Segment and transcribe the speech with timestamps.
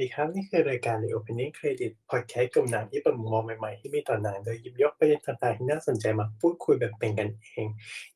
[0.00, 7.66] ดีครับ นี่คือรายการ The Opening Credit Podcast กลุ่มหนังที่เปิดมุมมองใหม่ๆ ที่มีต่อหนัง โดยหยิบยกประเด็นต่างๆที่น่าสนใจมาพูดคุยแบบเป็นกันเอง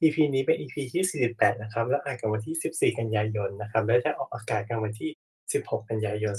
[0.02, 5.10] EP นี้เป็น EP ที่ 48 นะครับ แล้วอ่านกันวันที่ 14 กันยายนนะครับ และจะออกอากาศกันวันที่
[5.50, 6.34] 16 กันยายน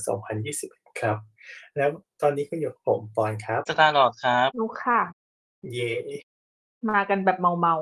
[0.47, 1.17] 2021 ครับ
[1.77, 1.89] แล้ว
[2.21, 5.01] ตอนนี้ก็อยู่กับผมปอนครับสตาร์ลอร์ดครับรู้ค่ะ
[5.73, 5.91] เย่
[6.89, 7.75] มากันแบบเมาเมา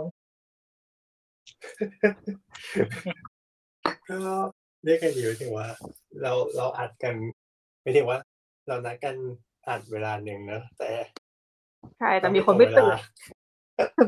[4.10, 4.18] ก็
[4.86, 5.68] เรียกกันอยู่ถึงว่า
[6.22, 7.16] เราเราอัดกัน
[7.84, 8.20] ไม่ถึงว่า
[8.68, 9.16] เรานัดกัน
[9.68, 12.98] อัดเวลาหนึ่งเนอะแต่ๆใช่แต่มีคนไม่ตื่น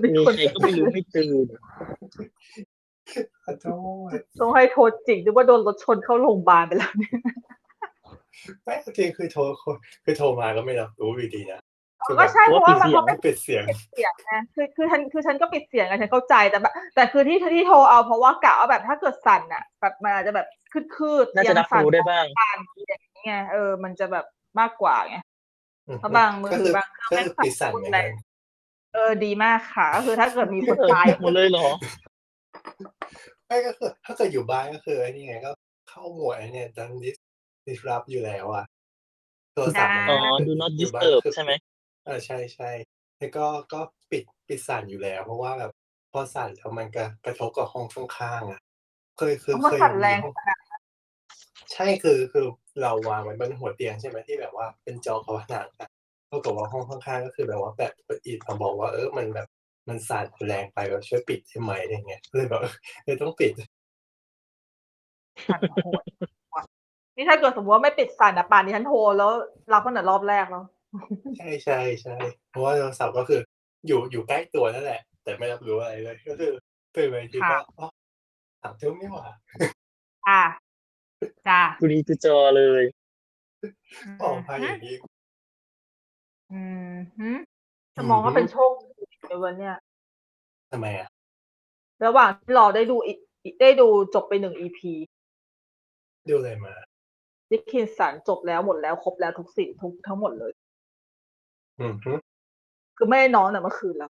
[0.03, 1.47] มีมีคนใครก็ไม่รู้ไม่ตื่น
[3.45, 3.65] ขอโท
[4.07, 4.09] ษ
[4.39, 7.11] ต้องให้โทษจริงด้วยว่าโดนรถชนเข้าโรงพยาบาลไปแล้วเนี่ย
[8.63, 9.41] ไม่จริงคือโทร
[10.03, 11.59] คือโทรมาก็ไม่รับรู้อยู่ดีนะ
[12.07, 22.57] คือก็ใช่เพราะว่ามันว่าเขาปิดเสียงไม่ปิดเสียงปิดเสียงนะคือคือฉันคือฉันก็ปิดเสียงอะฉันเข้าใจแต่แบบแต่คือที่ที่โทรเอาเพราะว่ากะว่าแบบถ้าเกิดสั่นอะแบบมันอาจจะแบบคืดคืดน่าจะรับรู้ได้บ้างสั่น
[22.89, 24.25] อย่างนี้ ไงเออ มันจะแบบ
[24.59, 25.17] มากกว่าไง
[25.99, 28.11] เพราะบางมือก็คืบางเครื่องก็ไม่คือสั่นปิดสั่นรุนไงแรง
[28.93, 31.67] เออดีมากค่ะก็คือถ้าเกิดมีคนเออตายหมดเลยเหรอ
[33.47, 35.51] ไม่ก็คือถ้าเกิดอยู่บ้านก็คือไอ้นี่ไงก็
[35.89, 37.15] เข้าหมวดไอ้เนี่ยดันดิส
[37.67, 38.65] ดิสรับอยู่แล้วอะ
[39.53, 41.51] โทรศัพท์มันอ๋อก็ do not อยู่บ้าน disturb คือใช่ไหม
[42.05, 42.69] เออใช่ใช่
[43.17, 43.79] แล้วก็ก็
[44.11, 45.71] ปิดปิดสั่นอยู่แล้ว เพราะว่าแบบ
[46.11, 48.59] พอสั่นแล้วมันก็กระทบกับห้องข้างๆอะ
[49.17, 50.33] เคยคือมันเคยสั่นแรงมีห้อง
[51.73, 52.45] ใช่คือคือ
[52.81, 55.89] เราวางไว้บนหัวเตียงใช่ไหมที่แบบว่าเป็นจอกับผนังอะ
[56.31, 59.47] ปรากฏว่าห้องข้างๆก็คือแบบว่าแบบเปิดอีดมาบอกว่าเออมันแบบ
[59.89, 62.73] มันสั่นแรงไปแบบช่วยปิดได้ไหมอะไรเงี้ยเลยแบบเออ
[63.05, 63.51] เลยต้องปิด
[65.49, 66.03] สั่นโหด
[66.55, 66.63] ว่ะ
[67.15, 69.31] นี่ถ้าเกิดสมมติว่าไม่ปิดสั่นอะป่านนี้ฉันโทรแล้ว
[69.73, 70.63] รับตั้งแต่รอบแรกแล้ว
[71.37, 72.15] ใช่ใช่ใช่
[72.49, 73.39] เพราะว่าโทรศัพท์ก็คือ
[73.87, 76.51] อยู่อยู่ใกล้ตัวนั่นแหละ แต่ไม่รับรู้อะไรเลยก็คือ
[76.95, 77.87] ตื่นมาอีกทีก็ค่ะอ๋อ
[78.61, 79.25] สามทุ่มนี่หว่า
[80.27, 80.41] อะ
[81.47, 82.83] จ้ากูดีกูจอเลย
[84.23, 84.95] ออกมาอย่างนี้
[86.51, 86.61] อื
[86.93, 87.29] มฮึ
[87.95, 89.75] จะมองว่าเป็นโชคดีในวันเนี้ย
[90.71, 91.09] ทำไมอะ
[92.05, 93.17] ระหว่างที่รอได้ดูอีก
[93.61, 94.91] ได้ดูจบไปหนึ่งอีพี
[96.29, 96.73] ดูอะไรมา
[97.49, 100.51] ดิคินสันจบแล้วหมดแล้วครบแล้วทุกสิ่งทุกทั้งหมดเลย
[101.79, 102.13] อืมฮึ
[102.97, 104.11] คือไม่ได้นอนแต่เมื่อคืนแล้ว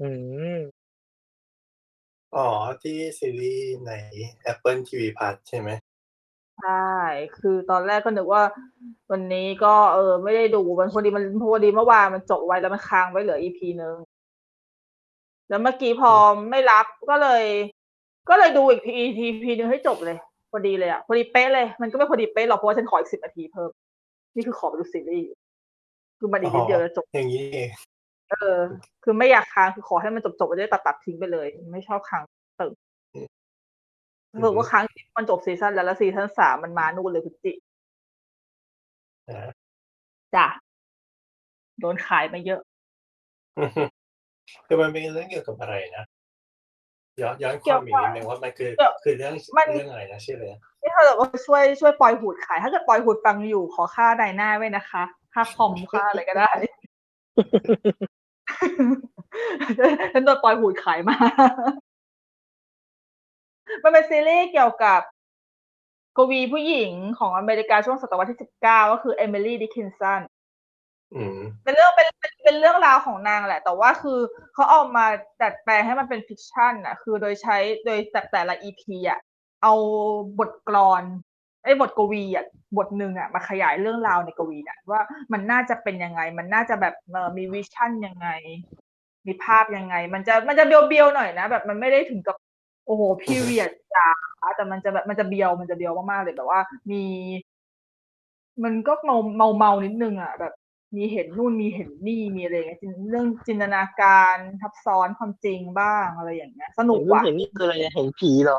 [0.00, 0.08] อื
[0.56, 0.58] ม
[2.36, 2.48] อ๋อ
[2.82, 3.92] ที่ซีรีส์ใน
[4.52, 5.70] Apple TV Plus ใช่ไหม
[6.60, 6.88] ใช่
[7.38, 8.42] คือตอนแรกก็นึกว่า
[9.10, 13.96] วันนี้ก็ เออ ไม่ได้ดู มันพอดีมันพอดีเมื่อวานมันจบไว้แล้วมันค้างไว้เหลืออีพีนึง
[15.48, 16.12] แล้วเมื่อกี้พอ
[16.50, 17.44] ไม่รับก็เลย
[18.28, 20.16] ก็เลยดูอีกที EP นึงให้จบเลย
[20.50, 23.70] พอดีเลยอะ พอดีเป๊ะเลย มันก็ไม่พอดีเป๊ะหรอกเพราะว่าฉันขออีกสิบนาทีเพิ่ม
[24.34, 25.36] นี่คือขอไปดูซีรีส์อยู่
[26.18, 27.46] คือมันอีกนิดเดียวจะจบ อย่างนี้
[28.32, 28.60] เองเออ
[29.04, 32.22] คือไม่อยากค้างคือขอให้มันจบจบๆไปได้ตัดตัดทิ้งไปเลย ไม่ชอบค้าง
[32.56, 32.72] เติ่ง
[34.38, 34.84] เผื่อว่าค้าง
[35.16, 37.52] มันจบซีซั่นแล้วแล้วซีซั่นสามมันมานู่นเลยพฤศจิ
[39.30, 39.52] นะ
[40.34, 40.46] จ้ะ
[41.80, 42.60] โดนขายมาเยอะ
[44.66, 46.04] คือมันเป็นเรื่องเกี่ยวกับอะไรนะ
[47.20, 56.50] ย้อนย้อนคเกี่ยวาวมกับอีกนิดนึงว่ามันคือเกี่ยวคือเรื่องมันเรื่องอะไรนะชื่ออะไรนะนี่ถ้าเกิดว่าช่วยช่วยปล่อยหูดขาย ถ้าเกิดปล่อยหูดฟังอยู่ขอค่าไดหน้าไว้นะคะค่าคอมค่าอะไรก็ได้
[60.12, 61.16] ฉันโดนปล่อยหูดขายมา
[63.82, 65.00] มันเป็นซีรีส์เกี่ยวกับ
[66.16, 70.20] กวีผู้หญิงของอเมริกาช่วงศตวรรษที่สิบเก้าก็คือเอมิลี่ดิคินสัน
[71.14, 74.18] อืมเป็นเรื่องเป็นเป็นเป็นเรื่องราวของนางแหละ แต่ว่าคือ
[74.54, 75.06] เขาเอามา
[75.40, 79.20] ดัดแปลงให้มันเป็น fiction อะ คือโดยใช้โดยแต่แต่ละ EP อะ
[79.62, 79.72] เอา
[80.38, 81.04] บทกลอน
[81.64, 85.00] ไอ้บทกวีอะบทหนึ่งอะมาขยายเรื่องราวในกวีน่ะว่า
[85.32, 88.28] มันน่าจะเป็นยังไง มันน่าจะแบบเออมี vision ยังไง
[89.26, 92.36] มีภาพยังไง มันจะมันจะเบียวเบียวๆหน่อยนะแบบมันไม่ได้ถึงกับ
[92.86, 94.08] โอ้โห period จ๋า
[94.56, 96.60] แต่มันจะแบบมันจะเบียวมันจะเบียวมากๆเลยแบบว่า
[96.90, 97.02] มี
[98.64, 100.52] มันก็เมาเมาเมานิดนึงอะแบบ
[100.96, 108.58] มีเห็นนู่นมีเห็นนี่มีอะไรอย่างเงี้ยจินเรื่องจินตนาการทับซ้อนความจริงบ้างอะไรอย่างเงี้ย สนุกเห็นว่ะเห็นนี่คืออะไรเห็นผีเหรอ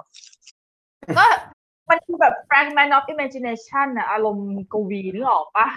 [1.18, 1.26] ก็
[1.90, 5.68] มันคือแบบ fragment of imagination อะอารมณ์กวีนึกออกปะ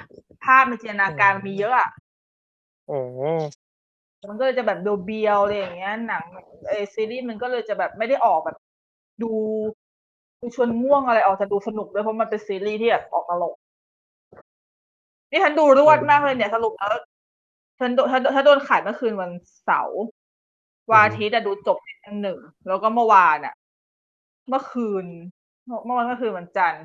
[0.44, 1.88] ภาพในจินตนาการมันมีเยอะอะ
[2.91, 3.03] อ๋อ
[4.29, 6.23] มันก็เลยจะแบบดูเบียวอะไรอย่างเงี้ย หนัง
[6.69, 8.56] เออซีรีส์มันก็เลยจะแบบไม่ได้ออกแบบ
[9.23, 9.31] ดู
[10.41, 13.55] ดูชวนง่วงอะไรออกจะดูสนุกด้วยเพราะมันเป็นซีรีส์ที่แบบออกตลก
[15.31, 16.93] นี่ฉันดูรวดมากเลยเนี่ยสรุปแล้ว
[17.81, 19.31] ฉันโดนฉันฉันโดนขายเมื่อคืนวัน
[19.64, 20.00] เสาร์
[20.91, 23.55] วันอาทิตย์อะดูจบอันหนึ่งแล้วก็เมื่อวานอะ
[24.49, 25.05] เมื่อคืน
[25.67, 26.83] เมื่อวันเมื่อคืนวันจันทร์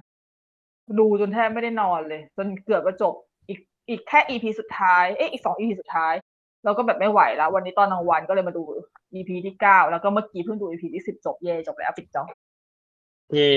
[1.00, 3.14] ดูจนแทบไม่ได้นอนเลย จนเกือบจะจบ
[3.48, 6.14] อีกอีกแค่อีพีสุดท้ายเอ๊ะอีกสองอีพีสุดท้าย
[6.66, 8.64] เราก็แบบไม่ไหวแล้ว วันนี้ตอนกลางวันก็เลยมาดู
[9.14, 12.24] EP ที่เก้าแล้วก็เมื่อกี้เพิ่งดู EP ที่สิบจบเย่จบแล้วปิดจอ
[13.34, 13.52] เย่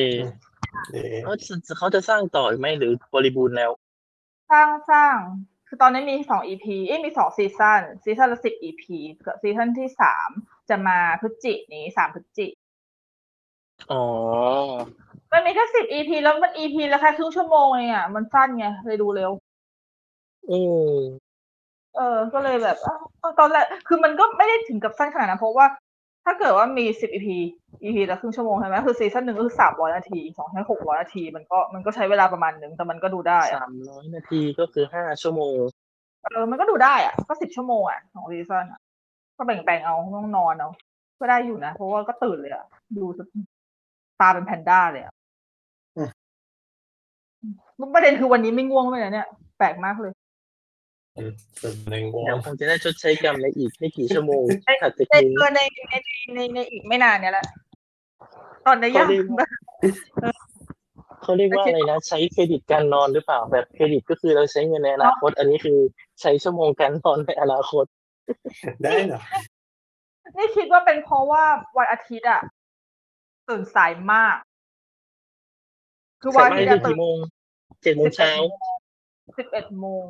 [0.93, 3.70] เอ๊ะเขาจะเขาจะสร้างต่ออีกไหมหรือบริบูรณ์แล้ว
[4.50, 5.17] สร้างสร้าง
[5.69, 8.85] คือตอนนี้มีสอง EP เอ้ยมีสอง season season ละสิบ EP
[9.27, 10.31] กับ season ที่สาม
[10.69, 12.49] จะมาพฤศจินี้สามพฤศจิ
[13.93, 14.05] อ๋อ
[15.34, 19.31] มันมีแค่สิบ EP แล้วมัน EP ละแค่ครึ่งชั่วโมงเองอะมันสั้นไงเลยดูเร็ว
[20.50, 20.94] อืม
[21.96, 22.96] เออ ก็เลยแบบอ้า
[23.31, 25.66] วตอนแรกคือมันก็ไม่ได้ถึงกับสั้นขนาดนั้นเพราะว่า
[26.25, 27.28] ถ้าเกิดว่ามีสิบ EP
[27.84, 35.56] EP ละครึ่งชั่วโมงใช่ไหมคือ season หนึ่งก็คือสามร้อยนาทีสองใช้หกร้อยนาที มันก็มันก็ใช้เวลาประมาณหนึ่งแต่มันก็ดูได้อะสามร้อยนาทีก็คือห้าชั่วโมง
[36.22, 38.81] เออมันก็ดูได้อะก็สิบชั่วโมงอะสอง season อะ
[39.36, 40.70] ก็แบ่งๆเอาไม่ต้องนอนเอา
[41.20, 42.64] ก็ได้อยู่นะ เพราะว่าก็ตื่นเลยอะ
[42.96, 43.26] ดูจน
[44.20, 45.14] ตาเป็นแพนด้าเลยอะ
[47.94, 49.29] ประเด็นคือวันนี้ไม่ง่วงเลยนะเนี่ย
[49.59, 50.12] แปลกมากเลย
[51.17, 55.94] อืมส่วนหนึ่งง่วเดี๋ยวงคงจะได้ชดใช้กรรมในอีกไม่กี่ชั่วโมงในถัดจากในนี้เออในใน
[56.35, 57.47] ในในอีกไม่นานเนี่ยแหละ
[58.67, 59.47] ตอนนี้ยังเขาเรียกว่า
[61.23, 65.79] เขาเรียกว่าอะไรนะใช้เครดิตการนอนหรือเปล่าแบบเครดิตก็คือเราใช้เงินในอนาคต อันนี้คือ
[66.20, 67.85] ใช้ชั่วโมงการนอนในอนาคต
[68.82, 69.20] ได้เหรอ
[70.37, 71.44] นี่คิดว่าเป็นเพราะว่า
[71.77, 72.41] วันอาทิตย์อะ
[73.49, 74.37] ตื่นสายมาก
[76.23, 77.17] คือวันอาไม่ทิตย์ถึอะงตื่นกี่โมง
[77.84, 78.32] เจ็ดโมงเช้า
[79.38, 80.04] สิบเอ็ดโมง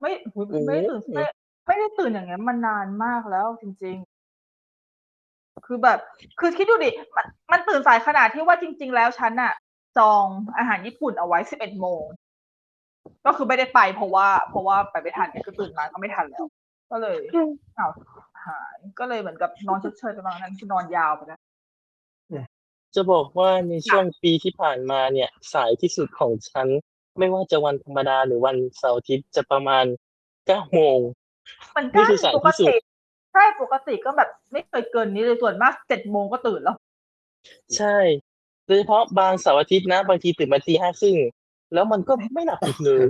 [0.00, 1.24] ไม่หูยโอ้โหไม่ได้ตื่นไม่
[1.66, 3.96] ไม่ได้ตื่นอย่างนั้นมานานมากแล้วจริง
[4.80, 5.98] ๆ คือแบบ
[6.40, 9.52] คือคิดดูดิมันมันตื่นสายขนาดที่ว่าจริง ๆ แล้วฉันอะ
[9.98, 10.24] จอง
[10.58, 12.02] อาหารญี่ปุ่นเอาไว้สิบเอ็ดโมง
[13.26, 16.44] ก็คือไม่ได้ไปเพราะว่า เพราะว่าไปไม่ทันเนี่ยคือตื่นมาก็ไม่ทันแล้ว
[16.90, 17.20] ก็เลย
[17.78, 17.92] อ้าว
[18.46, 21.40] หายก็เลยเหมือนกับนอนเฉยๆไปประมาณนั้นคือนอนยาวไปแล้ว
[22.94, 26.68] จะบอกว่าในช่วงปีที่ผ่านมาเนี่ย สายที่สุดของฉัน
[27.18, 29.84] ไม่ว่าจะวันธรรมดาหรือวันเสาร์อาทิตย์จะประมาณ
[30.46, 30.98] เก้าโมง
[31.76, 32.76] มันนี่ก็คือสายปที่กสุดติ
[33.32, 36.76] ใช่ปกติก็แบบไม่เคยเกินนี้เลยส่วนมากเจ็ดโมงก็ตื่นแล้ว
[37.76, 37.96] ใช่
[38.66, 41.16] โดยเฉพาะบางเสาร์อาทิตย์นะ บางทีตื่นมาตีห้าครึ่ง
[41.74, 43.04] แล้วมันก็ไม่หลับอีกเลย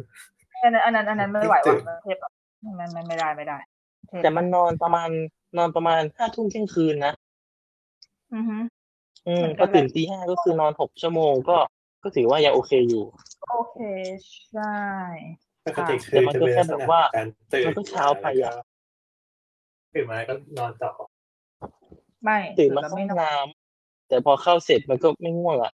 [0.63, 2.31] อันนั้นอันนั้นอันนั้นไม่ไหวว่ะมันเทปอะ
[2.79, 3.59] มันมันไม่ได้ไม่ได้
[4.09, 5.09] เทปแต่มันนอนประมาณ
[5.59, 7.13] นอนประมาณห้าทุ่มเที่ยงคืนนะ
[8.35, 8.57] อือฮึ
[9.29, 11.57] อืมเหมือนกัพอนตื่นตีห้าก็คือนอนหกชั่วโมงก็
[12.05, 13.05] ก็ถือว่ายังโอเคอยู่
[13.51, 13.79] โอเค
[14.53, 14.77] ใช่
[15.67, 18.53] ปกติแต่คือมันจะก็เป็นแค่ลักษแบบณะว่าการตื่นมันก็เช้าไปอะ
[19.95, 20.93] ตื่นมาก็นอนต่อ
[22.23, 25.73] ไม่ตื่นมาแล้วเข้าไม่ห้องนอนน้ำแต่พอเข้าเสร็จมันก็ไม่ง่วงอะ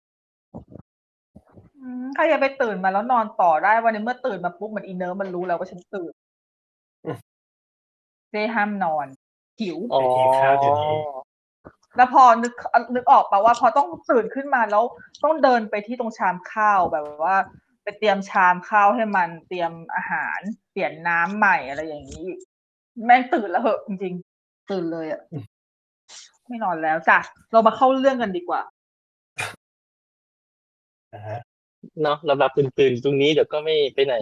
[1.78, 6.12] อืมใครจะไปตื่นมาแล้วนอนต่อได้วันนี้เมื่อตื่นมาปุ๊บเหมือนอีเนิร์ฟมันรู้แล้วว่าฉันตื่น
[8.30, 9.06] เจห้ามนอน
[9.60, 10.96] หิวอ๋อกินข้าวเดี๋ยวนี้
[11.96, 12.54] แล้วพอนึก
[12.94, 14.84] นึกออกปะว่า พอต้องตื่นขึ้นมาแล้ว
[15.24, 17.36] ต้องเดินไปที่ตรงชามข้าวแบบว่า
[17.82, 20.38] ไปเตรียมชามข้าวให้มันเตรียมอาหาร
[20.72, 22.38] เปลี่ยนน้ำใหม่อะไรอย่างนี้อีก
[23.04, 25.44] แม่งตื่นแล้วเหอะจริงๆ ตื่นเลยอะอืม
[26.48, 27.18] ไม่นอนแล้วจ้ะ
[27.52, 28.60] เรามาเข้าเรื่องกันดีกว่า
[31.14, 31.40] นะฮะ
[32.02, 34.14] เนาะหลับๆตื่นๆตรงนี้เดี๋ยวก็ไม่ไปไหน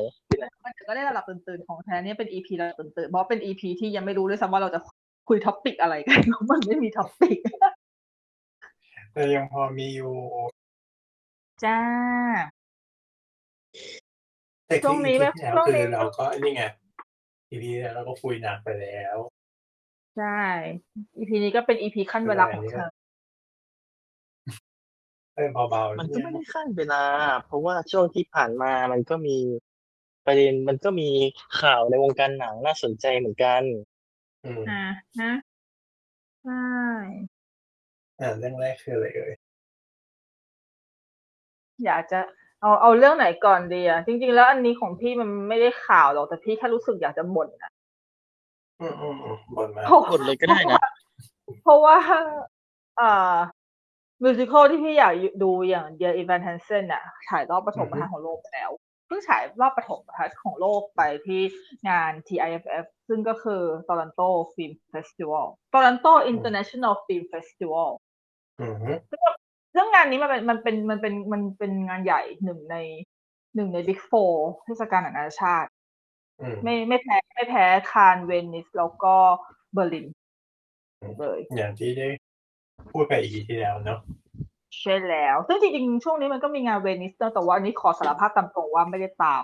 [0.65, 4.81] มันก็ได้ระดับตื่นๆของแท้เนี่ยเป็น EP ระดับตื่นๆเพราะเป็น EP ที่ยังไม่รู้ด้วยซ้ำว่าเราจะ
[5.29, 7.39] คุย topic อะไรกันเพราะมันไม่มี topic
[9.13, 10.15] แต่ยังพอมีอยู่
[11.65, 11.79] จ้า
[14.67, 16.63] แต่ช่ที่วงนี้ที่แบบแล้วช่วงคืนี้อเราก็นี่ไง
[17.49, 19.17] ทีนี้เราก็คุยหนักไปแล้ว
[20.17, 20.41] ใช่
[21.17, 22.89] EP นี้ก็เป็น EP ขั้นเวลาของเธอ
[25.35, 27.03] เออเบาๆมันก็เนี่ยไม่ได้ขั้นเวลา
[27.47, 29.39] เพราะว่าช่วงที่ผ่านมามันก็มี
[30.27, 31.11] ประเด็นมันก็มี
[31.61, 33.63] ข่าวในวงการหนังน่าสนใจเหมือนกัน
[34.45, 34.83] อืม อ่า
[35.21, 35.33] นะ
[36.45, 36.63] ใช่
[38.21, 39.33] อ่าเรื่องแรกคืออะไรเอ่ย
[41.85, 42.21] อยากจะ
[42.61, 47.71] เอาเอาเรื่องไหนก่อนดีอะจริง ๆ แล้วอันนี้ของพี่มันไม่ได้ข่าวหรอกแต่พี่แค่รู้สึกอยากจะบ่นนะ
[48.81, 50.81] อืมอืมอืมบ่นมาเพราะกดเลยก็ได้นะ
[51.63, 51.97] เพราะว่า
[53.01, 53.37] อ่า
[54.23, 58.71] มิวสิควลที่พี่อยากดูอย่าง Dear Evan Hansen น่ะฉายรอบปฐมทัศน์ของโลกไปแล้ว
[59.09, 61.41] เพิ่งฉายรอบปฐมทัศน์ของโลกไปที่
[61.89, 67.91] งาน TIFF ซึ่งก็คือ Toronto Film Festival Toronto International Film Festival
[68.61, 68.77] อืม
[69.75, 72.77] ซึ่งงานนี้มันเป็นมันเป็นมันเป็นมันเป็นงานใหญ่หนึ่งใน
[73.55, 74.35] หนึ่งใน Big Four
[74.65, 75.71] เทศกาลนานาชาติ
[76.41, 79.15] อืมไม่ไม่แพ้ไม่แพ้คานเวนิสแล้วก็
[79.73, 80.07] เบอร์ลิน
[81.01, 82.09] อืมเลยอย่างที่ได้
[82.91, 83.99] พูดไปอีกที่แล้วเนาะ
[84.77, 89.43] ใช่แล้ว ซึ่งจริงๆ ช่วงนี้มันก็มีงานเวนิสนะแต่ว่าอันนี้ขอสารภาพตามตรงว่าไม่ได้ตาม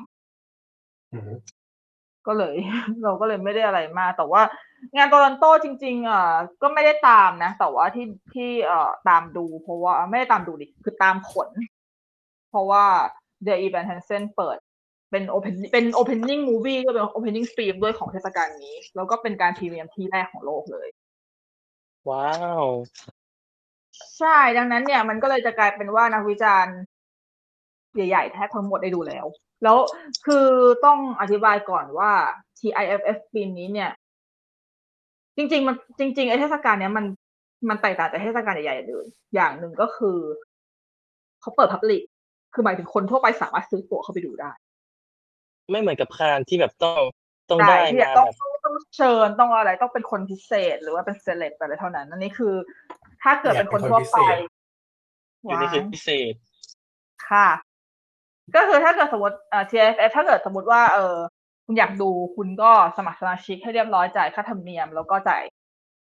[1.13, 1.33] อืม
[2.27, 2.57] ก็เลย
[3.05, 4.43] เราก็เลยไม่ได้อะไรมากแต่ว่า
[4.97, 6.23] งานโตลอนโตจริง ๆ อะ
[6.63, 11.49] ก็ไม่ได้ตามนะ แต่ว่าที่ที่เอ่อตามดู เพราะว่าไม่ได้ตามดูดิคือตามผล
[12.51, 12.85] เพราะว่า
[13.47, 14.59] The Evan Hansen เปิด
[15.11, 20.89] เป็น open เป็น opening movie ก็เป็น opening film ด้วยของเทศกาลนี้ แล้วก็เป็นการพรีเมียมที่แรกของโลกเลย
[22.09, 22.31] ว้า
[22.65, 22.67] ว
[24.19, 26.77] ใช่ดังนั้นเนี่ยมันก็เลยจะกลายเป็นว่านักวิจารณ์
[27.95, 29.27] ใหญ่ๆแทบทั้งหมดได้ดูแล้ว
[29.63, 29.77] แล้ว
[30.27, 30.47] คือ
[30.85, 32.13] ต้องอธิบายก่อนว่า
[32.59, 33.91] TIFF ปีนี้เนี่ย
[35.37, 37.07] จริง ๆ มันจริงๆไอเทศกาลเนี้ยมัน
[37.69, 40.19] มันแตกต่างจากเทศกาลใหญ่ๆอื่นอย่างหนึ่งก็คือ
[41.41, 42.03] เขาเปิดพับลิก
[42.55, 44.51] คือหมายถึงคนทั่วไปสามารถซื้อตั๋วเข้าไปดูได้
[45.71, 47.01] ไม่เหมือนกับคานที่แบบต้อง
[47.51, 52.55] ต้องใช่ได้ที่จะมาต้องแบบต้องต้องเชิญต้องอะไรต้องเป็นคนพิเศษ หรือว่าเป็นเซเลบอะไรเท่านั้นอันนี้คือ
[53.25, 54.19] ถ้าเกิดเป็นคนทั่วไป
[55.43, 56.35] อยู่ในคลิปพิเศษ
[57.29, 57.49] ค่ะ
[58.55, 61.17] ก็คือถ้าเกิดสมมติเอ่อ TFF ถ้าเกิดสมมติว่า เออ
[61.65, 65.43] คุณอยากดูคุณก็สมัครสมาชิกให้เรียบร้อยจ่ายค่าธรรมเนียม แล้วก็จ่าย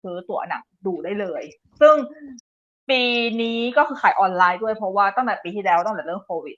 [0.03, 1.43] ซื้อตั๋วหนังดูได้เลย
[1.81, 1.95] ซึ่ง
[2.91, 3.03] ปี
[3.43, 6.57] นี้ก็คือขายออนไลน์ด้วยเพราะว่าตั้งแต่ปีที่แล้วตั้งแต่เรื่องโควิด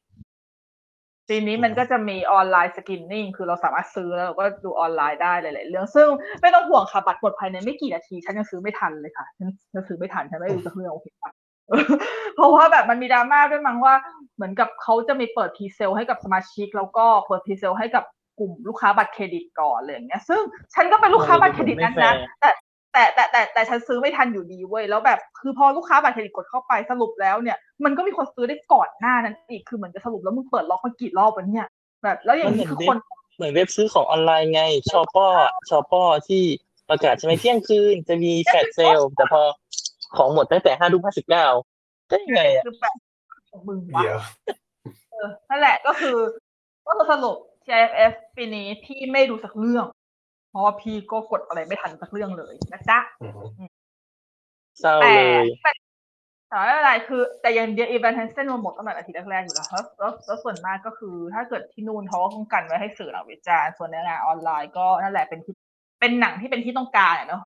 [1.28, 6.08] ปีนี้มันก็จะมี online screening คือเราสามารถซื้อแล้วเราก็ดูออนไลน์ได้หลาย ๆ เรื่อง ซึ่ง
[6.40, 11.32] ไม่ต้องห่วงค่ะบัตรหมดภายในไม่กี่นาที ฉันยังซื้อไม่ทันเลยค่ะ ฉันฉันซื้อไม่ทันฉันไม่ดูสักเรื่องโอเคปะ
[12.34, 13.94] เพราะว่าแบบมันมีดราม่าด้วยมั้งว่า
[14.36, 18.04] เหมือนกับเขาจะมีเปิด presale ให้กับสมาชิก แล้วก็เปิด presale ให้กับ
[18.38, 20.42] กลุ่มลูกค้าบัตรเครดิตก่อนอะไรอย่างเงี้ย ซึ่ง
[20.74, 22.50] ฉันก็เป็นลูกค้าบัตรเครดิตนั้นนะแต่
[22.96, 31.66] แต่แต่แต่แต่ฉันซื้อไม่ทันอยู่ดีเว้ยแล้วแบบคือพอลูกค้าบัตรเครดิตกดเข้าไปสรุปแล้วเนี่ย มันก็มีคนซื้อได้ก่อนหน้านั้นอีกคือเหมือนจะสรุปแล้วมึงเปิดล็อกมากี่รอบวะเนี่ย
[32.04, 32.96] แบบแล้วอย่างนี้คือคน
[33.36, 35.26] เหมือนเว็บซื้อของออนไลน์ไงชอปอ
[35.68, 36.42] ชอปอที่
[36.88, 39.40] ประกาศใช่ไหมเที่ยงคืนจะมี flash sale แต่พอ
[40.16, 41.46] ของหมดตั้งแต่ห้าทุ่มห้าสิบเก้า
[42.08, 42.94] ได้ยังไงอะคือแบบ
[43.50, 44.18] ของมึงวะเดี๋ยว
[45.10, 46.16] เออนั่นแหละก็คือ
[46.86, 47.36] ก็คือสรุป
[47.66, 49.95] TIFF ปีนี้พี่ไม่ดูสักเรื่องเพ
[50.56, 53.26] ราะว่าพี่ก็กดอะไรไม่ทันสักเรื่องเลยนะจ๊ะอื
[53.66, 53.70] ม
[54.80, 55.72] เศร้าแต่เลยแต่
[56.48, 65.54] แต่ไม่เป็นไรคือ แต่ยัง Dear Evan Hansen มาหมดตั้งแต่อาทิตย์แรกๆอยู่แล้วแล้วแล้วแล้วส่วนมากก็คือ ถ้าเกิดที่นู่นเขาก็คงกันไว้ให้สื่อหลังวิจารณ์ส่วนในงานออนไลน์ก็นั่นแหละเป็นที่
[66.00, 67.42] เป็นหนังที่เป็นที่ต้องการอะเนาะ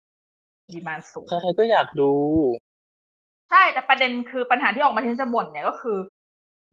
[0.70, 2.10] demand สูงใครๆก็อยากดู
[3.50, 5.98] ใช่แต่ประเด็นคือปัญหาที่ออกมาที่ฉันจะบ่นเนี่ยก็คือ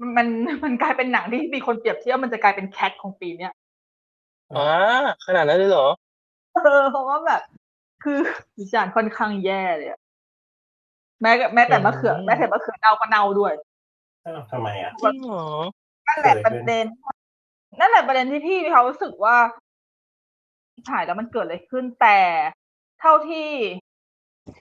[0.02, 0.28] มันมัน
[0.64, 3.54] มันกลายเป็นหนังที่มีคนเปรียบเทียบมันจะกลายเป็นแคทของปีเนี้ย
[4.56, 4.70] อ่า
[5.26, 5.88] ขนาดนั้นเลยเหรอ
[6.64, 7.42] เออเพราะว่าแบบ
[8.04, 8.18] คือ
[8.60, 10.00] วิจารณ์ค่อนข้างแย่เลยอะ
[11.22, 13.54] แม้แม้แต่มะเขืออืมแม้แต่มะเขือเน่าก็เน่าด้วย
[14.26, 15.48] อ้าวทำไมอะจริงเหรอ
[16.08, 16.86] นั่นแหละเกิดปอะไรขึ้นระเด็น
[17.80, 19.38] นั่นแหละประเด็นที่พี่มีความรู้สึกว่า
[20.90, 22.20] ถ่ายแล้วมันเกิดอะไรขึ้นแต่
[23.00, 23.48] เท่าที่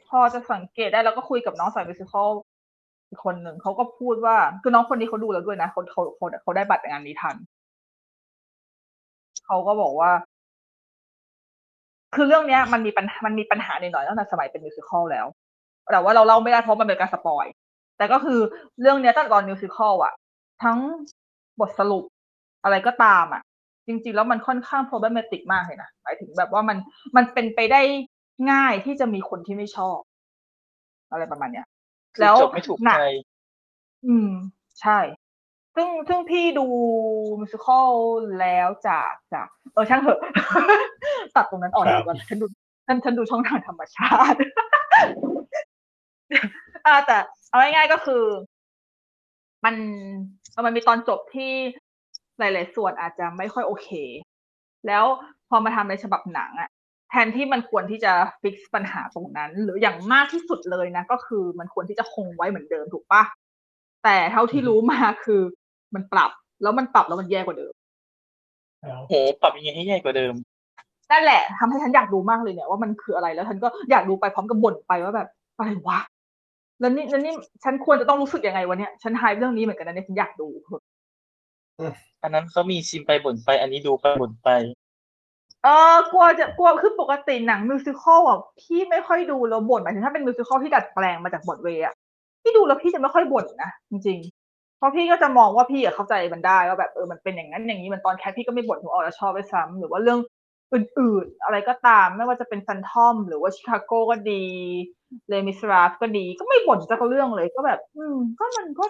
[0.08, 2.30] พอจะสังเกตได้แล้วก็คุยกับน้องสาย musical
[3.08, 7.36] อีกคนหนึ่งเขาก็พูดว่าคือน้องคนนี้เขาดูแล้วด้วยนะเขาเขาเขาเขาได้บัตรงานนี้ทัน
[9.46, 10.10] เขาก็บอกว่า
[12.14, 15.26] คือเรื่องเนี้ยมันมีปัญหามันมีปัญหาหน่อยๆตั้งแต่สมัยเป็น musical แล้ว
[15.92, 17.46] แต่ว่าเราเล่าไม่ได้เพราะมันเป็นการ spoil
[17.98, 18.40] แต่ก็คือ
[18.80, 20.14] เรื่องเนี้ยตั้งแต่ตอน musical อะ
[20.62, 20.78] ทั้ง
[21.60, 22.04] บทสรุป
[22.64, 23.42] อะไรก็ตามอะ
[23.86, 26.76] จริง ๆ แล้วมันค่อนข้าง problematic มากเลยนะหมายถึงแบบว่ามัน
[27.16, 27.80] มันเป็นไปได้
[28.52, 29.98] ง่ายที่จะมีคนที่ไม่ชอบ
[31.10, 31.66] อะไรประมาณเนี้ย
[32.14, 33.10] คือแล้วจบไม่ถูกหนัใจก
[34.06, 34.30] อืม
[34.80, 34.98] ใช่
[35.74, 36.66] ซึ่งซึ่งพี่ดู
[37.40, 37.90] มิวสิคอล
[38.40, 40.20] แล้วจากจาก เออช่างเถอะ
[41.36, 42.46] ตัดตรงนั้นออกครับดีกว่าฉันดู
[42.86, 44.38] ฉันฉันดูช่องทางธรรมชาติ
[46.86, 47.16] อ่าแต่
[47.48, 48.22] เอาง่ายๆก็คือ
[49.64, 49.74] มัน
[50.66, 51.52] มันมีตอนจบที่
[52.38, 53.88] หลายๆส่วนอาจจะไม่ค่อยโอเค
[54.86, 55.04] แล้ว
[55.48, 56.70] พอมาทำในฉบับหนังอะ
[57.10, 63.22] แทนที่มันควรที่จะฟิกซ์ปัญหาตรงนั้น หรืออย่างมากที่สุดเลยนะ ก็คือมันควรที่จะคงไว้เหมือนเดิมถูกปะ
[64.04, 65.40] แต่เท่าที่รู้มาคือ
[65.94, 66.30] มันปรับ
[66.62, 67.72] แล้วมันปรับแล้วมันแย่กว่าเดิม
[68.86, 70.34] แล้วโหปรับยังไงให้ใหญ่กว่าเดิม
[71.10, 75.98] นั่นแหละทำให้ฉันอยากดูมากเลยเนี่ยว่ามันคืออะไรแล้วฉันก็อยากดูไปพร้อมกับบ่นไปว่าแบบอะไรวะ
[76.80, 77.34] แล้วนี่แล้วนี่
[77.64, 80.48] ฉันควรจะต้องรู้สึกยังไงวะเนี่ยฉันไฮเรื่องนี้เหมือนกันนะเนี่ยฉันอยากดู
[82.22, 84.48] อันนั้นเขามีชิมไปบ่นไป อันนี้ดูไปบ่นไป
[85.64, 91.94] เออกลัวจะกลัวคือปกติหนังมิวสิควลอะพี่ไม่ค่อยดูแล้วบ่นหมายถึงถ้าเป็นมิวสิควลที่ดัดแปลงมาจากบทเวย์อะ
[92.42, 100.18] พี่ดูแล้วพี่จะไม่ค่อยบ่นนะจริงๆเพราะพี่ก็จะมองว่าพี่อะเข้าใจมันได้ว่าแบบเออมันเป็นอย่างนั้นอย่างนี้มันตอนแคทพี่ก็ไม่บ่นหัวออกแล้วชอบไปซ้ำหรือว่าเรื่อง
[100.72, 104.44] อื่นๆ อะไรก็ตาม ไม่ว่าจะเป็นฟันทอม หรือว่าชิคาโกก็ดี
[105.28, 108.84] เลมิสราฟก็ดี ก็ไม่บ่นสักเรื่องเลยก็แบบ อืม ก็มันก็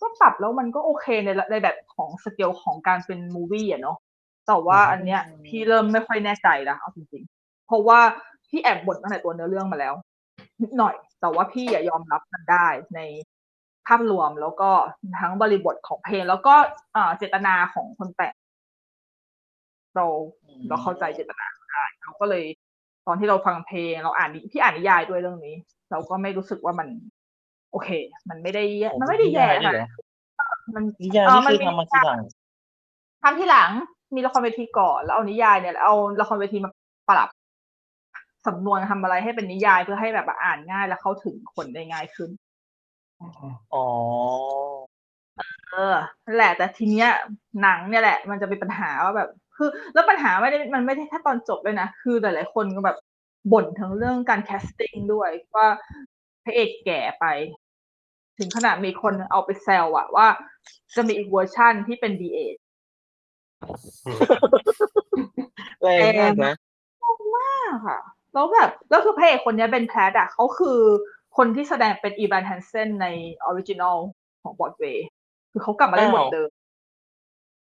[0.00, 3.96] ก็ปรับแล้วมันก็โอเคในในแบบของสเกลของการเป็นมูวี่อะเนาะ
[4.46, 8.00] แต่ว่าอันเนี้ย พี่เริ่มไม่ค่อยแน่ใจแล้วเอาจริงๆ เพราะว่า
[8.48, 9.94] พี่แอบบ่นตั้งแต่ตัวเนื้อเรื่องมาแล้ว
[10.62, 13.00] นิดหน่อย แต่ว่าพี่อะยอมรับมันได้ใน
[13.86, 14.70] ภาพรวมแล้วก็
[15.20, 16.54] ทั้งบริบทของเพลง แล้วก็
[16.96, 18.34] อ่าเจตนาของคนแต่ง
[19.96, 20.06] เรา
[20.68, 22.44] เราเข้าใจเจตนาเขาได้เราก็เลย
[23.06, 25.56] ตอนที่เราฟังเพลง เราอ่านนิพี่อ่านนิยายด้วยเรื่องนี้
[25.90, 26.88] เราก็ไม่รู้สึกว่ามัน
[27.72, 27.88] โอเค
[28.28, 29.88] มันไม่ได้แย่มันไม่ได้แย่นิยายด้วยเหรอ
[30.38, 32.20] ค่ะมันนิยายเอ่อนี่คือมันมีทำมาทีหลัง
[33.22, 33.70] ทำที่หลัง
[34.14, 36.70] มีละครเวทีก่อนแล้วเอานิยายเนี่ยเอาละครเวทีมา
[37.08, 37.28] ปรับ
[38.46, 42.30] สำนวนทำอะไรให้เป็นนิยายเพื่อให้แบบอ่านง่ายและเข้าถึงคนได้ง่ายขึ้น
[43.74, 43.86] อ๋อ
[45.70, 47.08] เออนั่นแหละ แต่ทีเนี้ย
[47.62, 52.98] หนังเนี่ยแหละ มันจะเป็นปัญหาว่าแบบ คือ แล้วปัญหาไม่ได้มันไม่ได้แค่ตอนจบเลยนะ คือหลาย ๆ คนก็แบบ
[53.52, 55.68] บ่นทั้งเรื่องการ casting ด้วยว่า
[56.44, 57.26] พระเอกแก่ไป
[58.38, 60.26] ถึงขนาดมีคนเอาไปแซวอะว่า
[60.96, 62.38] จะมีอีกเวอร์ชั่นที่เป็น de-age
[65.82, 66.54] แรงมากนะ
[67.36, 67.98] มากค่ะ
[68.34, 70.80] แล้วแบบ แล้วคือพระเอกคนเนี้ย Ben Platt อะเขาคือ
[71.36, 73.06] คนที่แสดงเป็น Evan Hansen ใน
[73.44, 73.96] original
[74.42, 75.06] ของบอดเวย์
[75.52, 76.48] คือเขากลับมาเล่นบทเดิม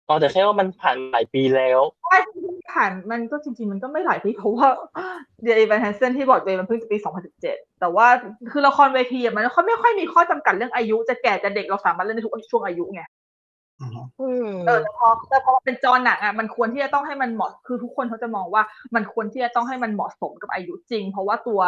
[0.09, 4.69] อ๋อแต่แค่ว่ามันผ่านหลายปีแล้วใช่ที่ผ่านมันก็จริง ๆ มันก็ไม่หลายปีเพราะว่า
[5.43, 6.97] Dear Evan Hansen ที่บอดเวย์มันเพิ่งจะปี
[7.39, 8.07] 2017 แต่ว่า
[8.53, 13.03] คือละครเวทีอะมันเขาไม่ค่อยมีข้อจำกัดเรื่องอายุ จะแก่จะเด็กเราสามารถเล่นได้ทุกช่วงอายุไง
[13.81, 18.63] อืมอืมเออแต่พอแต่พอเป็นจอหนังอะมันควรที่จะต้องให้มันเหมาะคือทุกคนเขาจะมองว่า
[18.95, 21.61] มันควรที่จะต้องให้มันเหมาะสมกับอายุจริง เพราะว่าตัว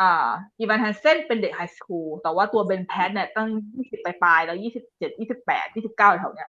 [0.00, 6.48] อ่า Evan Hansen เป็นเด็ก high school แต่ว่าตัว Ben Platt เนี่ยตั้งยี่สิบปลายๆแล้วยี่สิบเจ็ดยี่สิบแปดยี่สิบเก้าแถวเนี้ย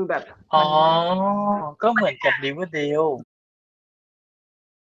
[0.00, 0.24] คือแบบ
[0.54, 0.64] อ๋อ
[1.62, 3.10] มันก็เหมือนกับ Riverdale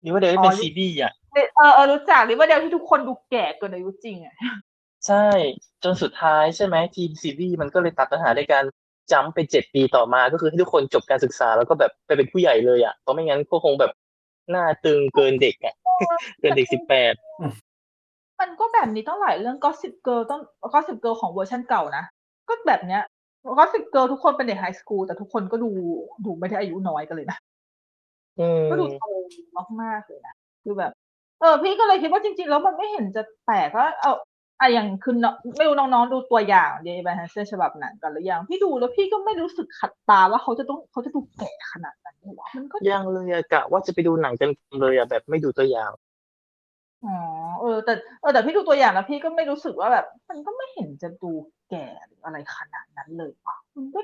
[0.05, 4.35] Riverdale เป็นซีรีส์อะเออเออรู้จักหรือว่าเดียวที่ทุกคนดูแก่เกินอายุจริงอะ
[5.07, 5.25] ใช่
[5.83, 8.63] จนสุดท้ายใช่ไหมทีมซีรีส์มันก็เลยตัดปัญหาในการ
[9.11, 13.91] jump ไปเจ็ดปีต่อมาก็คือให้ทุกคนจบการศึกษาแล้วก็แบบไปเป็นผู้ใหญ่เลยอะเพราะไม่งั้นก็คงแบบ
[14.51, 15.75] หน้าตึงเกินเด็กอะ
[16.39, 17.13] เกินเด็กสิบแปด
[18.41, 20.41] มันก็แบบนี้ต้องหลายเรื่อง Gossip Girl ต้อง
[20.73, 22.03] Gossip Girl ของเวอร์ชันเก่านะ
[22.49, 23.01] ก็แบบเนี้ย
[23.43, 25.69] Gossip Girl ทุกคนเป็นเด็ก high school แต่ทุกคนก็ดู
[26.25, 27.37] ดูไม่ได้อายุน้อยกันเลยนะ
[28.39, 29.03] อืมก็ดูโต
[29.81, 30.91] มากๆเลยนะคือแบบ
[31.39, 34.13] เออ พี่ก็เลยคิดว่าจริง ๆ แล้วมันไม่เห็นจะแปลกว่าเอา
[34.59, 45.91] อะอย่างคือเนอะไม่รู้น้องๆดูตัวอย่าง Dear Evan Hansen ฉบับหนังกันหรือยังพี่ดูแล้วพี่ก็ไม่รู้สึกขัดตาว่าเขาจะต้องเขาจะดูแก่ขนาดนั้นหรอมันก็ยังเลยอะกะว่าจะไปดูหนังกันเลยอะแบบไม่ดูตัวอย่าง
[47.05, 47.15] อ๋อ
[47.59, 51.31] เออแต่เออแต่พี่ดูตัวอย่างแล้วพี่ก็ไม่รู้สึกว่าแบบ มันก็ไม่เห็นจะดู
[51.73, 53.99] แก่หรืออะไรขนาดนั้นเลยวะมันก็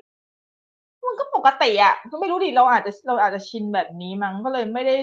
[1.07, 4.95] มันก็ปกติอะก็ไม่รู้ดิเราอาจจะเราอาจจะชินแบบนี้มั้งก็เลยไม่ได้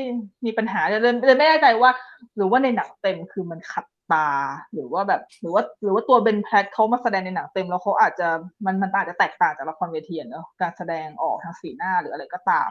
[0.44, 1.90] มีปัญหาเลยเลยไม่แน่ใจว่า
[2.36, 4.28] หรือว่าในหนังเต็มคือมันขัดตา
[4.72, 8.28] หรือว่าแบบ หรือว่า หรือว่าตัวเบนแพลตเขามาแสดงในหนังเต็มแล้วเขาอาจจะ
[8.64, 12.70] มันมันอาจจะแตกต่างจากละครเวทีเนอะการแสดงออกทางสีหน้าหรืออะไรก็ตาม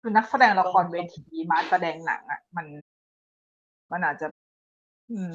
[0.00, 2.66] คือนักแสดงละครเวทีมาแสดงหนังอะมัน
[3.92, 4.26] มันอาจจะ
[5.12, 5.34] อืม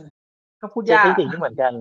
[0.62, 1.74] ก็พูดยากที่สิ่งที่เหมือนกัน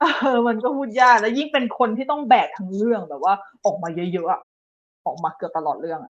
[0.00, 0.04] เอ
[0.36, 3.34] อมันก็พูดยากแล้วยิ่งเป็นคนที่ต้องแบกทั้งเรื่องแบบว่า
[3.64, 4.40] ออกมาเยอะๆอะ
[5.06, 6.12] ออกมาเกือบตลอดเรื่องอะ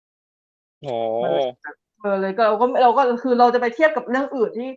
[0.86, 4.70] อ๋อมันเลยแบบเออเลยก็เราก็เราก็คือเราจะไปเทียบกับเรื่องอื่นที่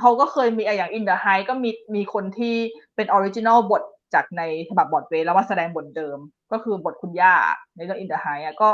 [0.00, 2.54] เขาก็เคยมีอะอย่างอินเด h ไฮก็มีมีคนที่
[2.96, 3.82] เป็น original บท
[4.14, 6.18] จากในฉบับบอดเวย์แล้วมาแสดงบทเดิม
[6.52, 7.34] ก็คือบทคุณย่า
[7.76, 8.68] ในเรื่องอินเด h ไฮอะก็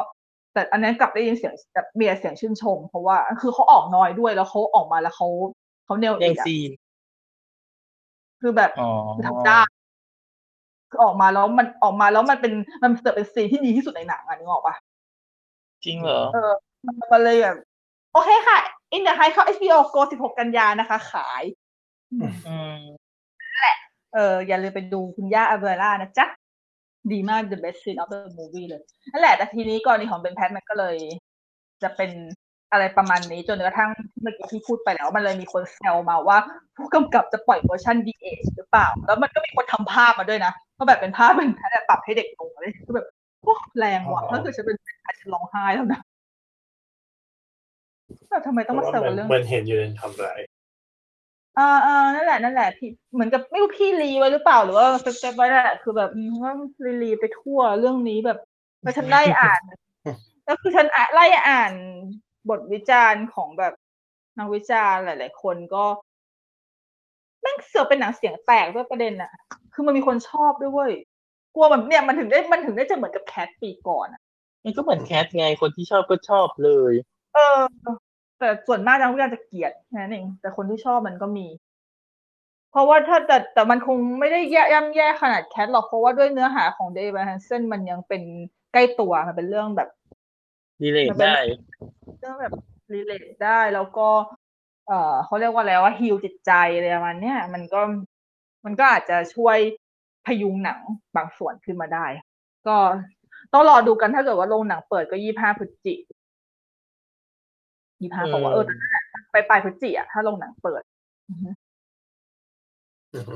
[0.53, 5.29] แต่อันนั้นกลับได้ยินเสียงแบบมีแต่เสียงชื่นชม เพราะว่าคือเขาออกน้อยด้วยแล้วเขาออกมาแล้วเขา
[5.85, 6.71] เขาเนลแย่อีงกอะซีน
[8.41, 9.76] คือแบบอ๋อคือทำได้คื
[10.97, 14.75] อออกมาแล้วมันออกมาแล้วมันเป็นมันเกิดเป็นซีนที่ดีที่สุดในหนังอะนึกออกปะ
[15.85, 16.53] จริงเหรอ เออ
[16.87, 17.57] มันมันเลยแบบ
[18.13, 18.59] โอเคค่ะ
[18.95, 21.43] In the High เข้า HBO Go 16 กันยานะคะ ขาย
[22.49, 22.81] อืม
[24.15, 26.27] เออ อย่าลืมไปดูคุณย่าอเบร่านะจ๊ะ
[27.13, 28.83] ดีมาก the best scene of the movie เลย
[29.13, 30.97] นั่นแหละ แต่ทีนี้กรณีของเบนแพทมันก็เลย
[31.83, 32.11] จะเป็น
[32.77, 33.91] อะไรประมาณนี้จนกระทั่ง
[34.23, 36.39] เมื่อกี้ที่พูดไปแล้วมันเลยมีคนแซวมาว่า
[36.77, 43.07] ผู้กำกับจะปล่อยเวอร์ชัน DH หรือเปล่า แล้วมันก็มีคนทำภาพมาด้วยนะก็แบบเป็นภาพเป็นแพทปรับให้เด็กลงเลยคือแบบ
[43.43, 46.01] โอ้แรงว่ะถ้าเกิดฉันเป็นแพทจะร้องไห้แล้วนะ
[48.31, 50.29] แบบทำไมต้องมาแซวกันเรื่องเหมือนเห็นอยู่ในทำไร
[51.59, 54.87] อ่าอ่านั่นแหละนั่นแหละพี่เหมือนกับไม่รู้พี่รีไว้หรือเปล่าหรือว่า
[55.19, 56.53] เซฟไว้แหละคือแบบอืมว่า
[56.85, 58.39] รีรีไปทั่วเรื่องนี้แบบ
[58.83, 59.61] แล้วฉันไล่อ่าน
[60.45, 61.73] แล้วคือฉันอะไล่อ่าน
[62.51, 63.73] บทวิจารณ์ของแบบ
[64.39, 65.85] นักวิจารณ์หลาย ๆ คนก็
[67.43, 69.33] แม่งเสือกเป็นหนังเสียงแตกด้วยประเด็นอะ
[69.73, 70.93] คือมันมีคนชอบด้วยเว้ย
[71.55, 74.21] กลัวแบบเนี่ยมันถึงได้มันถึงได้จะเหมือนกับแคทปีก่อนอะ
[74.65, 76.93] มันก็เหมือน Cats ไงคนที่ชอบก็ชอบเลย
[77.35, 77.61] เออ
[78.39, 81.47] แต่ส่วนมากนักวิจารณ์จะเกลียดแค่นั้นเองแต่คนที่ชอบมันก็มี
[82.71, 88.23] เพราะว่าถ้าแต่แต่มันคงไม่ได้แย่ย่ำแย่ขนาด Cats หรอกเพราะว่าด้วยเนื้อหาของ Dear Evan Hansen มันยังเป็น
[88.73, 89.89] ใกล้ตัวมันเป็นเรื่องแบบ
[90.83, 91.43] ดีเลยมันเป็นได้
[92.21, 92.53] เรื่องแบบ
[92.93, 94.09] relate ได้แล้วก็
[94.87, 97.81] เอ่อเขาเรียกว่าอะไรว่า heal จิตใจอะไรประมาณเนี้ยมันก็
[98.65, 99.57] มันก็อาจจะช่วย
[100.27, 100.81] พยุงหนัง
[101.17, 102.07] บางส่วนขึ้นมาได้
[102.67, 102.77] ก็
[103.53, 105.95] ต้องรอดูกันถ้าเกิดว่าโรงหนังเปิดก็ยี่ห้าพฤศจิ
[108.01, 110.83] ยี่ห้าบอกว่าเออแต่นั่นแหละไปปลายพฤศจิอะถ้าโรงหนังเปิด
[111.29, 111.49] อือฮึ
[113.15, 113.35] อือฮึ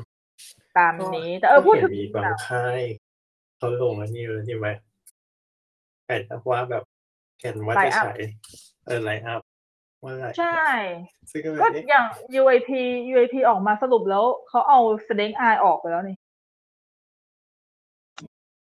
[0.79, 2.81] ตามนี้ แต่เออพูดถึงก็ห็นมีบางค่าย
[3.57, 4.67] เขาลงอันนี้เลยใช่ไหม
[6.05, 6.83] แผนว่าแบบ
[7.41, 8.19] แผนว่าจะฉาย
[8.87, 9.41] เออไลน์อัพ
[10.01, 10.65] เมื่อไหร่ใช่
[11.31, 12.07] ซึ่งก็แบก็บนี้อย่าง
[12.41, 12.71] UAP
[13.13, 16.17] UAP ออกมาสรุปแล้วเขาเอา Snake Eye ออกไปแล้วนี่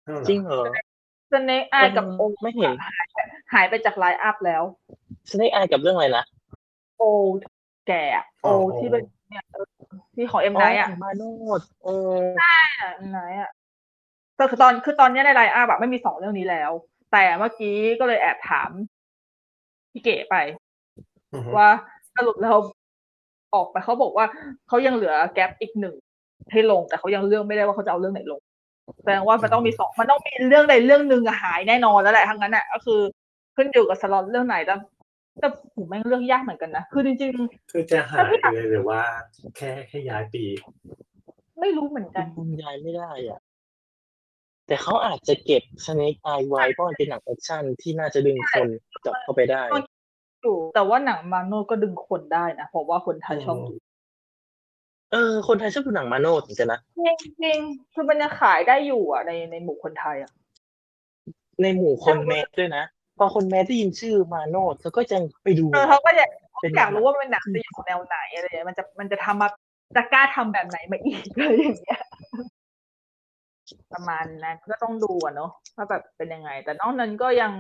[0.08, 0.64] อ้าวเหรอจริงเหรอ
[1.32, 2.72] Snake Eye กับเออโอไม่เห็น
[3.54, 4.64] หายไปจากไลน์อัพแล้ว
[5.30, 6.26] สเนคไอกับเรื่องอะไรนะ
[6.98, 7.04] โอ
[7.88, 9.68] แก่อะโอที่เป็นเนี่ยเออ
[10.16, 11.24] ที่ของเอ็มไนอะมาโน
[11.60, 12.20] ดเออ
[12.80, 13.50] เอ็มไนอะ
[14.40, 16.72] ก็คือตอนคือตอนเนี้ยในไลน์อัพอะไม่มีสองเรื่องนี้แล้ว
[17.12, 18.72] แต่เมื่อกี้ก็เลยแอบถาม
[19.92, 20.36] พี่เก๋ไป
[21.34, 21.70] อือฮึว่า
[22.16, 22.58] สรุปแล้ว
[23.56, 24.26] ออกไปเขาบอกว่า
[24.68, 25.96] เขายังเหลือแกลบอีกหนึ่ง
[26.52, 28.42] ให้ลง แต่เขายังเลือกไม่ได้ว่าเขาจะเอาเรื่องไหนลง
[29.04, 33.00] แสดงว่ามันต้องมีสองมันต้องมีเรื่องใดเรื่องหนึ่งอะหายแน่นอนแล้วแหละทั้งนั้นอะก็คือ
[33.56, 34.76] ขึ้นอยู่กับสล็อตเรื่องไหนแต่
[35.40, 37.34] แต่ผมแม่งเรื่องยากเหมือนกันนะคือจริง
[37.72, 39.02] คือจะหายไปเลยหรือว่า
[39.58, 43.40] แค่แค่ย้ายปีๆไม่รู้เหมือนกันคุณยายไม่ได้อะ
[44.72, 48.68] แต่เขาอาจจะเก็บสเนคไอไว้เพราะมันเป็นหนังแอคชั่นที่น่าจะดึงคน
[49.06, 49.64] กลับเข้าไปได้
[50.42, 53.74] อยู่แต่ว่าหนังมาโนก็ดึงคนได้นะเพราะว่าคนไทยชอบดู
[55.12, 56.80] เออ คนไทยชอบดูหนังมาโนดเหมือนกันนะ
[57.22, 60.32] จริงๆคือมันยังขายได้อยู่อะในในหมู่คนไทยอะ
[61.62, 62.84] ในหมู่คนแมสด้วยนะ
[63.18, 66.30] พอคนแมสได้ยินชื่อมาโนดเขาก็จะไปดูเออเขาก็อยาก
[66.62, 69.50] เป็นอยากรู้ว่ามันหนังจะอยู่แนวไหนอะไรอย่างเงี้ยมันจะมันจะทำมา
[69.96, 72.02] จะกล้าทำแบบไหนมาอีกอะไรอย่างเงี้ย
[73.94, 77.54] ประมาณนั้นก็ต้องดูอะเนาะว่าแบบเป็นยังไง แต่นอกนั้นก็ยัง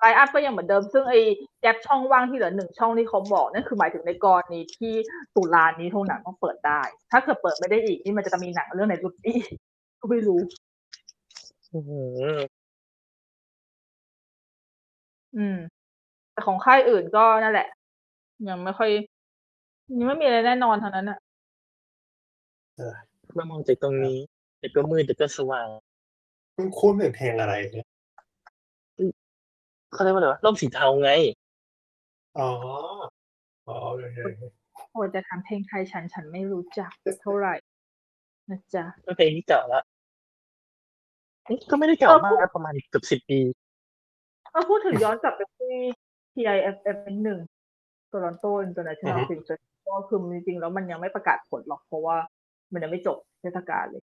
[0.00, 1.20] ไลน์อัพก็ยังเหมือนเดิม ซึ่งไอ้
[1.60, 4.92] แกปช่องว่างที่เหลือหนึ่งช่องที่เขาบอกนั่นคือหมายถึงในกรณีที่
[5.36, 6.80] ตุลานี้โรงหนังต้องเปิดได้
[7.12, 9.44] ถ้าเกิดเปิดไม่ได้อีกนี่มันจะมีหนังเรื่องไหนหลุดอีก
[10.00, 10.40] ก็ไม่รู้
[11.72, 12.00] อื้อหื
[12.34, 12.38] อ
[15.36, 15.58] อืม
[16.32, 17.68] แต่ของค่ายอื่นก็นั่นแหละ
[18.48, 18.90] ยังไม่ค่อย
[19.98, 21.18] ยังไม่มีอะไรแน่นอนเท่านั้นอะ
[23.34, 24.18] เมื่อมองจากตรงนี้
[24.60, 25.68] แต่ก็มืดแต่ก็สว่าง
[26.56, 27.86] คุณคุ้นเป็นเพลงอะไรเนี่ย
[29.92, 31.10] เขาเรียกว่าอะไรวะร่มสีเทาไง
[32.38, 32.50] อ๋อ
[33.68, 34.18] อ๋อโอเค
[34.92, 36.90] โอ้ยจะทำเพลงไทยฉันฉันไม่รู้จัก
[37.22, 37.54] เท่าไหร่
[38.50, 39.82] นะจ๊ะก็เพลงที่เก่าละ
[41.46, 43.40] เอ๊ะก็ไม่ได้เก่ามากนะประมาณเกือบสิบปี
[44.52, 45.74] เอาพูดถึงย้อนกลับไปที่
[46.34, 47.40] TIFF หนึ่ง
[48.10, 52.16] Toronto International Film Festival คือจริงๆแล้วมันยังไม่ประกาศผลหรอกเพราะว่า
[52.72, 54.02] มันยังไม่จบเทศกาลเลย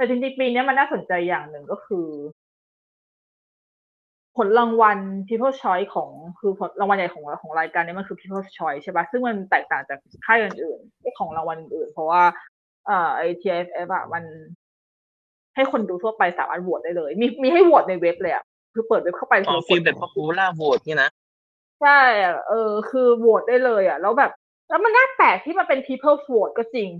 [0.00, 2.06] แต่จริงๆปีนี้มันน่าสนใจอย่างหนึ่งก็คือ
[4.36, 12.22] ผลรางวัล People's Choice ของคือผลรางวัลใหญ่ของของรายการนี้มันคือ People's Choice ใช่ปะซึ่งมันแตกต่างจากค่ายอื่นๆของรางวัลอื่นๆเพราะว่า
[12.86, 14.24] เอ่อไอ TIFF อะมัน
[15.54, 21.10] ให้คนดูทั่วไปสามารถโหวตได้เลย มีมีให้โหวตในเว็บเลยอะคือเปิดเว็บเข้าไปอ๋อคืฟีลแบบ popular vote เนี่ยนะ
[21.82, 24.32] ใช่อะเออ คือโหวตได้เลยอะแล้วแบบ
[24.68, 26.90] แล้วมันน่าแปลกที่มันเป็น people vote ก็จริง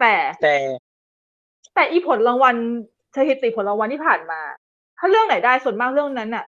[0.00, 0.56] แต่แต่
[1.74, 2.56] แต่อีผลรางวัล
[3.16, 4.40] สถิติผลรางวัลที่ผ่านมา
[4.98, 6.44] ถ้าเรื่องไหนได้ส่วนมากเรื่องนั้นน่ะ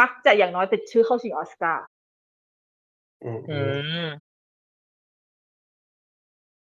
[0.00, 1.84] มักจะอย่างน้อยติดชื่อเข้าชิงออสการ์
[3.24, 3.60] อืมอื
[4.04, 4.08] ม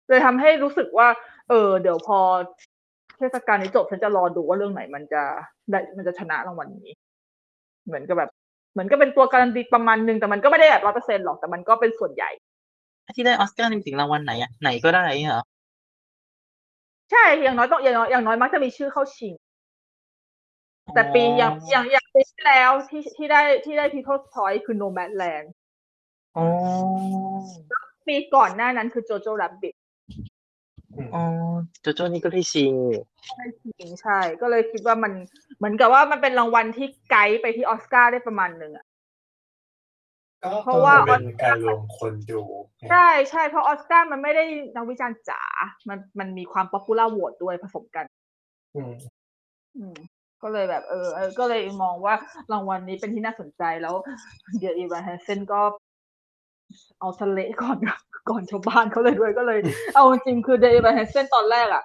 [0.07, 1.07] เลยทำให้รู้สึกว่า
[1.49, 2.19] เออ เดี๋ยวพอ
[3.17, 5.23] เทศกาลนี้จบฉันจะรอดูว่าเรื่องไหนมันจะ
[5.71, 6.93] ได้มันจะชนะรางวัลนี้
[7.85, 8.31] เหมือนกับแบบ
[8.73, 12.29] เหมือนก็เป็นตัวการันตีประมาณนึงแต่มันก็ไม่ได้แบบร้อยเปอร์เซ็นต์หรอกแต่มันก็เป็นส่วนใหญ่
[13.15, 15.43] ที่ได้ออสการ์นี่ถึงรางวัลไหนอะไหนก็ได้เหรอ
[17.11, 19.33] ใช่อย่างน้อยต้องอย่างน้อยอย่างน้อยมักจะมีชื่อเข้าชิง
[20.93, 25.47] แต่ปีอย่างอย่างอย่างปีที่แล้วที่ที่ได้ที่ได้ People's Choice คือ Nomadland
[26.37, 26.45] อ๋อ
[28.07, 29.75] ปีก่อนหน้านั้นคือ Jojo Rabbit
[31.13, 31.23] อ๋อ
[31.81, 32.73] โจโจ้นี่ก็ได้ชิง
[33.37, 35.13] ได้ชิงใช่ ก็เลยคิดว่ามัน
[35.57, 38.94] เหมือนกับว่ามันเป็นรางวัลที่ไกด์ไปที่ออสการ์ได้ประมาณหนึ่งอะก็
[40.63, 42.41] เพราะว่าเป็นการรวมคนดู
[42.91, 44.43] ใช่ใช่เพราะออสการ์มันไม่ได้
[44.75, 45.41] นักวิจารณ์จ๋า
[45.89, 48.05] มันมันมีความ popular vote ด้วยผสมกัน
[48.75, 48.93] อืม
[49.77, 49.95] อืม
[50.43, 52.13] ก็เลยแบบเออเออก็เลยมองว่า
[52.51, 53.95] รางวัลนี้เป็นที่น่าสนใจแล้ว
[54.57, 55.61] Dear Evan Hansen ก็
[56.99, 57.77] เอา trailer ก่อน
[58.29, 59.59] ก่อนชาวบ้านเขาเลยด้วยก็เลย
[59.95, 61.83] เอาจริงๆคือ Dear Evan Hansen ตอนแรกอะ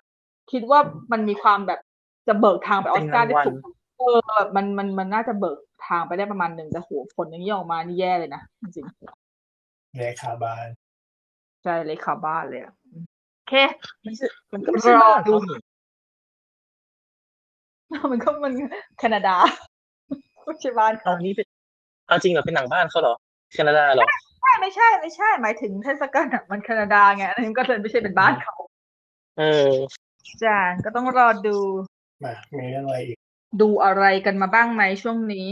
[0.52, 0.80] คิดว่า
[1.12, 1.80] มันมีความแบบ
[2.28, 3.56] จะเบิกทางไปออสการ์ได้ถูก
[4.00, 8.86] เออแบบมันมันมันน่าจะเบิกทางไปได้ประมาณหนึ่งแต่โหผลอย่างนี้ออกมานี่แย่เลยนะจริง
[9.96, 12.72] เลขาบานๆใช่เลยขาบ้านเลยอะ
[13.36, 13.54] โอเค
[14.02, 15.58] ไม่ใช่มันก็ไม่ใช่รอบ้านดูเขานี่
[18.12, 18.52] มันก็มัน
[18.98, 19.36] แคนาดา
[20.44, 21.46] ไม่ใช่บ้านเขาเอานี้เป็น
[22.08, 23.14] เอาจริงเหรอเป็นหนังบ้านเขาเหรอ
[23.52, 24.06] แคนาดาเหรอ
[24.42, 28.56] ไม่ไม่ใช่ ไม่ใช่ หมายถึงเทศกาลหนังมันแคนาดาไงอันนี้ก็เลยไม่ใช่เป็นบ้านเขา
[29.38, 29.70] เออ
[30.44, 31.56] จ้าก็ต้องรอดู
[32.24, 33.18] มามีเรื่องอะไรอีก
[33.60, 35.46] ดูอะไรกันมาบ้างไหมช่วงนี้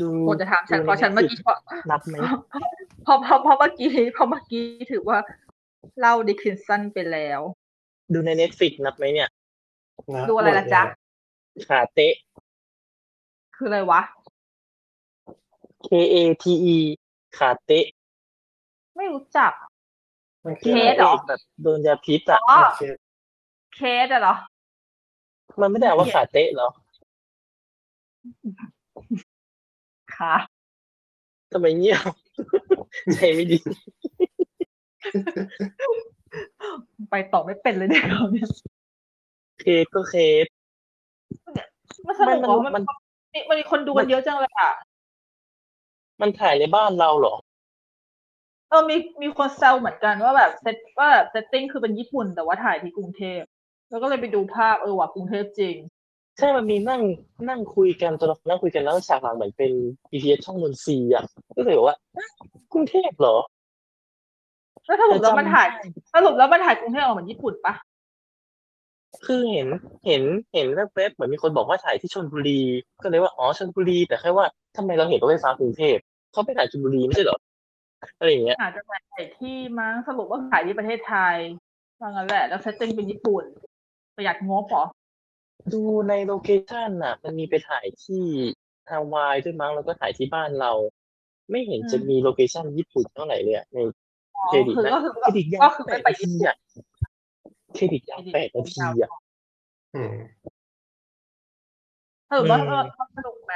[0.00, 1.56] ดูโคจะถามฉันดูเพราะฉันเมื่อกี้เพราะ
[1.90, 2.14] นับไหม
[3.04, 5.18] เพราะเพราะเพราะเมื่อกี้เพราะเมื่อกี้ถือว่า
[5.98, 7.40] เล่าดิคินสันไปแล้ว
[8.12, 9.28] ดูในเน็ตฟิกนับไหมเนี่ย
[10.14, 10.82] นะดูอะไรล่ะจ๊ะ
[11.68, 12.14] ขาเตะ
[13.56, 14.00] คืออะไรวะ
[15.86, 16.76] K A T E
[17.38, 17.86] ขาเตะ
[18.96, 19.52] ไม่รู้จัก
[20.44, 22.96] มันเคคือสเหรอแบบโดนยาพิษอะอ๋อเคส
[23.74, 24.34] เคสอะเหรอ
[25.60, 26.68] มันไม่ได้อ่านว่าขาเตะเหรอ
[30.16, 30.36] ค่ะ
[31.52, 32.02] ทำไมเงียบ
[33.14, 33.58] ใจไม่ดี
[37.10, 38.48] ไปต่อไม่เป็นเลยเนี่ยเราเนี่ย
[39.60, 40.46] เคสก็เคส
[42.06, 42.84] มันสนุกเหรอมัมันนมัน
[43.48, 44.72] มันมีคนดูกันเยอะจังเลยอะ
[46.20, 47.34] มันถ่ายในบ้านเราเหรอ
[48.68, 53.42] เออมีมีคนแซวเหมือนกันว่าแบบเซตว่าแบบเซตติ้งคือเป็นญี่ปุ่นแต่ว่าถ่ายที่กรุงเทพ
[53.90, 55.76] แล้วก็เลยไปดูภาพเออว่ากรุงเทพจริง
[56.38, 57.02] ใช่มันมีนั่ง
[57.48, 59.72] นั่งคุยกันตัวละครนั่งคุยกันแล้วฉากหลังเหมือนเป็น
[60.10, 61.24] BTS ช่องนนทรีย์อะ
[61.56, 62.28] ก็เลยบอกว่าอ๊ะ
[62.72, 63.36] กรุงเทพเหรอ
[64.86, 67.74] แล้วสรุปแล้วมันถ่ายแต่จำได้สรุปแล้วมันถ่ายกรุงเทพออกเหมือนญี่ปุ่นปะ
[69.26, 69.66] คือเห็น
[70.06, 70.22] เห็น
[70.54, 72.60] เห็นแวบๆเหมือนมีคนบอกว่าถ่ายที่ชลบุรี
[73.02, 75.96] ก็เลยว่าอ๋อชลบุรี แต่แค่ว่าทำไมเราเห็นรถไฟฟ้ากรุงเทพ
[76.32, 77.38] เขาไปถ่ายชลบุรีไม่ใช่เหรอ
[78.18, 81.36] อะไรอย่างเงี้ยอาจจะถ่ายที่มั้งสรุปว่าถ่ายที่ประเทศไทย
[82.00, 83.44] ว่างั้นแหละ แล้ว setting เป็นญี่ปุ่น
[84.20, 84.84] ประหยัดงบเหรอ
[85.72, 88.24] ดูใน location น่ะ มันมีไปถ่ายที่
[88.90, 90.72] ฮาวายด้วยมั้งแล้วก็ถ่ายที่บ้านเรา
[91.50, 93.78] ไม่เห็นจะมี location ญี่ปุ่นเท่าไหร่เลยอะใน
[94.36, 96.56] อ๋อเครดิตคือนะก็คือเครดิตยาก็วคือแปไม่ดไปนาญี่ทีปุ่นอะ
[97.74, 99.10] เครดิตยาวแปดนาทีอะ
[99.94, 100.14] อืม
[102.30, 102.82] สรุปว่าอืมเออ
[103.16, 103.54] สนุกไหม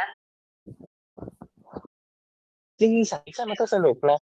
[2.79, 4.19] จริงๆสายชั่นมันก็สนุกนะ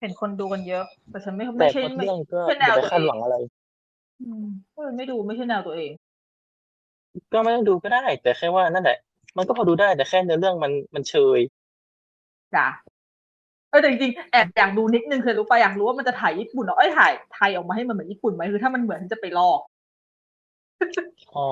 [0.00, 3.36] เห็นคนดูกันเยอะ แต่ฉันไม่แต่ไม่ใช่พอไม่เรื่องก็ไม่อใช่แนย่าวไปตัวคาดเองหวังอะไร
[4.20, 5.92] อืมก็เลยไม่ดูไม่ใช่แนวตัวเอง
[7.32, 8.98] ก็ไม่ต้องดูก็ได้ แต่แค่ว่านั่นแหละ
[9.36, 11.40] มันก็พอดูได้แต่แค่เนื้อเรื่องมันมันเชย
[12.54, 12.66] จ้ะ
[13.70, 19.60] เออแต่จริงๆแอบอยากดูนิดนึงเคยรู้ป่ะอยากรู้ว่ามันจะถ่ายญี่ปุ่นเหรอเอ้ยถ่ายไทยออกมาให้มันเหมือนญี่ปุ่นไหมคือถ้ามันเหมือนฉันจะไปลอก
[21.36, 21.48] อ๋อ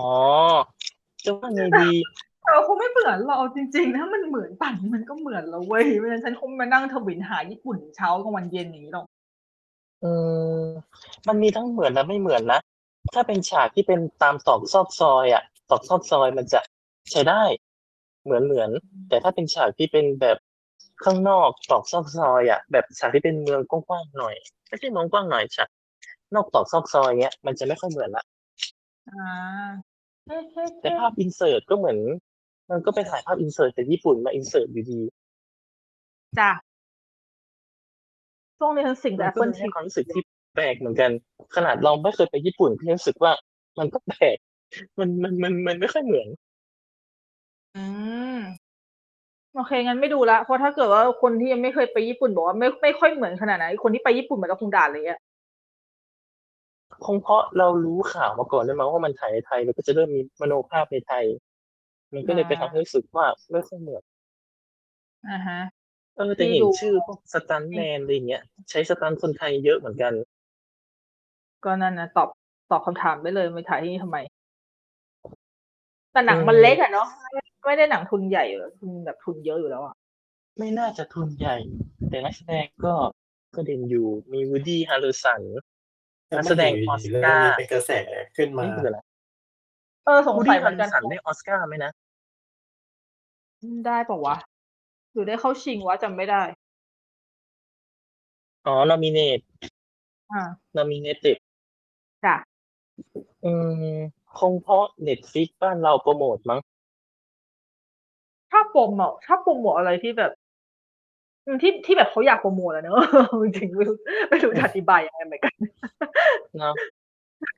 [1.25, 1.91] จะว่าไงดี
[2.43, 10.07] แต่ว่าคงไม่เหมือนหรอกเอาจริง ๆ ถ้ามันเหมือนปั่นมันก็เหมือนแล้วเว้ยไม่งั้นฉันคงมานั่งทวินหาญี่ปุ่นเช้ากลางวันเย็นอย่างนี้หรอกเอ
[10.61, 10.63] อ
[11.29, 12.61] มันมีทั้งเหมือนและไม่เหมือนนะ
[13.15, 16.61] ถ้าเป็นฉากที่เป็นตามตอกซอกซอยอะตอกซอกซอยมันจะ
[17.11, 17.43] ใช้ได้
[18.25, 18.71] เหมือนเหมือน
[19.09, 20.39] แต่ถ้าเป็นฉากที่เป็นแบบ
[21.05, 24.35] ข้างนอกตอกซอกซอยอะ แบบฉากที่เป็นเมืองกว้างๆหน่อย
[24.69, 25.69] ไม่ใช่เมืองกว้างหน่อยฉาก
[26.35, 28.25] นอกตอกซอกซอยเงี้ยมันจะไม่ค่อยเหมือนละ
[29.09, 29.69] อ่า
[30.27, 31.99] เฮ้เฮ้แต่เฮ้ภาพอินเสิร์ตก็เหมือน
[32.71, 35.01] มันก็ไปถ่ายภาพอินเสิร์ตจากญี่ปุ่นมาอินเสิร์ตอยู่ดี
[36.39, 36.51] จ้ะ
[38.65, 40.23] ช่วงนี้ฉันสิ่งมัแต่นก็เปิลเป็นทีความรู้สึกที่
[40.55, 41.11] แปลกเหมือนกัน
[41.57, 43.33] ขนาดเราไม่เคยไปญี่ปุ่นก็ยังรู้สึกว่า
[43.79, 44.37] มันก็แปลก
[44.99, 46.29] มันมันมันมันไม่ค่อยเหมือน
[47.75, 47.79] อื
[48.37, 48.39] ม
[49.55, 55.21] โอเคงั้นไม่ดูละเพราะถ้าเกิดว่าคนที่ยังไม่เคยไปญี่ปุ่นบอกว่าไม่ไม่ค่อยเหมือนขนาดนั้นคนที่ไปญี่ปุ่นมันก็คงด่าเลยอะ
[57.07, 61.25] คงเพราะเรารู้ข่าวมาก่อนด้วยมั้งว่ามันถ่ายในไทยมันก็จะเริ่มมีมโนภาพในไทย
[62.15, 64.03] มันก็เลยไปทำให้รู้สึกว่าไม่ค่อยเหมือน
[65.29, 65.59] อ่าฮะ
[66.17, 70.13] เออแต่ที่เห็นดูชื่อพวกสตันท์แมนอะไรเงี้ย ใช้สตันท์คนไทยเยอะเหมือนกัน
[71.65, 72.29] ก็นั่นนะตอบ
[72.71, 74.19] ตอบคำถามได้เลยไม่ถ่ายที่นี่ทำไม
[76.13, 79.95] แต่หนังมันอืมเล็กอะเนาะไม่ไม่ได้หนังทุนใหญ่หรอกทุนแบบทุนเยอะอยู่แล้วอะ
[80.59, 81.57] ไม่น่าจะทุนใหญ่
[82.09, 82.95] แต่นักแสดงก็
[83.55, 85.41] ก็เด่นอยู่มีวูดดี้ฮาร์เรสัน
[86.37, 87.93] นักแสดงล้วออมันสอยู่ดีๆการ์เรื่องนี้เป็นกระแส
[88.37, 88.99] ขึ้นมานี่คืออะไร
[90.05, 91.91] เออสงวูดสัดี้ยเหฮามือนร์เรกันสันได้ออสการ์ไหมนะ
[93.87, 94.37] ได้ปะวะ
[95.13, 96.43] หรือได้เข้าชิงวะจำไม่ได้
[98.67, 99.41] อ๋อนอมิเนต
[100.33, 100.43] อ่า
[100.77, 101.33] นอมิเนติ
[102.25, 102.37] จ้ะ
[103.45, 103.53] อื
[103.93, 103.97] ม
[104.39, 106.61] คงเพราะเน็ตฟิกบ้านเราโปรโมทมั้ง
[108.51, 110.33] ถ้าโปรโมทถ้าโปรโมทอะไรที่แบบ
[111.47, 112.99] อืมที่ที่แบบเขาอยากโปรโมทอะเนอะ
[113.43, 113.97] จริงๆไม่รู้
[114.31, 115.55] ไม่รู้จะอธิบายยังไงเหมือนกัน
[116.59, 116.75] เนาะ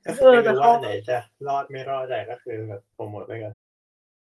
[0.05, 3.55] ก็เอคืออไม่แต่รู้เขาว่าไหนจะรอดไม่รอดแต่ก็คือแบบโปรโมทไปก่อน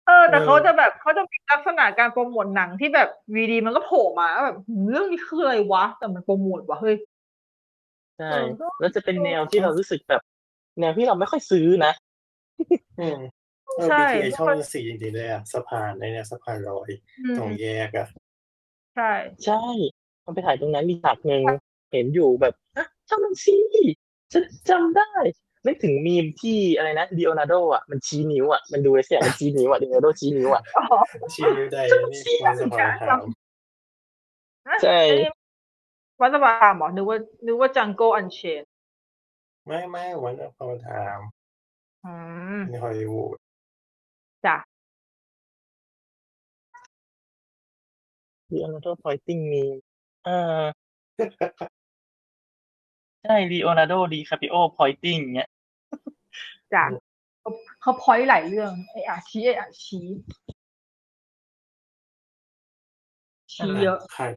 [0.08, 6.96] เออ แต่เออเขาจะแบบเขาจะมีลักษณะการโปรโมทหนังที่แบบวีดีมันก็โผล่มาแบบหืมเรื่องนี้คืออะไรวะ แต่มันโปรโมทวะเฮ้ย
[8.18, 10.22] ใช่เออก็แล้วจะเป็นแนวที่เรารู้สึกแบบ
[10.80, 11.92] แนวที่เราไม่ค่อยซื้อนะ
[13.00, 13.20] อืม
[13.66, 16.90] เออใช่ BTS ช่องสี่จริงๆเลยอะสะพานในเนี่ยสะพานลอย
[17.20, 18.08] อืมตรงแยกอะ
[18.96, 19.12] ใช่
[19.46, 19.64] ใช่
[20.26, 21.44] มันไปถ่ายตรงนั้นมีฉากหนึ่ง
[21.92, 23.56] เห็นอยู่แบบอะจำมันสิ
[24.34, 25.12] ฉันจำได้
[25.66, 30.84] นึกถึงมีมที่อะไรนะลีโอนาร์โดอะมันชี้นิ้วอะมันดูไอ้เสียมันชี้นิ้วอะลีโอนาร์โดชี้นิ้วอะอ๋อ
[31.34, 31.78] ชี้นิ้วใด
[32.12, 33.28] นี่ชี้วันสนิ้วปอยถาม
[34.84, 35.00] ใช่
[36.22, 38.64] วัดสะพานเหรอนึกว่านึกว่าจังโกอันเชน
[39.66, 41.20] ไม่ไม่วัน spoil ถาม
[42.06, 42.14] อื
[42.58, 43.36] มในฮอลลีวูด
[44.46, 44.58] จ้ะ
[48.52, 49.66] Leonardo pointing มี
[50.28, 50.66] อ่า
[51.76, 55.50] ใช่ Leonardo DiCaprio pointing เงี้ย
[56.74, 56.84] จ้ะ
[57.40, 57.50] เขา
[57.82, 60.06] เขา point หลายเรื่องไอ้อะชี้ไอ้อะชี้
[63.54, 64.32] ชี้เยอะขาย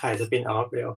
[0.00, 0.90] ขาย spin off เรา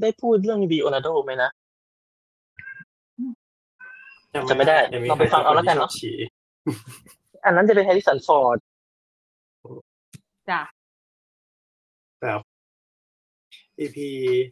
[0.00, 1.50] ได้พูดเรื่อง Leonardo ไหมนะ
[4.48, 6.16] จำไม่ได้ยังมีเราไปฟังเอาแล้วกันใครเนอะชอบชี้
[7.44, 8.58] อันนั้นจะเป็น Harrison Ford
[10.50, 10.60] จ้ะ
[13.80, 13.98] EP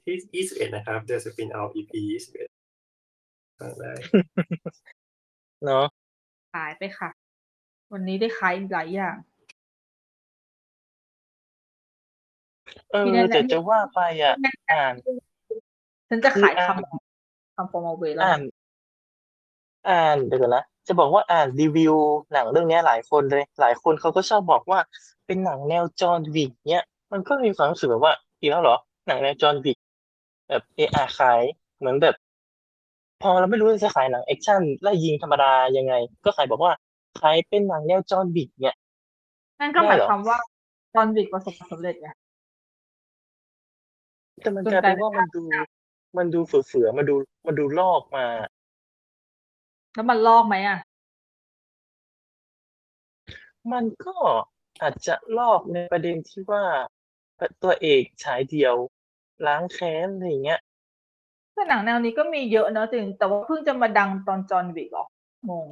[0.04, 2.48] ที่ยี่สิบเอ็ดนะครับ The Spin Off EP ยี่สิบเอ็ด
[3.58, 3.92] ฟังได้
[5.64, 5.84] เนาะ
[6.54, 7.10] ขายไปค่ะ
[7.92, 9.16] วันนี้ได้ขายอีกหลายอย่าง
[12.90, 14.34] เออมีแนะนำแต่จะว่าไปอะ
[14.70, 14.94] อ่าน
[16.08, 16.76] ฉันจะขายคืออ่าน
[17.56, 18.40] คำคำฟอร์มเวแล้วอ่าน
[19.88, 21.94] อ่านเดี๋ยวก่อนนะจะบอกว่าอ่านรีวิว
[22.32, 24.78] หนังเรื่องเนี้ยหลายคนเลย หลายคนเขาก็ชอบบอกว่า
[25.26, 29.78] เป็นหนังแนวจอห์นวิกเนี้ย มันก็มีความรู้สึกแบบว่าอีกแล้วเหรอ หนังแนวจอห์นวิก
[30.48, 31.40] แบบเออาขาย
[31.78, 32.14] เหมือนแบบ
[33.22, 36.72] พอเราไม่รู้จะขายหนัง action ไล่ยิงธรรมดายังไง ก็ขายบอกว่า
[37.20, 38.76] ขายเป็นหนังแนว John Wick เนี่ย
[39.60, 40.38] นั่นก็หมายได้เหรอความว่า
[40.94, 42.08] John Wick ประสบความสำเร็จไง
[44.42, 45.42] แต่มันจนกลายกลาเป็ยนเป็นว่ามันดู
[46.16, 47.14] มันดูเฝือๆมันดู
[47.46, 48.26] มันดูลอกมา
[49.94, 50.78] แล้วมันลอกไหมอะ
[53.72, 54.16] มันก็
[54.82, 56.64] อาจจะลอกในประเด็นที่ว่า
[57.62, 58.74] ตัวเอกฉายเดี่ยว
[59.46, 60.60] ล้างแค้นอะไรอย่างเงี้ย
[61.54, 65.06] แต่หนังแนวนี้ก็มีเยอะเนอะจริง แต่ว่าเพิ่งจะมาดังตอน John Wick เหรอ
[65.50, 65.66] งง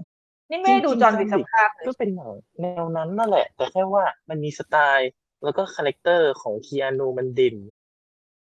[0.50, 5.10] นี่ไม่ได้ดูจริงๆจอห์นวิก John สั Wick กภาคเลยก็เป็นหนังแนวนั้นนั่นแหละ แต่แค่ว่ามันมีสไตล์
[5.44, 7.56] แล้วก็ character ของคีอานูมันเด่น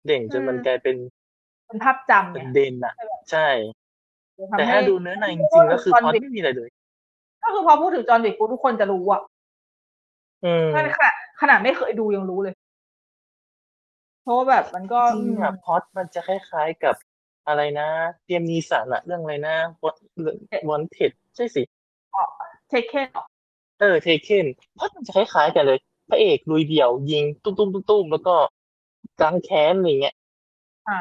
[0.05, 0.95] เด่นจนมันกลายเป็น
[1.67, 2.93] เป็นภาพจำไงเด่นอะ
[3.31, 3.47] ใช่
[4.51, 6.69] ทำแต่ให้ถ้าดูเนื้อในจริงๆก็คือพล็อตไม่มีอะไรเลย
[7.43, 9.21] ก็คือพอพูดถึง John Wick ปุ๊บทุกคนจะรู้อะ
[10.45, 12.53] อืมขนาดขนาดไม่เคยดูยังรู้เลย
[14.21, 16.95] เพราะว่าแบบมันก็จริงๆอะพล็อตมันจะคล้ายๆกับ
[17.47, 17.89] อะไรนะ
[18.25, 19.55] Liam Neeson อะเรื่องอะไรนะ
[20.69, 21.63] Wanted ใช่สิ
[22.69, 23.25] Taken หรอ
[23.79, 24.45] เออ Taken
[24.77, 25.77] พล็อตมันจะคล้ายๆกันเลย
[26.09, 28.35] พระเอกลุยเดี่ยวยิงตุ้มตุ้มตุ้มตุ้มแล้วก็
[29.21, 30.15] ล้างแค้นอะไรเงี้ย
[30.87, 30.97] อ่า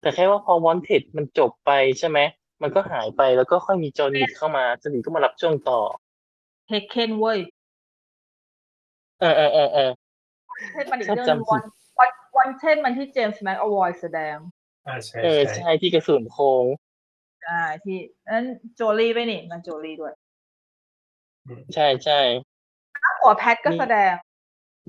[0.00, 2.18] แต่แค่ว่าพอ Wanted มันจบไปใช่ไหม
[2.62, 5.80] มันก็หายไปแล้วก็ค่อยมีจอห์นวิกเข้ามาจอห์นวิกก็มารับช่วงต่อ
[6.66, 7.38] เทคเคนเว้ย
[9.20, 9.90] เออเออเออเออ
[10.72, 11.64] เทคมันอีกถ้าเรื่องหนึงจำผิวันด
[11.98, 14.36] วันวันเทนมันที่เจมส์แม็กอวอยแสดง
[14.86, 16.64] อ่าใช่เออใช่ใช่ที่กระสุนโค้ง
[17.48, 20.14] อ่าที่นั้นโจลี่ไปนี่มันโจลี่ด้วย
[21.74, 22.20] ใช่ใช่
[23.20, 24.12] หัวแพทก็แสดง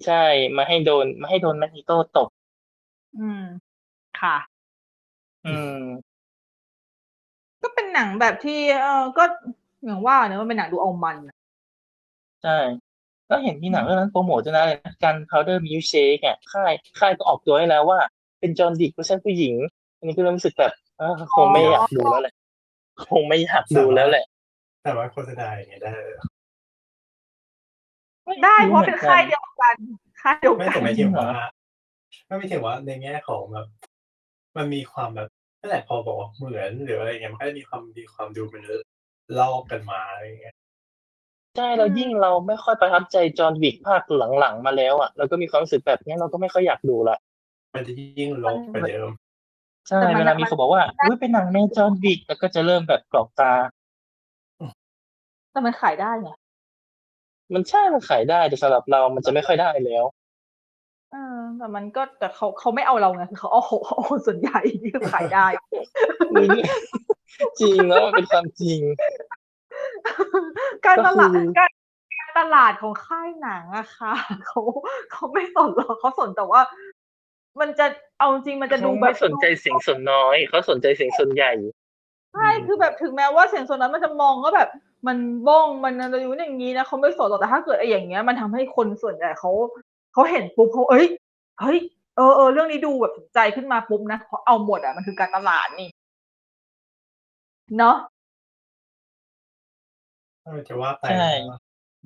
[0.06, 0.26] ใช่
[0.58, 2.30] มาให้โดน มาให้โดนแมกนิโตตบ
[3.20, 3.44] อืม
[4.22, 4.38] ค่ะ
[5.46, 5.82] อืม
[7.62, 9.24] ก็เป็นหนังแบบที่ เออก็
[9.84, 11.36] อย่างว่าเนอะมันเป็นหนังดูเอามันอะ
[12.44, 12.58] ใช่
[13.30, 18.00] ก็เห็นมีหนังเรื่องนั้นโปรโมทด้วยนะเลยนะกัน powder milk shake อะค่ายค่ายก็ออกตัวให้แล้วว่า
[18.40, 19.56] เป็น John Wick เวอร์ชันผู้หญิง
[19.98, 22.34] อันนี้ก็เริ่มรู้สึกแบบเออคงไม่อยากดูแล้วแหละ
[23.08, 24.26] คงไม่อยากดูแล้วแหละ
[24.84, 26.16] แต่ว่าโฆษณาอย่างเงี้ยได้เลย
[28.44, 29.76] ได้เพราะเป็นค่ายเดียวกัน
[30.22, 31.30] ค่ายเดียวไม่กัแต่นไม่ถึงว่า
[32.28, 33.68] ไม่ไม่ถึงว่าในแง่ของแบบ
[34.58, 38.64] มันมีความแบบนั่นแหละพอบอกว่าเหมือนหรืออะไรเงี้ยมันก็จะมีความมีความดูมัน
[39.38, 40.56] ลอกกันมาอะไรเงี้ย
[41.56, 44.02] ใช่แล้วยิ่งเราไม่ค่อยประทับใจจอห์นวิกภาค
[44.40, 47.18] หลัง ๆ มาแล้วอะเราก็มีความรู้สึกแบบนี้เราก็ไม่ค่อยอยากดูละ
[47.76, 49.10] มันจะยิ่งลบกว่าเดิม
[49.88, 53.52] ใช่เวลา มีคนบอกว่าอุ้ยเป็นหนังในจอห์นวิกแล้วก็จะเริ่มแบบกรอกตา
[55.52, 56.30] แต่มันขายได้ไง
[57.54, 60.06] มัน ใช่ มันขายได้ แต่สำหรับเรามันจะไม่ค่อยได้แล้ว
[61.12, 65.48] เออ แต่มันก็ แต่เขา เขาไม่เอาเราไง คือเขาเอาเอาคนส่วนใหญ่ที่ขายได้
[66.32, 66.48] อุ๊ย
[67.60, 68.80] จริงแล้วมันเป็นความจริง
[70.86, 71.72] การตลาดก็คือการ
[72.20, 74.14] การตลาดของค่ายหนังอะค่ะ
[74.46, 74.62] เขา
[75.12, 76.62] เขาไม่สนหรอกเขาสนแต่ว่า
[77.60, 77.86] มันจะ
[78.20, 81.52] เอาจริงมันจะดูเขาแบไม่บสนใจเสียงส่วนน้อยเขาสนใจเสียงส่วนใหญ่
[82.34, 84.70] ใช่คือแบบถึงแม้ว่าเสียงส่วนนั้นมันจะมองว่าแบบ
[85.08, 89.52] มันบ้องมันอะไรอยู่อย่างนี้นะเขาไม่สนหรอกแต่ถ้าเกิดไอ้อย่างเงี้ย มันทำให้คนส่วนใหญ่เขา
[90.14, 91.08] เขาเห็นปุ๊บเขาเอ้ย
[91.62, 91.80] เฮ้ย
[92.16, 95.90] เออเออเรื่องนี้ดูแบบสนใจขึ้นมาปุ๊บนะเพราะเอาหมดอะมันคือการตลาดนี่
[97.78, 97.96] เนาะ
[100.46, 101.32] เออจะว่าไปใช่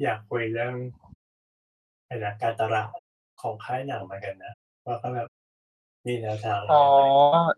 [0.02, 0.74] อยากคุยเรื่อง
[2.08, 2.88] อะไรนะการตลาด
[3.42, 4.54] ของค่ายหนังเหมือนกันนะ
[4.86, 5.28] ว่าเขาแบบ
[6.08, 6.86] มีแนวทางอ๋อ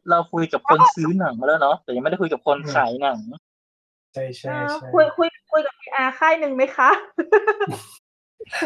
[0.09, 3.19] เราคุยกับคนซื้อหนังมาแล้วเนาะแต่ยังไม่ได้คุยกับคนขายหนัง
[4.13, 6.89] ใช่ใช่อ่าใช่คุยคุยคุยกับพีอาค่ายหนึ่งไหมคะ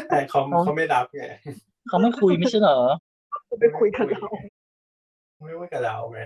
[0.10, 1.24] แต่เขาเขาไม่รับไง
[1.88, 2.80] เขาไม่คุยไม่ใช่เหรอ
[3.62, 4.28] ไปคุยกับเรา
[5.44, 6.20] ไม่ว่ากับเราไง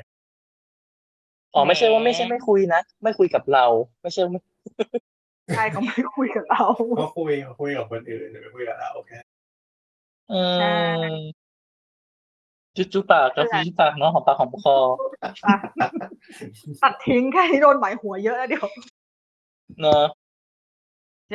[1.53, 3.65] อ๋อไม่ใช่ว่าไม่ใช่ไม่คุยนะไม่คุยกับเรา
[4.01, 4.41] ไม่ใช่ว่าไม่
[5.55, 6.63] ใช่เขาไม่คุยกับเรา
[6.97, 9.19] เขาคุยเขาคุยกับคนอื่นไม่คุยกับเราแค่
[10.29, 10.35] เอ
[11.01, 11.05] อ
[12.75, 14.75] จุ๊จุ๊ปากกับจุ๊ปากเนาะหอมปากหอมคอ
[15.47, 15.55] อะ
[16.83, 18.67] ตัดทิ้งแค่นี้โดนหมายหัวเยอะแล้วเดี๋ยว
[19.81, 20.05] เนาะ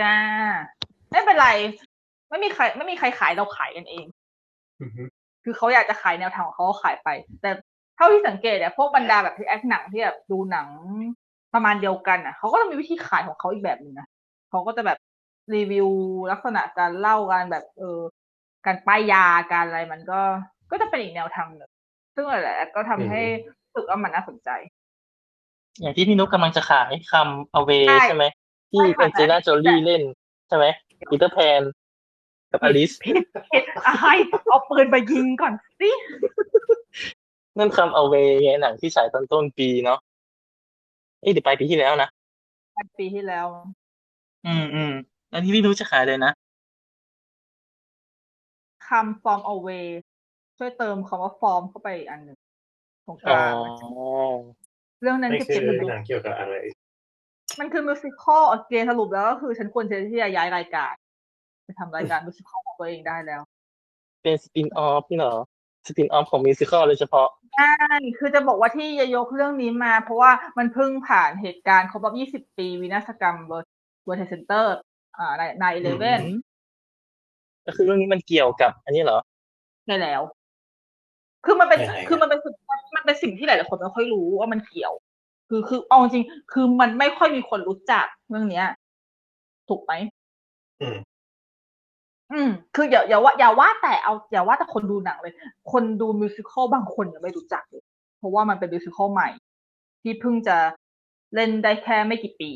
[0.00, 0.14] จ้า
[1.10, 1.48] ไม่เป็นไร
[2.28, 4.06] ไม่มีใคร ไม่มีใครขายเราขายกันเอง
[4.82, 5.02] อือฮึ
[5.44, 7.08] คือเขาอยากจะขายแนวทางของเขาก็ขายไป
[7.42, 7.50] แต่
[7.96, 10.68] เท่าที่สังเกตเนี่ยพวกบรรดาแบบที่แอคหนังที่แบบดูหนัง
[11.54, 14.06] ประมาณเดียวกันอะเขาก็จะมีวิธีขายของเขาอีกแบบหนึ่งนะ
[14.50, 14.98] เขาก็จะแบบ
[15.54, 15.88] รีวิว
[16.30, 18.00] ลักษณะการเล่าการแบบ เออ
[18.66, 20.20] การป้ายยาการอะไรมันก็
[20.70, 21.70] ก็จะเป็นอีกแนวทางหนึ่ง
[22.14, 24.50] ซึ่งหลายๆก็ทำให้รู้สึกว่ามันน่าสนใจ
[25.80, 28.24] อย่างที่พี่นุ๊กกำลังจะขายคำเอาเวใช่ใช่ไหม
[28.70, 30.02] ที่ใช่ค่ะเป็นเจน่าโจลี่เล่น
[30.48, 30.66] ใช่ไหม
[31.10, 31.62] ปีเตอร์แพน
[32.50, 33.14] กับอลิสผิด
[33.52, 34.06] ผิดอะไร
[34.48, 35.90] เอาปืนไปยิงก่อนสิ
[37.58, 39.98] นั่นคำเอาเวไงหนังที่ฉายตอนต้นปีเนาะ
[41.24, 42.08] เอ้ยเดี๋ยวปลายปีที่แล้วนะ
[42.98, 43.46] ปีที่แล้ว
[44.46, 44.92] อืมอืม
[45.32, 46.32] อันที่พี่นุ๊กจะขายเลยนะ
[48.88, 49.86] คำ from away
[50.56, 52.38] ช่วยเติมคำว่า form เข้าไปอีกอันหนึ่ง
[53.06, 53.54] ตรงกอ๋อลาง
[55.02, 56.54] เรื่องนั้นนี่คือคืเจ็อบมันหนังเกี่ยวกับอะไร
[57.58, 60.94] มันคือมิวสิควลเกมสรุปแล้วก็คือฉันควรจะที่จะย้ายรายการ
[61.64, 63.40] ไปทำรายการมิวสิควลของตัวเองได้แล้ว
[64.22, 65.34] เป็นสปินออฟพี่เหรอ
[65.86, 67.74] สปินออฟของมิวสิคอลเลยเฉพาะใช่
[68.18, 73.66] คือจะบอกว่าที่จะยกเรื่องนี้มา เพราะว่ามันเพิ่งผ่านเหตุการณ์ครบรอบ 20 ปีวินาศกรรมเวิร์
[74.04, 74.76] World Trade Center
[75.18, 76.20] อ่าใน nine eleven
[77.66, 79.18] ก็คือเรื่องนี้มันเกี่ยวกับ อันนี้เหรอ
[79.86, 80.22] ได้แล้ว
[81.44, 82.54] คือมันเป็นยังไงอะคือมันเป็นสิ่ง
[82.96, 84.92] มันเป็นสิ่งที่หลายๆคนไม่ค่อยรู้ว่ามันเกี่ยว
[85.48, 88.66] คือคือเอาจริงคือมันไม่ค่อยมีคนรู้จักเรื่องเนี้ย
[89.68, 89.92] ถูกไหม
[92.32, 95.34] อืมอืมคืออย่าอย่าว่าอย่าว่าแต่เอาอย่าว่าแต่คนดูหนังเลย
[95.72, 97.82] คนดู musical บางคนยังไม่รู้จักเลย
[98.18, 99.28] เพราะว่ามันเป็น musical ใหม่
[100.02, 100.56] ที่เพิ่งจะ
[101.34, 102.50] เล่นได้แค่ไม่กี่ปี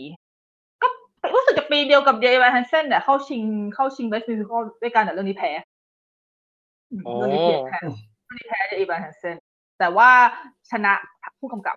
[0.82, 0.86] ก็
[1.34, 3.42] รู้สึกจะปีเดียวกับ Dear Evan Hansen เนี่ยเข้าชิง
[3.74, 5.50] เข้าชิง Best Musical ด้วยกันแต่เรื่องนี้แพ้
[6.90, 9.36] อืมอ๋อเรื่องนี้แพ้เรื่องนี้แพ้ Dear Evan Hansen
[9.78, 10.10] แต่ว่า
[10.70, 10.92] ชนะ
[11.38, 11.76] ผู้กำกับ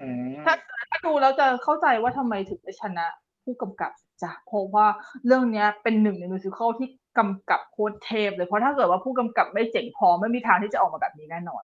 [0.00, 0.54] อืมถ้า
[0.90, 3.06] ถ้าดูแล้วจะเข้าใจว่าทำไมถึงได้ชนะ
[3.44, 3.92] ผู้กำกับ
[4.22, 4.86] จ้ะเพราะว่า
[5.26, 6.88] เรื่องเนี้ยเป็นหนึ่งใน musical ที่
[7.18, 11.62] กำกับโคตรเทพเลยเพราะถ้าเกิดว่าผู้กำกับไม่เจ๋งพอไม่มีทางที่จะออกมาแบบนี้แน่นอน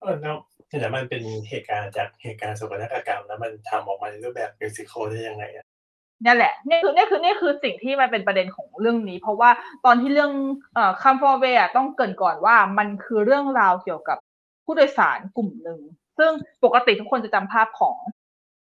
[0.00, 0.36] เออแล้ว
[0.68, 5.66] แต่มันเป็นเหตุการณ์จากเหตุการณ์โศกนาฏกรรมแล้วมันทำออกมาในรูปแบบ musical ได้ยังไงอะ
[6.24, 9.50] นี่แหละนี่คือนี่คือนี่คือสิ่งที่มันเป็นประเด็นของเรื่องนี้ เพราะว่า
[9.84, 10.32] ตอนที่เรื่อง
[10.74, 14.18] เอ่อ Come From Away ต้องเกริ่นก่อนว่ามันคือเรื่องราวเกี่ยวกับ
[14.64, 15.80] ผู้โดยสารกลุ่มหนึ่ง
[16.18, 16.30] ซึ่ง
[16.64, 17.96] ปกติทุกคนจะจำภาพของ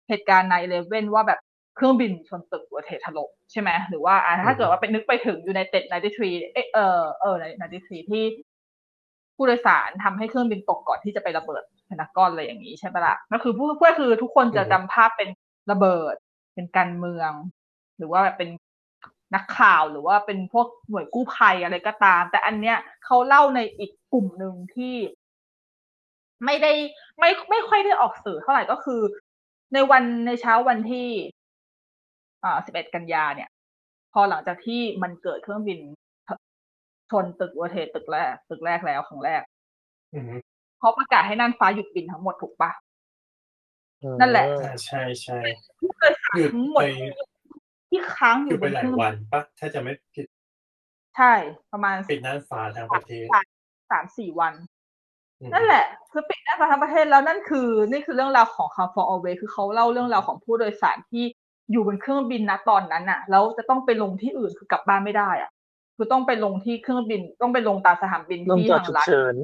[0.10, 1.39] เหตุการณ์ในเลเว่นว่าแบบ
[1.76, 8.24] เครื่องบินชนตึกหัวเทถล่มใช่ไหมหรือว่าอะถ้าเกิดว่าเป็นนึกไปถึงอยู่ในเต็ดในที่ทรีเออเออเออในที่ทรีที่
[9.36, 15.30] ผู้โดยสารทำให้เครื่องบินตกก่อนที่จะไประเบิดพารากอนอะไรอย่างนี้ใช่ปะล่ะก็คือผู้ก็คือทุกคนจะจำภาพเป็น
[15.72, 16.15] ระเบิด
[16.53, 17.32] เป็นการเมือง
[17.97, 18.49] หรือว่าแบบเป็น
[19.36, 24.95] นักข่าวหรือว่าเป็นพวกหน่วยกู้ภัยอะไรก็ตาม แต่อันเนี้ยเขาเล่าในอีกกลุ่มหนึ่งที่
[26.45, 26.72] ไม่ได้
[27.20, 29.01] ไม่ไม่ค่อยได้ออกสื่อเท่าไหร่ก็คือ
[29.74, 31.07] ในวันในเช้าวันที่
[32.44, 33.50] อ่า11 กันยาเนี่ย
[34.14, 35.80] พอหลังจากที่มันเกิดเครื่องบิน
[37.10, 39.42] ชนตึกวอเทตึกแรก ตึกแรกแล้วครั้งแรก
[40.14, 40.34] อืม
[40.80, 42.72] เขาประกาศให้น่านฟ้าหยุดบินทั้งหมดถูกปะ
[44.20, 45.40] นั่นแหละอ่าใช่ใช่
[45.80, 46.86] ผู้โดยสารหยุดทั้งหมดไป
[47.90, 50.26] ที่ค้างอหยุดยู่ไปบนหลาเคยรื่องวันปะถ้าจะไม่ผิด
[51.18, 51.34] ใช่
[51.72, 53.26] ประมาณปิดน่านฟ้าทั้งประเทศ
[53.92, 54.54] สามสี่วัน
[55.40, 61.26] อืมนั่นแหละ คือปิดได้มาทั้งประเทศแล้วนั่นคือ นี่คือเรื่องราวของ Come for Away คือเขาเล่าเรื่องราวของผู้โดยสารที่
[61.72, 65.51] อยู่บนเครื่องบินนะตอนนั้นน่ะแล้วจะต้องไปลงที่อื่นคือกลับบ้านไม่ได้อะ
[65.95, 69.36] คือต้องไปลงที่เครื่องบินต้องไปลงตามสถานบินลงที่จอดทางฉุกรัฐเฉิน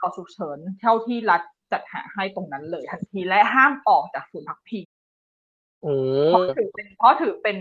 [0.00, 4.84] ขอฉุกเฉินเท่าที่รัฐจัดหาให้ตรงนั้นเลยทันทีและห้ามออกจากศูนย์พักพิง
[5.84, 5.92] อื
[6.26, 7.56] เพราะมถือเป็นเพราะถือเป็น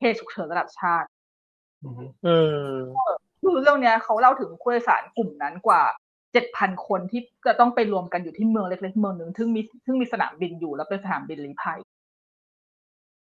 [0.00, 1.08] เหตุฉุกเฉินระดับชาติ
[1.84, 2.36] อืมอื
[2.72, 2.76] ม
[3.42, 5.82] คือเรื่องเนี้ยเขาเล่าถึงผู้โดยสารกลุ่มนั้นกว่า
[6.32, 11.80] เจ็ดพันคนที่จะต้องไปรวมกันอยู่ที่เมืองเล็กๆเมืองหนึ่งซึ่งมีซึ่งมีสนามบินอยู่แล้วเป็นสนามบินลี้ภัย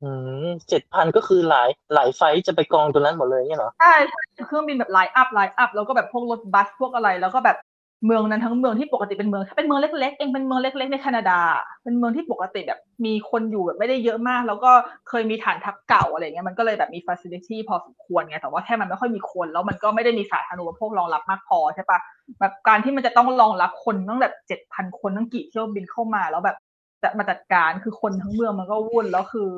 [0.03, 0.11] อื
[0.45, 7.57] มเจ็ดพันก็คือหลายหลาย flight จะไปกองตรงนั้นหมดเลยเนี่ยเหรอ ใช่ใช่เครื่องบินแบบ line up line up แล้วก็แบบพวกรถบัสพวกอะไร แล้วก็แบบ
[8.05, 11.39] เมืองนั้นทั้งเมืองที่ปกติเป็นเมือง ถ้าเป็นเมืองเล็กๆเองเป็นเมืองเล็ก ๆ ในแคนาดา
[11.83, 14.71] เป็นเมืองที่ปกติแบบมีคนอยู่แบบไม่ได้เยอะมาก แล้วก็
[15.09, 21.99] เคยมีฐานทัพเก่าอะไรเงี้ยมันก็เลยแบบมี facility พอสมควรไงแต่ว่าแค่มันไม่ค่อยมีคนแล้วมันก็ไม่ได้มีสาธารณูปโภครองรับมากพอใช่ปะ
[22.39, 26.57] แบบการที่มันจะต้องรองรับคนตั้งแบบเจ็ดพันคนตั้งกี่เที่ยวบินเข้ามาแล้วแบบ
[27.03, 29.49] จะมาจัดการคือคนทั้งเมืองมันก็วุ่นแล้วคือ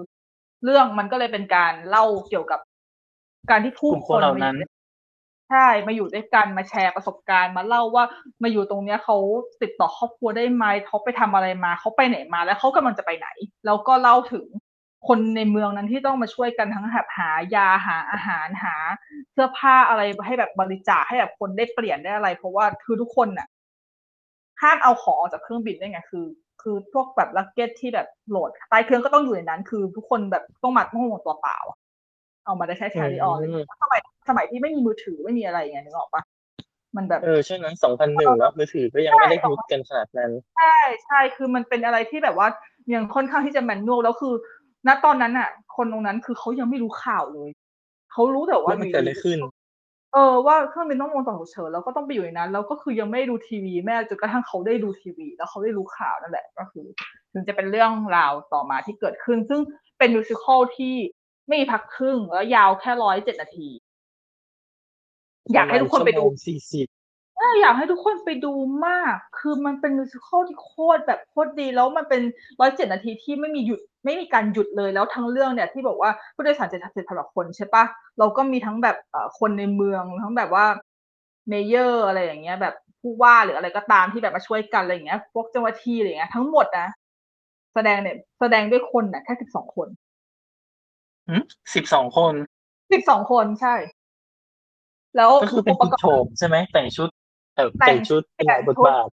[0.64, 2.60] เรื่องมันก็เลยเป็นการเล่าเกี่ยวกับ
[3.50, 4.58] การที่ผู้กลุ่มคคนนเหล่านั้น
[5.50, 8.04] ใช่มาอยู่ด้วยกันมาแชร์ประสบการณ์ มาเล่าว่า
[8.44, 9.18] มาอยู่ตรงเนี้ยเขา
[9.62, 13.28] ติดต่อครอบครัวได้ไหมเขาไปทำอะไรมาเขาไปไหนมา แล้วเขากำลังจะไปไหน
[13.66, 14.46] แล้วก็เล่าถึง
[15.08, 18.76] คนในเมืองนั้นที่ต้องมาช่วยกันทั้งแบบหายาหาอาหารหา
[19.34, 23.48] เสื้อผ้าอะไรให้แบบบริจาคให้แบบคนได้เปลี่ยนได้อะไร เพราะว่าคือทุกคนน่ะ
[24.62, 26.26] ห้ามเอาของออกจากเครื่องบินได้ไงคือ
[26.70, 31.78] คือพวกแบบลักเก็ตที่แบบโหลดใต้เครื่องก็ต้องอยู่ในนั้น คือทุกคนแบบต้องมาต้องหมดตัวเปล่าอะ
[32.46, 34.00] เอามาได้แค่แคริออนเลยอืมสมัย
[34.30, 36.24] สมัยที่ไม่มีมือถือไม่มีอะไรไงนึกออกปะ
[36.96, 42.48] มันแบบเออช่วงนั้นสองพันหนึ่งแล้วมือถือก็ยังไม่ได้ฮิตกันขนาดนั้น ใช่ใช่คือมันเป็นอะไรที่แบบว่า
[42.94, 44.34] ยังค่อนข้างที่จะแมนนวลแล้วคือ
[44.88, 47.50] ณตอนนั้นอะ คนตรงนั้นคือเขายังไม่รู้ข่าวเลย
[48.12, 49.38] เขารู้แต่ว่าว่ามันเกิดอะไรขึ้น
[50.14, 56.86] เออ ว่าเครื่องบินต้องลงจอดฉุกเฉินแล้วก็ต้องไปอยู่ในนั้น แล้วก็คือยังไม่ได้ดูทีวีแม่จนกระทั่งเขาได้ดูทีวี แล้วเขาได้รู้ข่าวนั่นแหละก็คือ
[57.34, 59.62] ถึงจะเป็นเรื่องราวต่อมาที่เกิดขึ้น ซึ่ง
[59.98, 60.96] เป็น musical ที่
[61.48, 63.70] ไม่มีพักครึ่งแล้วยาวแค่ร้อยเจ็ดนาที
[65.54, 66.88] อยากให้ทุกคนไปดูสี่สิบ
[67.62, 68.54] อยากให้ทุกคนไปดู
[68.88, 72.22] มาก คือมันเป็น musical ที่โคตรแบบโคตรดี แล้วมันเป็น
[72.60, 77.84] ร้อยเจ็ดนาทีที่ไม่มีหยุดไม่มีการหยุดเลยแล้วทั้งเรื่องเนี่ยที่บอกว่าผู้โดยสารเจ็ดเจ็ดพันกว่าคนใช่ปะ
[78.20, 80.66] เราก็มีทั้งแบบเอ่อคนในเมืองทั้งแบบว่า
[81.50, 86.88] mayor อะไรอย่างเงี้ย แบบผู้ว่าหรืออะไรก็ตามที่แบบมาช่วยกันอะไรอย่างเงี้ย พวกเจ้าหน้าที่อะไรอย่างเงี้ยทั้งหมดนะ
[87.74, 89.88] แสดงเนี่ยแสดงด้วยคนน่ะแค่สิบสองคน
[91.76, 92.34] สิบสองคน
[92.92, 93.76] สิบสองคนใช่
[95.16, 97.27] แล้วก็คือเป็นอุปติดกรณ์โฉมใช่ไหมแต่งชุดเออ
[97.58, 99.08] แต่งแต่งชุดเป็นหลายบทบาท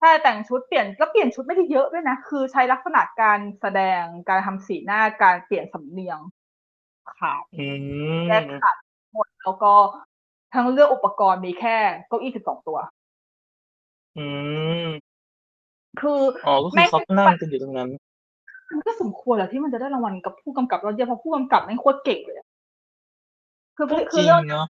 [0.00, 6.18] ใช่แต่งชุดเปลี่ยนแล้วเปลี่ยนชุดไม่ได้เยอะด้วยนะ คือใช้ลักษณะการแสดงการทำสีหน้าการเปลี่ยนสำเนียง
[7.18, 7.66] ขาดอื
[8.28, 8.76] แยกมขาด
[9.12, 9.72] หมดแล้วก็
[10.54, 11.76] ทั้งเรื่องอุปกรณ์มีแค่
[12.08, 12.78] เก้าอี้สิบสองตัว
[14.16, 14.26] อื
[14.86, 14.88] ม
[16.00, 17.90] คืออ๋อก็คือเขานั่งกันอยู่ตรงนั้น
[18.70, 22.46] มันก็สมควรแหละที่มันจะได้รางวัลกับผู้กำกับยอดเยี่ยมเพราะผู้กำกับแม่งโคตรเก่งเลยอะ
[23.76, 24.66] คือจคือริงเรื่องเนาะ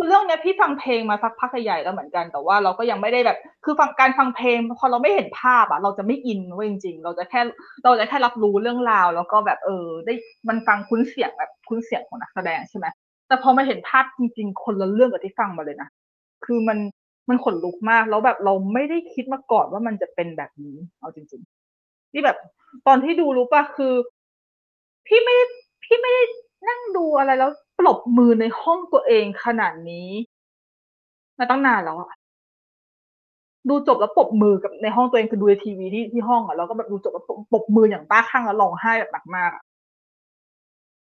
[0.00, 7.40] คือเรื่องเนี้ยพี่ฟังเพลงมาสักพักใหญ่แล้วเหมือนกัน แต่ว่าเราก็ยังไม่ได้แบบ คือฟังการฟังเพลงพอเราไม่เห็นภาพอะเราจะไม่อินเว้ยจริง ๆ เราจะแค่
[7.84, 10.14] เราจะแค่รับรู้เรื่องราว แล้วก็แบบเออ ได้
[10.48, 12.86] มันฟังคุ้นเสียงแบบคุ้นเสียงของนักแสดงใช่ไหม
[13.28, 15.88] แต่พอมาเห็นภาพจริง ๆ คนละเรื่องกับที่ฟังมาเลยนะ
[16.44, 16.78] คือมัน
[17.28, 22.36] มันขนลุกมากแล้วแบบเราไม่ได้คิดมาก่อนว่ามันจะเป็นแบบนี้ เอาจริงๆนี่แบบ
[22.86, 23.94] ตอนที่ดูรู้ป่ะคือ
[25.06, 25.44] พี่ไม่ได้
[25.84, 26.22] พี่ไม่ได้
[26.68, 30.08] นั่งดูอะไรแล้ว ปรบมือในห้องตัวเองขนาดนี้
[31.38, 32.10] มาตั้งนานแล้วอะ
[33.68, 39.62] ดูจบแล้วปรบมือกับในห้องตัวเองคือดูในทีวีที่ที่ห้องอะแล้วก็แบบดูจบแล้วปรบปรบมืออย่างบ้าคลั่งแล้วร้องไห้แบบหนักมากอะ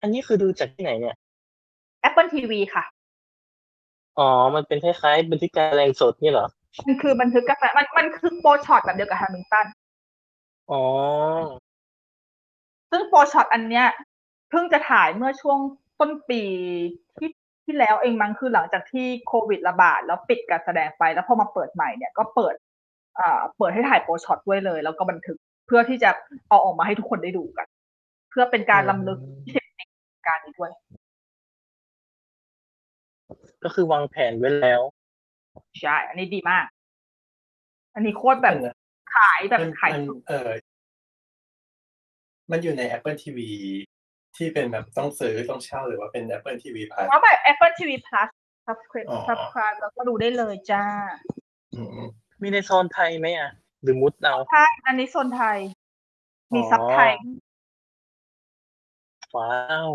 [0.02, 1.16] อันนี้คือดูจากที่ไหนเนี่ย
[2.08, 2.84] Apple TV ค่ะ
[4.18, 6.48] อ๋อ มันเป็นคล้ายๆบันทึกการแสดงสดนี่เหรอ
[6.88, 9.66] มันคือบันทึกการแสดงมันมันคือ pro-shot แบบเดียวกับ Hamilton
[10.72, 10.84] อ๋อ
[12.92, 13.88] ซึ่ง pro-shot อันเนี้ย
[14.50, 15.60] เพิ่งจะถ่ายเมื่อช่วง
[16.00, 16.42] ต้นปี
[17.18, 17.30] ที่
[17.64, 22.56] ที่แล้วเองมั้งคือหลังจากที่โควิดระบาด แล้วปิดการแสดงไปแล้วพอมาเปิดใหม่เนี่ยก็เปิด
[23.20, 25.38] อ่าเปิดให้ถ่าย pro-shot ด้วยเลย แล้วก็บันทึก
[25.68, 26.10] เพื่อที่จะ
[26.50, 27.68] เอาออกมาให้ทุกคนได้ดูกัน
[28.30, 29.86] เพื่อเป็นการลำลึกที่สิบปี
[30.28, 30.72] การนี้ด้วย
[33.64, 34.82] ก็คือวางแผนไว้แล้ว
[35.82, 36.66] ใช่อันนี้ดีมาก
[37.96, 38.76] อันนี้โคตรแบบมัน
[39.16, 40.50] ขายแบบมันขายมันเออ
[42.52, 43.40] มันอยู่ใน Apple TV
[44.38, 48.30] ที่เป็นแบบต้องซื้อต้องเช่าหรือว่าเป็น Apple TV Plus ว่าแบบ Apple TV Plus
[48.68, 50.84] subscribe อ๋อ subscribe แล้วก็ดูได้เลยจ้า
[51.76, 52.00] อืม
[52.42, 53.52] มีในโซนไทยไหมอะ
[53.84, 55.58] หรือมุดเอาใช่อันนี้โซนไทย
[56.54, 57.14] มีอ๋อซับไทย
[59.36, 59.54] ว้า
[59.90, 59.92] ว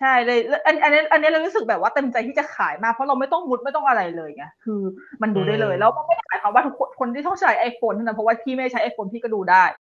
[0.00, 4.80] ใช่เลยแล้วอันอันนี้อันนี้เรารู้สึกแบบว่าเต็มใจที่จะขายมากเพราะเราไม่ต้องมุดไม่ต้องอะไรเลยไงคือ
[5.22, 9.81] มันดูได้เลยอืมแล้วมันไม่ได้หมายความว่าทุกคนคนที่ต้องใช้ iPhone เท่านั้นเพราะว่าพี่ไม่ได้ใช้ iPhone พี่ก็ดูได้อืม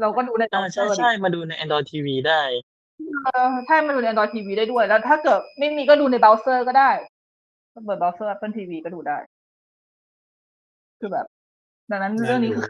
[0.00, 2.42] เราก็ดูในอ่าเบใช่ราว์เซอร์ใช่ใช่มาดูใน Android TV ได้
[3.24, 6.90] เออใช่มาดูใน Android TV ได้ด้วย แล้วถ้าเกิดไม่มีก็ดูในเบราว์เซอร์ก็ได้
[7.74, 9.18] ก็เปิดเบราว์เซอร์ Apple TV ก็ดูได้
[10.98, 11.26] คือแบบ
[11.90, 12.66] ดังนั้นเรื่องนี้คือ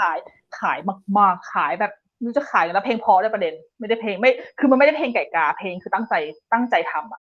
[0.00, 0.18] ขาย
[0.60, 0.78] ขาย
[1.18, 6.14] มากๆขายแบบไม่รู้จะขายแล้วเพลงเพอได้ประเด็น ไม่ได้เพลงไม่ คือมันไม่ได้เพลงไก่กา เพลงคือตั้งใจ
[6.52, 7.20] ตั้งใจทำอะ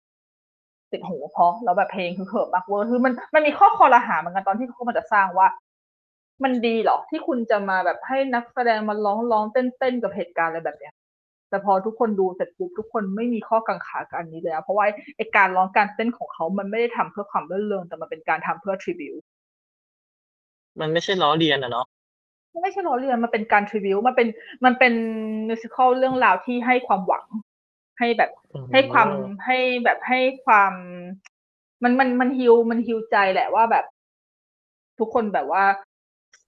[0.92, 5.46] ติดหูเพราะแล้วแบบเพลงคือเขิบมากเวอร์คือมันมันมีข้อคอรหาเหมือนกันตอนที่เขามันจะสร้างว่า
[6.44, 10.94] มันดีเหรอที่คุณจะมาแบบให้นักแสดงมาร้องร้องเต้นเต้นกับเหตุการณ์อะไรแบบเนี้ย
[11.50, 14.84] แต่พอทุกคนดูเสร็จปุ๊บทุกคนไม่มีข้อกังขากับอันนี้เลยอะเพราะว่า
[15.16, 19.14] ไอการร้องการเต้นของเขามันไม่ได้ทำเพื่อความรื่นเริงแต่มันเป็นการทำเพื่อทริบิว
[20.80, 21.86] มันไม่ใช่ล้อเลียนอะเนาะ
[22.52, 24.28] มันไม่ใช่ล้อเลียนมันเป็นการทริบิวมันเป็น
[24.64, 24.94] มันเป็น
[25.48, 27.24] มิวสิควลเรื่องราวที่ให้ความหวัง
[27.98, 29.08] ให้แบบอืมให้ความ
[29.46, 30.72] ให้แบบให้ความ
[31.82, 33.84] มันมันมันฮิวมันฮิวใจแหละว่าแบบ
[34.98, 35.64] ทุกคนแบบว่า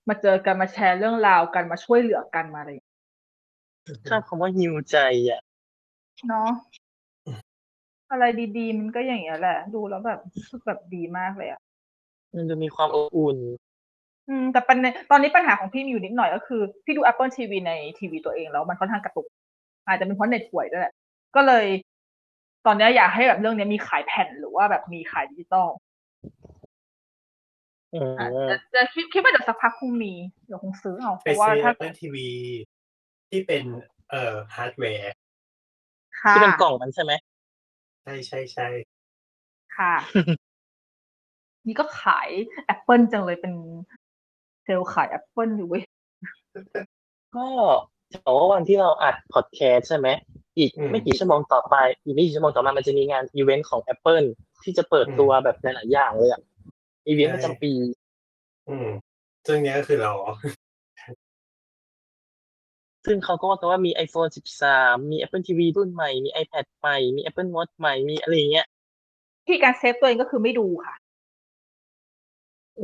[0.09, 2.93] มาเจอกันมาแชร์เรื่องราวกันมาช่วยเหลือกันมาอะไรอย่างเงี้ย
[4.11, 4.97] ชอบคำว่าฮิวใจ
[5.31, 5.41] อะ
[6.29, 6.51] เนาะ
[8.11, 8.25] อะไร
[8.57, 11.61] ดีๆ มันก็อย่างเงี้ยแหละ ดูแล้วแบบรู้สึกแบบดีมากเลยอะ
[12.37, 13.39] มันจะมีความอบอุ่น
[14.29, 19.27] อืม แต่ปัญหาตอนนี้ปัญหาของพี่มีอยู่นิดหน่อยก็คือ พี่ดู Apple TV ในทีวีตัวเองแล้วมันค่อนข้างกระตุก
[19.87, 20.95] อาจจะเป็นเพราะเน็ตป่วยด้วยแหละ
[21.37, 21.67] ก็เลย
[22.67, 25.69] ตอนนี้อยากให้แบบเรื่องนี้มีขายแผ่นหรือว่าแบบมีขายดิจิตอล
[26.23, 26.52] อืมอะ
[28.51, 30.13] จะจะคิดคิดว่าเดี๋ยวสักพักคงมี
[30.47, 32.17] เดี๋ยวคงซื้อเอาไปเพราะว่าซื้อถ้า Apple TV
[33.31, 33.65] ที่เป็น
[34.11, 35.13] เอ่อฮาร์ดแวร์
[36.21, 37.13] ค่ะที่เป็นกล่องมันใช่ไหม
[38.03, 38.69] ใช่ใช่ใช่
[39.77, 39.95] ค่ะ
[41.67, 42.29] นี่ก็ขาย
[42.75, 43.55] Apple จังเลยเป็น
[44.65, 45.83] เซลส์ขาย Apple อยู่เว้ย
[47.37, 47.47] ก็
[48.13, 50.09] จะบอกว่าวันที่เราอัดพอดแคสต์ใช่ไหม
[50.59, 54.27] อีกไม่กี่ชั่วโมงต่อไป อีกไม่กี่ชั่วโมงต่อมามันจะมีงานอีเวนต์ของ Apple
[54.63, 56.43] ที่จะเปิดตัวแบบหลายๆอย่างเลยอะ
[57.07, 57.73] อีเวนต์ประจำปี
[58.69, 58.89] อืม
[59.47, 60.13] ซึ่งเนี้ยก็คือเรา
[63.07, 64.31] ซึ่งเขาก็ว่ากันว่ามี iPhone
[64.69, 68.67] 13 มี Apple TV รุ่นใหม่ มี iPad ใหม่ มี Apple Watch ใหม่ มีอะไรอย่างเงี้ย
[69.47, 70.95] ที่การเซฟตัวเองก็คือไม่ดูค่ะ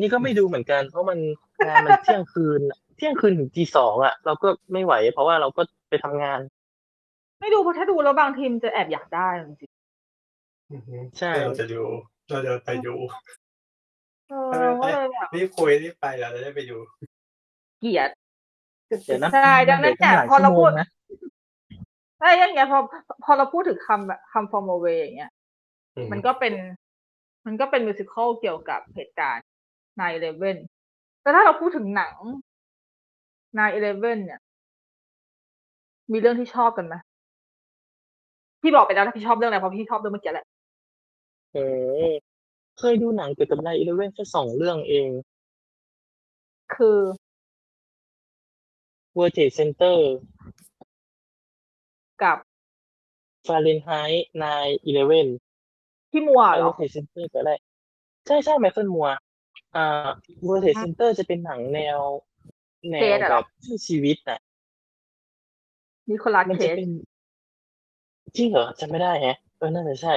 [0.00, 1.18] นี่ก็ไม่ดูเหมือนกัน เพราะมัน
[1.66, 2.60] งานมันเที่ยงคืน
[2.96, 6.40] เที่ยงคืนถึงตีสองอะ เราก็ไม่ไหว เพราะว่าเราก็ไปทำงาน
[7.40, 9.70] ไม่ดูเพราะถ้าดูแล้วบางทีมันจะแอบอยากได้จริง
[10.72, 11.82] อือฮึใช่ เราจะดู
[12.28, 13.47] เราจะไปดูๆ
[14.30, 14.34] เอ
[14.66, 16.76] อก็เลยแบบรีบคุยรีบไปแล้วจะได้ไปดู
[17.80, 18.10] เกลียด
[18.86, 20.86] เดี๋ยวนะใช่ดังนั้นเนี่ยดี๋วพอเราพูดหลยชั่วโมงนะ
[22.18, 22.78] ใช่ยังไงพอ
[23.24, 25.32] พอเราพูดถึงคำแบบคำ from away อย่างเงี้ย
[25.96, 26.54] อืมมันก็เป็น
[27.46, 29.44] มันก็เป็นมิวสิควลเกี่ยวกับเหตุการณ์
[29.98, 32.14] 9-11แต่ถ้าเราพูดถึงหนัง
[33.58, 34.40] 9-11เนี่ย
[36.12, 36.94] มีเรื่องที่ชอบกันไหม
[38.62, 40.46] พี่บอกไปแล้วนะพี่ชอบเรื่องอะไรเพราะพี่ชอบเรื่องเมื่อกี้แหละ
[41.54, 41.58] เอ
[42.10, 42.12] อ
[42.78, 45.10] เคยดูหนังเกี่ยวกับไนอีเลเว่นแค่สองเรื่องเอง
[46.74, 46.98] คือ
[49.16, 49.96] World Trade Center
[52.22, 52.38] กับ
[53.46, 54.18] Fahrenheit
[54.84, 57.54] 9/11พี่มัวเหรอ World Trade Center ก็ได้
[58.26, 59.08] ใช่ใช่ไมเคิลมัว
[59.76, 60.08] อ่า
[60.46, 61.98] World Trade Center จะเป็นหนังแนว
[62.90, 64.38] แนเควสอะเหแบรอบช่วยชีวิตน่ะ
[66.08, 66.90] นิโคลัสมันเคจะสเป็น
[68.36, 70.14] จริงเหรอจำไม่ได้แฮะเออน่าจะใช่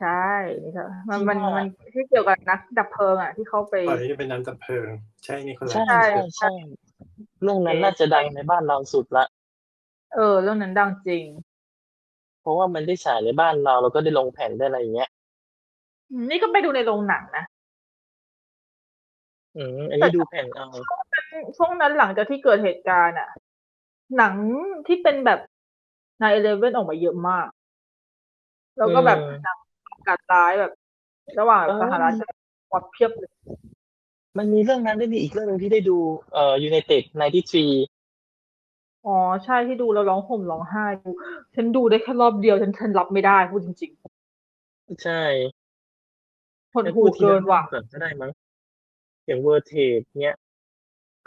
[0.00, 0.08] ใช่
[0.64, 4.88] นี่ค่ะมันที่มันว่ามัมันที่เกี่ยวกับนักดับเพลิงอะที่เขาไปก่อนที่จะเป็นน้ำดับเพลิง
[5.24, 6.50] ใช่นี่คนละใช่ใช่ใช่ใช่
[7.42, 9.24] เรื่องนั้นน่าจะดังในบ้านเราสุดละ
[10.14, 11.24] เออ เรื่องนั้นดังจริง
[12.40, 15.10] เพราะว่ามันได้ฉายในบ้านเราแล้วก็ได้ลงแผ่นได้อะไรอย่างเงี้ย
[16.10, 17.44] อืมนี่ก็ไปดูในโรงหนังนะ
[19.56, 20.68] อืมอันนี้ดูแผ่นเอา
[21.56, 23.28] ช่วงนั้นหลังจากที่เกิดเหตุการณ์อะ
[24.16, 24.34] หนัง
[24.86, 25.40] ที่เป็นแบบ
[26.22, 27.48] นายเอเลเว่นออกมาเยอะมาก
[28.78, 29.58] แล้วก็แบบอืมหนัง
[30.08, 30.72] การร้ายแบบ
[31.40, 32.34] ระหว่างเออสหรัฐกับ
[32.72, 33.32] วัดเพียบเลย
[34.38, 35.98] มันมีเรื่องนั้นด้วยนี่อีกเรื่องหนึงที่ได้ดู
[36.32, 41.10] เอ่อ United 93อ๋อใช่ที่ดูแล้วร้องห่มร้องไห้ดู
[41.54, 43.92] ฉันดูได้แค่รอบเดียวฉันฉันรับไม่ได้พูดจริง
[45.04, 48.30] ใช่ๆทนหูเกินว่ะก่อนก็ได้มั้ง
[49.26, 50.36] อย่างเวอร์เทจเนี้ย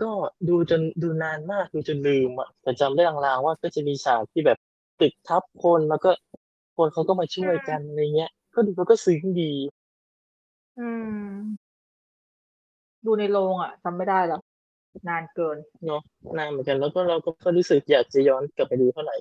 [0.02, 0.12] ก็
[0.50, 4.58] ดูจนดูนานมากดูจนลืมอะแต่จำได้ลางๆว่าก็จะมีฉากที่แบบ
[5.00, 6.10] ตึกทับคนแล้วก็
[6.78, 9.52] คนเขาก็มาช่วยกันอะไรเงี้ย ก็ดูแล้วก็ซึ้งดี
[10.80, 10.90] อื
[11.26, 11.32] ม
[13.06, 14.42] ดูในโรงอะจำไม่ได้แล้ว
[15.10, 16.02] นานเกิน เนาะ
[16.38, 19.16] นานเหมือนกันแล้วก็เราก็ก็รู้สึกอยากจะย้อนกลับไปดูเท่าไหร่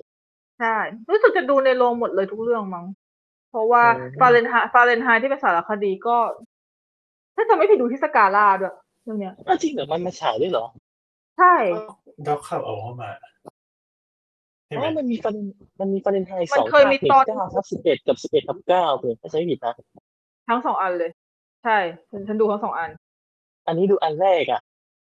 [0.59, 0.75] ใช่
[1.09, 2.85] รู้สึกจะดูในโรงหมดเลยทุกเรื่องมั้ง
[3.49, 6.17] เพราะว่าอืม ฟาเรนไฮฟาเรนไฮที่เป็นสารคดีก็
[7.35, 10.65] ถ้าจะไม่ผิดดูที่สกาล่าด้วยเรื่องเนี้ย อ้าวจริงเหรอมันมาฉายด้วยเหรอ
[11.37, 11.55] ใช่
[12.27, 13.09] ด็อกขับเอาเข้ามา
[13.60, 15.35] ใช่อ๋ไหมอมันมีฟัน
[15.79, 19.73] มันมีฟันเรนไฮมันสองเคยมีตอนเก้าทับสิบเอ็ดกับสิบเอ็ดทับเก้าเพื่อนถ้าใช้ไม่ผิดนะ
[20.49, 21.11] ทั้งสองอันเลย
[21.63, 21.77] ใช่
[22.11, 22.89] ฉันฉันดูทั้งสองอัน
[23.67, 24.61] อันนี้ดูอันแรกอะ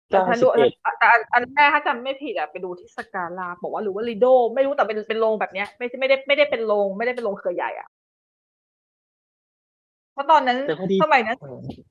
[0.10, 7.88] แต่เก้าฉันสิดูบเอ็ดแต่อันอันแรกถ้าจำไม่ผิดอะไปดูที่สกาล่าบอกว่าหรือว่าลีโด ไม่รู้แต่เป็นเป็นโรงแบบเนี้ย ไม่ใช่ไม่ได้ไม่ได้เป็นโรงไม่ได้เป็นโรงเครือใหญ่อะ
[10.14, 11.38] เพราะตอนนั้นแต่พอดีสมัยนั้น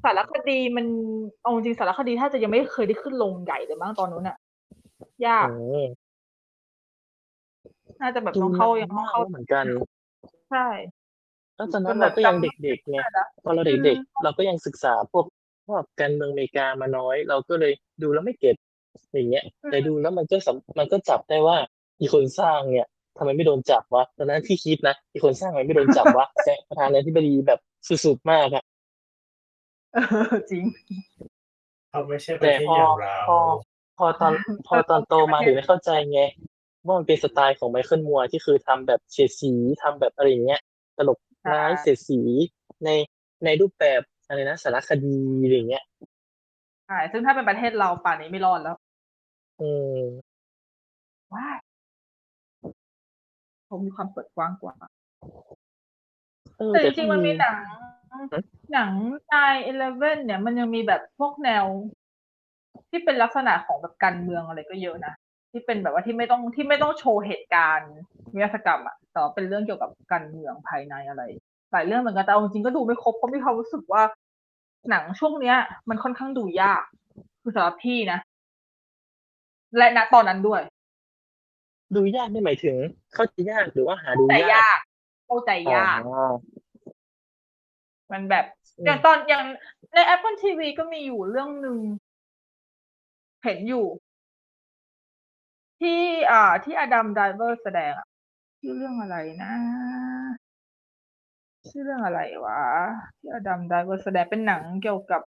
[0.04, 0.86] สารคดีมัน
[1.42, 4.36] เอาจริงสารคดีถ้าจะยังไม่เคยได้ขึ้นลงใหญ่เลยมั้งตอนนู้นอะ
[5.26, 5.48] ยากอื
[5.82, 5.84] ม
[8.02, 9.64] น่าจะแบบดูต้องเข้ายังนานต้องมากเข้าแล้วเหมือนกัน
[10.50, 10.68] ใช่
[11.56, 15.26] แล้วตอนนั้นจนแบบเราก็ยังจำเด็กๆไงได้ละพอเราเด็กๆเราก็ยังศึกษาพวก
[15.66, 17.72] พวกการเมืองอเมริกามาน้อย เราก็เลย
[18.02, 18.56] ดูแล้วไม่เก็ต
[19.14, 21.56] อย่างเงี้ย แต่ดูแล้วมันก็สำมันก็จับได้ว่า
[22.00, 22.88] อีคนสร้างเนี่ย
[23.18, 27.60] ทำไมไม่โดนจับวะตอนนั้นที่คิดนะอีคนสร้างทำไมไม่โดนจับวะแต่ประธานาธิบดีแบบ
[28.04, 28.64] สุดๆมากอะ
[29.94, 29.98] เอ
[30.32, 30.64] อจริง
[31.90, 33.38] เขาไม่ใช่ประแต่เทศพออย่างเราพอ
[33.98, 34.32] พอตอน
[34.66, 36.20] พอตอนโตมาถึงได้เข้าใจไง
[36.86, 40.60] ว่ามันเป็นสไตล์ของไมเคิลมัวร์ที่คือทำแบบเฉดสีทำแบบอะไรอย่างเงี้ย
[40.98, 41.18] ตลก
[41.52, 42.20] ร้ายเฉดสี
[42.84, 42.90] ใน
[43.44, 45.84] ในรูปแบบอะไรนะสารคดีอะไรอย่างเงี้ย
[46.86, 48.76] ใช่ซึ่งถ้าเป็นประเทศเราป่านนี้ไม่รอดแล้ว
[49.60, 49.98] อืม
[51.34, 51.56] ว้าย
[53.68, 54.74] ผมมีความเปิดกว้างกว่า
[56.58, 57.56] เออแต่จแต่ริงๆมันมีหนัง
[58.32, 58.90] ฮะหนัง
[59.34, 61.64] นายเอเลเว่นเนี่ยมันยังมีแบบพวกแนว
[62.90, 65.14] ที่เป็นลักษณะของแบบการเมืองอะไรก็เยอะนะ
[65.54, 67.92] ที่เป็นแบบว่าที่ไม่ต้องที่ไม่ต้องโชว์เหตุการณ์
[68.34, 71.22] วิทยาศกรรมอะแต่ว่าเป็นเรื่องเกี่ยวกับการเมืองภายในอะไร
[71.72, 74.02] หลายเรื่องเหมือนกันแต่เอาจริงๆก็ดูไม่ครบเพราะมีความรู้สึกว่า
[74.90, 75.56] หนังช่วงเนี้ย
[75.88, 76.84] มันค่อนข้างดูยาก
[77.42, 78.18] คือสำหรับพี่นะ
[79.76, 80.60] และณตอนนั้นด้วย
[81.96, 82.76] ดูยากไม่หมายถึง
[83.14, 84.78] เข้าใจยากหรือว่าหาดูแต่ยากยาก
[85.26, 86.32] เข้าใจยากอ๋อ
[88.12, 88.44] มันแบบ
[88.78, 89.44] อืมอย่างตอนอย่าง
[89.94, 91.78] ใน Apple TV ก็มีอยู่เรื่องหนึ่ง
[93.44, 93.84] เห็นอยู่
[95.84, 98.06] ที่อ่าที่ Adam Driver แสดงอะ
[98.60, 99.52] ชื่อเรื่องอะไรนะ
[101.68, 102.60] ชื่อเรื่องอะไรวะ
[103.18, 105.22] ที่ Adam Driver แสดงเป็นหนังเกี่ยวกับ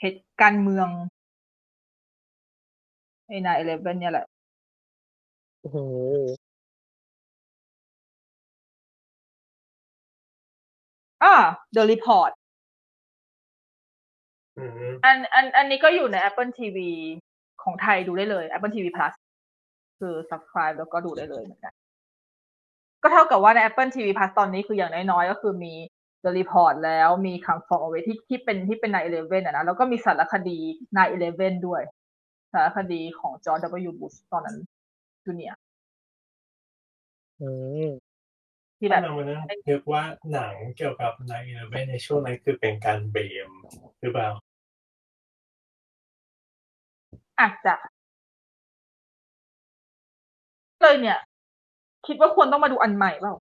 [0.00, 0.88] เหตุการณ์เมือง
[3.28, 4.26] ไอ้ nine eleven เนี่ยแหละ
[5.60, 5.78] โอ้โห
[11.22, 11.34] อ่า
[11.74, 12.32] The Report
[14.58, 16.78] อืมอันอันอันนี้ก็อยู่ใน Apple TV
[17.64, 19.12] ของไทยดูได้เลย Apple TV Plus
[20.00, 21.72] คือ subscribe แล้วก็ดูได้เลยเหมือนกัน
[23.02, 25.74] ก็เท่ากับว่าใน Apple TV Plus ตอนนี้คืออย่างน้อยๆ ก็คือมี
[26.24, 30.58] The Report แล้วมี Come From Away ที่ที่เป็นที่เป็น9 11อะนะ แล้วก็มีสารคดี
[30.96, 30.98] 9
[31.32, 31.82] 11ด้วย
[32.52, 33.92] สารคดีของจอร์จ W.
[34.00, 34.56] Bush ตอนนั้น
[35.24, 35.58] จูเนียร์
[37.40, 37.50] อื
[37.86, 37.88] ม
[38.78, 40.02] ที่แบถ้าบเรามานั่งนึกว่า
[40.32, 43.50] หนังเกี่ยวกับนายเอเลเวนในช่วงนั้นคือเป็นการเบม
[44.00, 44.28] หรือเปล่า
[47.42, 47.74] อาจจะ
[50.82, 51.18] เลยเนี่ย
[52.06, 53.34] คิดว่าควรต้องมาดูอันใหม่เปล่า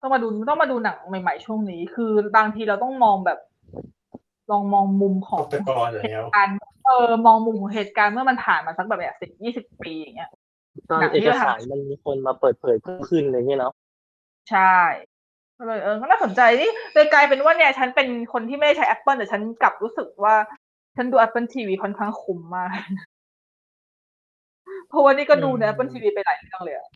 [0.00, 3.38] ต้องมาดูต้องมาดูหนังใหม่ๆช่วงนี้ คือบางทีเราต้องมองแบบ
[4.50, 6.48] ลองมองมุมขตองกตะกอนแล้วการ
[6.86, 10.30] เออมองมุมของเหตุการณ์เมื่อมันผ่านมาสักแบบแบบสิบยี่สิบปีอย่างเงี้ย
[10.88, 13.72] ตอนหนังที่เอกเราทำสารมันมีคนมาเปิดเผยเพิ่มขึ้นอะไรอย่างเงี้ยเนาะ
[14.50, 14.76] ใช่
[15.58, 20.34] ก็เลยเออก็น่าสนใจนี่เลยกลายเป็นว่าเนี่ย ฉันเป็นคนที่ไม่ได้ใช้ Apple แต่ฉันกลับรู้สึกว่า
[20.96, 22.70] ฉันดู Apple TV ค่อนข้างคุ้มมาก
[24.88, 26.88] เพราะว่านี่ก็ดูใน Apple TV ไปหลายเรื่องเลยอะ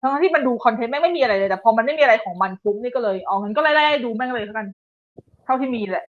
[0.00, 4.66] ทั้งที่มันดูคอนเทนต์แม่งไม่มีอะไรเลย แต่พอมันไม่มีอะไรของมันปุ๊บนี่ก็เลยเอางั้นก็ไล่ๆดูแม่งเลยแล้วกัน
[5.44, 6.04] เท่าที่มีแหละ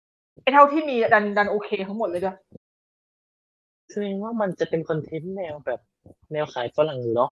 [0.42, 2.36] ไอ้เท่าที่มีดันดันโอเคทั้งหมดเลยด้วย
[3.90, 5.80] แสดงว่ามันจะเป็นคอนเทนต์แนวแบบ
[6.32, 7.30] แนวขายฝรั่งอยู่เนาะ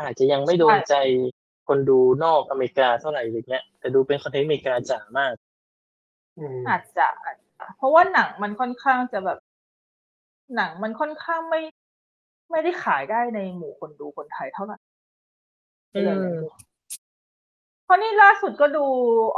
[0.00, 0.94] อาจจะยังไม่โดนใจ
[1.68, 5.34] คนดูนอกอเมริกาเท่าไหร่อย่างเงี้ยแต่ดูเป็นคอนเทนต์อเมริกาจ๋ามาก
[6.38, 7.41] อืมอาจจะอาจจะ
[7.76, 9.38] เพราะว่าหนังมันค่อนข้างจะแบบ
[10.56, 11.60] หนังมันค่อนข้างไม่
[12.50, 14.76] ไม่ได้ขายได้ในหมู่คนดูคนไทยเท่าไหร่
[15.94, 16.02] อื
[16.34, 16.38] ม
[17.84, 18.84] เพราะนี่ล่าสุดก็ดู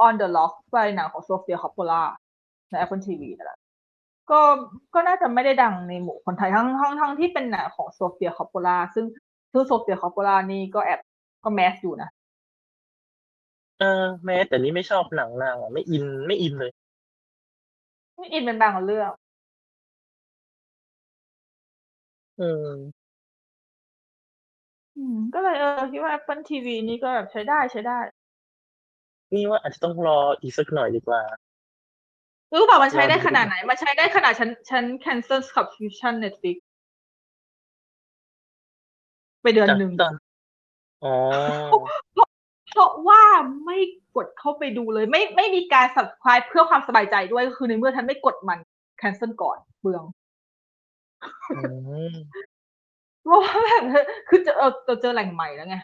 [0.06, 2.02] On the Lock ไปหนังของโซเฟียคอปโปล่า
[2.70, 3.58] ใน Apple TV นั่นแหละ
[4.30, 4.40] ก็
[4.94, 9.04] ก็น่าจะไม่ได้ดังในหมู่คนไทยทั้งทั้งทั้งที่เป็นหนังของ Sofia Coppola ซึ่ง
[9.52, 11.00] ซึ่ง Sofia Coppola นี่ก็แอบ
[11.44, 12.08] ก็ mass อยู่นะ
[13.80, 16.83] เออแม้แต่นี่ไม่ชอบหนังนางอะไม่อินไม่อินเลยนี่
[18.32, 19.10] อินเป็นบางเรื่อง
[22.40, 22.78] อืม
[24.96, 27.98] อืม ก็เลย เออ คิดว่า Apple TV นี่ก็แบบใช้ได้ ใช้ได้
[29.34, 31.22] นี่ว่าอาจจะต้องรออีกสักหน่อยดีกว่า
[32.52, 36.56] รู้เปล่ามันใช้ได้รอดูขนาดไหนมันใช้ได้ขนาดฉันฉัน cancel subscription Netflix
[39.42, 40.14] ไปเดือนจากหนึ่ง ตอน
[41.04, 41.14] อ๋อ
[42.74, 43.22] เพราะว่า
[43.64, 43.78] ไม่
[44.16, 48.58] กดเข้าไปดูเลย ไม่ไม่มีการ subscribe เพื่อความสบายใจด้วยก็คือในเมื่อฉันไม่กดมัน
[49.00, 50.04] cancel ก่อนเปลือง
[51.56, 51.60] อื
[52.12, 52.14] ม
[53.24, 53.84] เพราะว่าแบบ
[54.28, 55.76] คือเจอเออเจอเจอแหล่งใหม่แล้วไง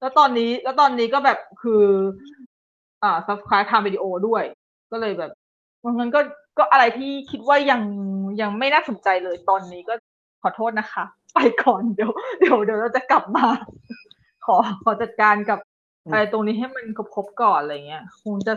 [0.00, 1.84] แล้วตอนนี้ แล้วตอนนี้ก็แบบคือ
[3.02, 4.42] อ่า subscribe ทางวิดีโอด้วย
[4.92, 5.30] ก็เลยแบบ
[6.00, 6.20] มันก็
[6.58, 7.80] ก็อะไรที่คิดว่ายัง
[8.40, 9.94] ยังไม่น่าสนใจเลยตอนนี้ก็
[10.42, 12.10] ขอโทษนะคะ ไปก่อนเดี๋ยว
[12.40, 13.46] เดี๋ยวเดี๋ยวเราจะกลับมา
[14.46, 15.58] ขอขอจัดการกับ
[16.10, 16.84] อะไรตรงนี้ให้มัน
[17.14, 18.54] ครบๆก่อนอะไรเงี้ย คงจะ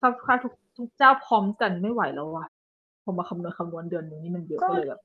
[0.00, 2.46] subscribe ทุกทุกเจ้าพร้อมกันไม่ไหวแล้วว่ะ
[3.02, 5.00] พอมาคำนวณคำนวณเดือนหนึงนี่มันเยอะก็เลยแบบ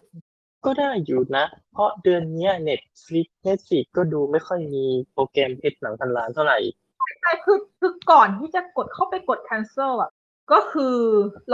[0.66, 6.58] ก็ได้อยู่นะ เพราะเดือนเนี้ย Netflix Netflix ก็ดูไม่ค่อยมีโปรแกรมเพชรหนังพันล้านเท่าไหร่
[7.22, 10.12] ใช่คือคือก่อนที่จะกดเข้าไปกด cancel อะ
[10.51, 10.95] ก็คือ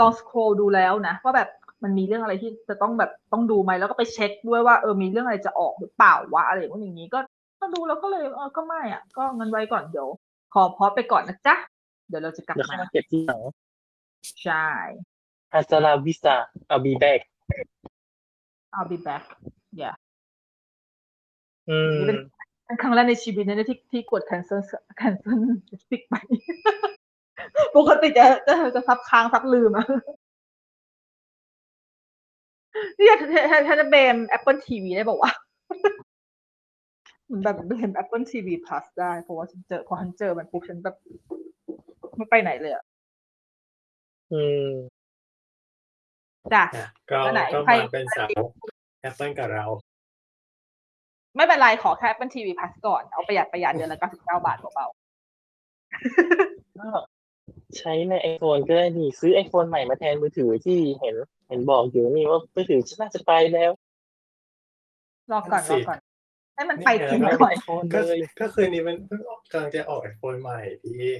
[0.00, 1.48] ลอง scroll ดูแล้วนะ ว่าแบบ
[1.82, 7.18] มันมีเรื่องอะไรที่จะต้องแบบต้องดูไหมแล้วก็ไปเช็คด้วยว่าเออมีเรื่องอะไรจะออกหรือเปล่าวะอะไรอย่างนู้นอย่างนี้ก็
[7.64, 10.08] ก็ดูแล้วก็เลยเออก็ไม่อะ ก็เงินไว้ก่อนเดี๋ยว
[10.54, 11.54] ขอพอไปก่อนนะจ๊ะ
[12.08, 13.40] เดี๋ยวเราจะกลับเดี๋ยวค่มาอยมาเก็บที่หลัง
[14.42, 14.66] ใช่
[15.52, 16.36] ฮาซาลาวิสา
[16.68, 17.20] เอาบีแบก
[18.76, 19.24] I'll be back
[19.80, 19.96] yeah
[21.68, 22.18] อืมนี่เป็น
[22.64, 24.60] เป็นครั้งแรกในชีวิตนะเนี่ยที่ที่กด cancel
[25.00, 25.36] cancel
[25.70, 26.14] Netflix ไป
[27.76, 29.86] ปกติจะจะจะซับค้างซับลืมอะ
[32.98, 35.30] นี่ถ้าถ้าถ้าจะเบม Apple TV ได้บอกว่า
[35.66, 35.92] เหมือน
[37.42, 40.96] แบบเบม Apple TV Plus ได้ เพราะว่าฉันเจอพอฉันเจอมันปุ๊บฉันแบบ
[42.16, 42.84] ไม่ไปไหนเลยอะ
[44.32, 44.70] อืม
[46.54, 48.28] จ้ะอะก็แล้วไหนก็ใครมาเป็นสาว
[49.00, 49.64] แอปเปิลกับเรา
[51.36, 54.86] ไม่เป็นไรขอแค่ Apple TV Plus ก่อน เอาประหยัดประหยัดเดือนละ99บาทเบา
[56.78, 56.88] ก็
[57.78, 61.14] ใช้ใน iPhone ก็ได้นี่ซื้อ iPhone ใหม่มาแทนมือถือที่เห็น
[61.48, 65.98] เห็นบอกอยู่นี่ว่ามือถือฉันน่าจะไปแล้วๆรอก่อนสิรอก่อน
[66.54, 71.14] ให้มันไปนี่ถึงไงก่อน iPhone ก็เลยก็คือนี้มันเพิ่งกำลังจะออกไอโฟนใหม่พี่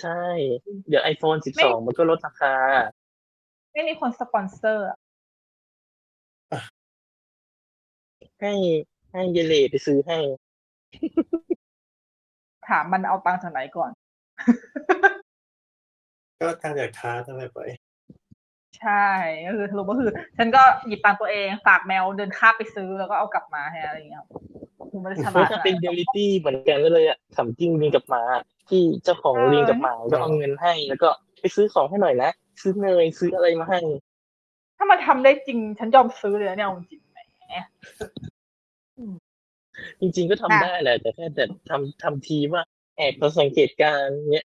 [0.00, 0.22] ใช่
[0.88, 2.54] เดี๋ยว iPhone 12มันก็ลดราคา
[3.72, 4.96] ไม่มีคนสปอนเซอร์อะ
[8.40, 8.52] ให้
[9.12, 10.18] ให้เยเลไปซื้อให้
[12.68, 13.90] ถามมันเอาตังค์จากไหนก่อน
[16.40, 17.60] ก็การจากค้าตั้งแต่ไป
[18.82, 19.04] ใช่
[19.46, 24.24] ก็คือสรุปก็คือ ฉันก็หยิบตังค์ตัวเองฝากแมวเดินข้ามไปซื้อแล้วก็เอากลับมาให้อะไรอย่างเงี้ย
[24.90, 28.22] คือไม่ได้ฉเฮ้ลายดถ้าขนาดเป็นนั้นเรียลิตี้เหมือนกันเลยอะขำจริงลิงกับหมา
[28.68, 31.08] ที่เจ้าของลิงกับหมาก็เอาเงินให้ แล้วก็
[31.40, 32.30] ไปซื้อของให้หน่อยนะ
[32.62, 33.80] ซื้อเนยซื้ออะไรมาให้
[34.76, 37.18] ถ้ามันทำได้จริง ฉันยอมซื้อเลยนะเนี่ยเอาจริงๆแหม
[40.00, 42.62] จริง ๆก็ทำได้แหละ แต่แค่แต่ทำทำทีว่า
[42.96, 44.46] แอบมาสังเกตการณ์เนี้ย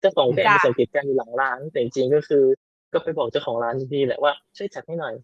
[0.00, 2.44] เจ้าของแอบมาสังเกตการณ์อยู่หลังร้านแต่จริงๆก็คือ
[2.94, 5.14] ก็ไปบอกเจ้าของร้านทีแหละว่าช่วยจัดให้หน่อย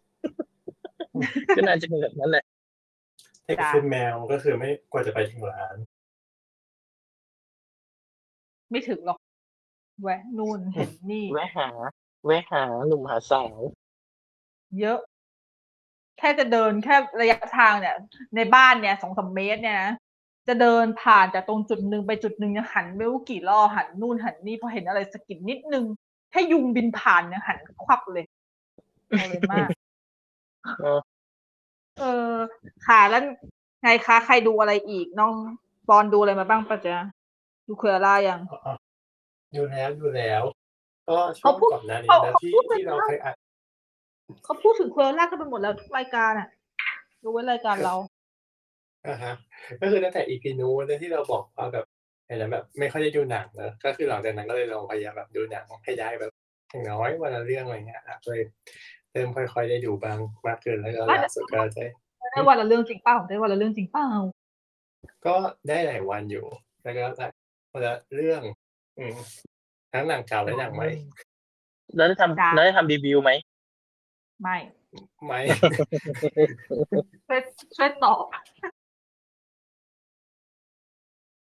[1.56, 2.44] ก็น่าจะเป็นแบบนั้นแหละ
[3.44, 5.76] แต่คือแมวก็คือไม่กว่าจะไปถึงร้าน
[8.70, 9.18] ไม่ถึงหรอก
[10.02, 11.68] แวะนู่นเห็นนี่ แวะหา
[12.26, 13.58] แวะหาหนุ่มหาสาว
[14.80, 14.98] เยอะ
[16.18, 17.96] แค่จะเดินแค่ระยะทางเนี่ย
[18.36, 19.92] ในบ้านเนี่ยสองสามเมตรเนี่ยนะ
[20.48, 25.84] จะเดินผ่านจากตรงจุดหนึ่งไปจุดหนึ่งเนี่ยหันไม่รู้กี่รอบหันนู่นหันนี่พอเห็นอะไรสะกิดนิดนึง
[26.30, 28.24] แค่ยุงบินผ่านเนี่ยหันควับเลย
[29.08, 29.68] เอาเลยมาก
[30.80, 31.00] เออ
[32.00, 32.34] เออ
[32.86, 33.22] ค่ะแล้ว
[33.82, 35.34] ไงคะใครดูอะไรอีก น้อง
[35.88, 36.96] บอลดูอะไรมาบ้างปะจ๊ะ
[37.66, 38.72] ดูเคอร่ายังอ๋อ
[39.54, 40.42] อยู่แล้วอยู่แล้ว
[41.08, 43.34] ก็ช่วเขางพูดก่อนหน้านี้เขานะเขาที่พูดไปที่เราแล้วเคยอัด
[44.44, 46.48] เขาพูดถึงเคอร่ากันไปหมดแล้วทุกรายการอะ
[47.22, 47.94] ดูไว้รายการเรา
[49.06, 49.34] อ่าฮะ
[49.80, 51.86] ก็คือตั้งแต่อีพีนู้นที่เราบอกว่าแบบ
[52.30, 56.32] เห็นแล้วแบบไม่ค่อยได้ดูหนังเนอะก็คือหลังจากนั้นก็เลยลองพยายามแบบดูหนังให้ได้แบบ
[56.70, 58.40] อย่างน้อยวันละเรื่องอะไรเงี้ยอะเลย
[59.12, 61.86] เริ่มค่อย ๆ ได้ดูบ้างมากขึ้นแล้วก็ว่าล่าสุดก็ได้
[62.32, 64.06] ได้วันละเรื่องจริงเปล่าได้วันละเรื่องจริงเปล่า
[65.26, 65.34] ก็
[65.68, 66.46] ได้หลายวันอยู่
[66.82, 67.30] แล้วก็หลาย
[67.72, 68.42] วันละเรื่อง
[68.98, 69.16] อืม
[69.92, 70.86] ทั้งหนังเก่าและหนังใหม่
[71.96, 73.30] แล้วได้ทำแล้วได้ทำรีวิวไหม
[74.42, 74.56] ไม่
[75.26, 75.40] ไม่
[77.28, 77.40] ช่วย
[77.76, 78.24] ช่วยตอบ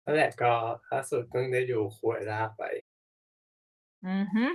[0.10, 0.52] นั่นแหละก็
[0.92, 2.64] ล่าสุดเพิ่งได้ดู Cruella ไป
[4.08, 4.46] อือฮึ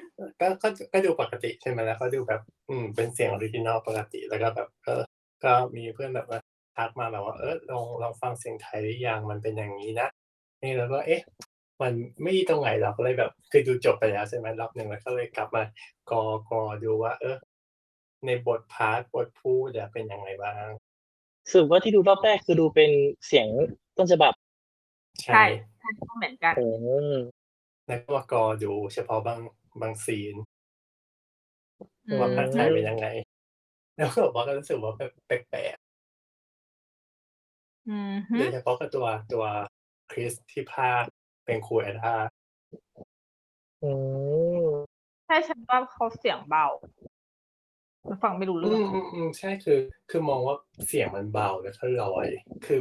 [0.41, 5.03] ก็ก็ก็ดูปกติใช่ไหมแล้วก็ดูแบบ อืม เป็นเสียง original ปกติแล้วก็แบบเออ
[5.45, 6.41] ก็มีเพื่อนแบบว่า
[6.77, 10.09] ทักมาแบบว่าเออลองลองฟังเสียงไทยหรือยังมันเป็นอย่างนี้นะ
[10.63, 11.23] นี่แล้วก็เอ๊ะ
[11.83, 11.93] มัน
[12.23, 15.63] ไม่ดีตรงไหนเราก็เลยแบบคือดูจบไปแล้วใช่ไหมรอบหนึ่งแล้วก็เลยกลับมา
[16.11, 17.37] กอกอดูว่า เออ
[18.27, 20.69] ในบท part บทพูดจะเป็นยังไงบ้าง
[21.51, 22.91] สรุปว่าที่ดูรอบแรกคือดูเป็น
[23.27, 23.47] เสียง
[23.97, 24.33] ต้นฉบับ
[25.23, 25.43] ใช่
[25.79, 26.65] ใช่ก็เหมือนกันอื
[27.11, 27.13] ม
[27.87, 29.41] แล้วก็มากอดูเฉพาะบาง
[29.81, 30.35] บางซีน
[32.09, 33.07] อืมว่าภาคไทยเป็นยังไง
[33.97, 35.77] แล้วก็บอกว่ารู้สึกว่าแบบแปลก
[37.89, 39.45] อือๆฮึโดยเฉพาะกับตัวตัว
[40.11, 41.05] คริสที่ภาค
[41.45, 42.15] เป็นครูแอดา
[43.83, 43.91] อื
[44.65, 44.69] ม
[45.27, 46.67] ใช่ฉันว่าเขาเสียงเบา
[48.09, 49.79] มันฟังไม่รู้อืเรื่องมอืมอืมใช่คือ
[50.11, 50.57] คือมองว่า
[50.87, 52.29] เสียงมันเบาแล้วก็ลอย
[52.65, 52.81] คือ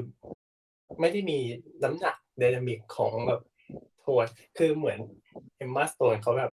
[1.00, 1.40] ไม่ได้มี
[1.84, 3.42] น้ำหนักไดนามิกของแบบ
[4.00, 4.28] โทน
[4.58, 5.00] คือเหมือน
[5.58, 6.52] เอมมาสโตนเขาแบบ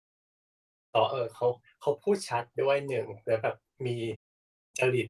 [0.95, 1.47] ต่อเออเขา
[1.81, 3.95] เขาพูดชัดด้วยหนึ่งแล้วแบบมี
[4.77, 5.07] จริต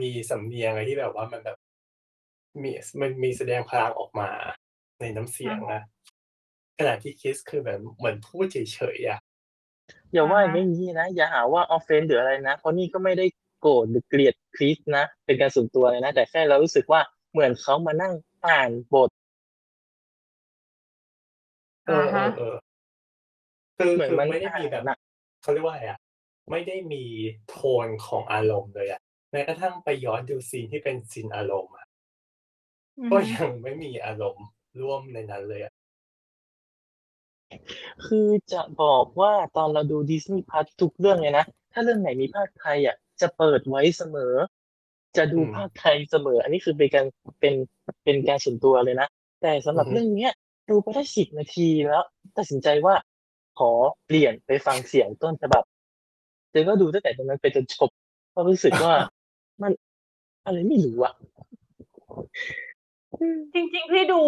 [0.00, 1.58] มีสำเนียงอะไรที่แบบว่ามันแบบ
[2.62, 4.28] มีมันมีแสดงพลังออกมา
[5.00, 5.82] ในน้ำเสียงนะ
[6.78, 9.20] ขณะที่คิสคือแบบเหมือนพูดเฉยๆอะ
[10.12, 13.26] อย่าว่าอย่างนี้นะ อย่าหาว่า offend หรืออะไรนะเพราะนี่ก็ไม่ได้
[13.60, 17.00] โกรธหรือเกลียดคริสนะ เป็นการส่วนตัวเลยนะ แต่แค่เรารู้สึกว่า
[17.32, 18.12] เหมือนเขามานั่ง
[18.46, 19.10] อ่านบท
[21.86, 22.54] เออเออเออ
[23.78, 24.96] คือเหมือนคือมันไม่ได้มีแบบอ่านอะ
[25.42, 25.98] เขาเรียกว่าอะไรอะ
[26.50, 27.04] ไม่ได้มี
[27.48, 29.00] โทนของอารมณ์เลยอะ
[29.32, 31.86] แม้กระทั่งไปย้อนดูซีนที่เป็นซีนอารมณ์อะ
[32.98, 34.46] อือก็ฮึยังไม่มีอารมณ์
[34.80, 35.72] ร่วมในนั้นเลยอะ
[38.06, 44.34] คือจะบอกว่าตอนเราดูดิสนีย์พัททุกเรื่องเลยนะ ถ้าเรื่องไหนมีภาคไทยอะ จะเปิดไว้เสมอ
[45.16, 47.06] จะดูอืมภาคไทยเสมอ อันนี้คือเป็นการ
[47.40, 47.54] เป็น
[48.04, 49.08] เป็นการส่วนตัวเลยนะ
[49.42, 50.32] แต่สำหรับอือฮึเรื่องเนี้ย
[50.70, 52.04] ดูไปได้สิบนาทีแล้ว
[52.36, 52.94] ตัดสินใจว่า
[53.58, 53.70] ขอ
[54.06, 55.64] เปลี่ยนไปฟังเสียงต้นฉบับ
[56.50, 57.90] เจนก็ดูตั้งแต่ตรงนั้นไปจนจบ
[58.30, 58.94] เพราะรู้สึกว่า
[59.62, 59.72] มัน
[60.46, 61.14] อะไรไม่รู้อะ
[63.54, 64.20] จริงๆพี่ดู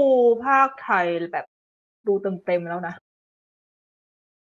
[0.46, 1.46] ภาคไทยแบบ
[2.06, 2.12] ดู
[2.44, 2.94] เต็มๆแล้วนะ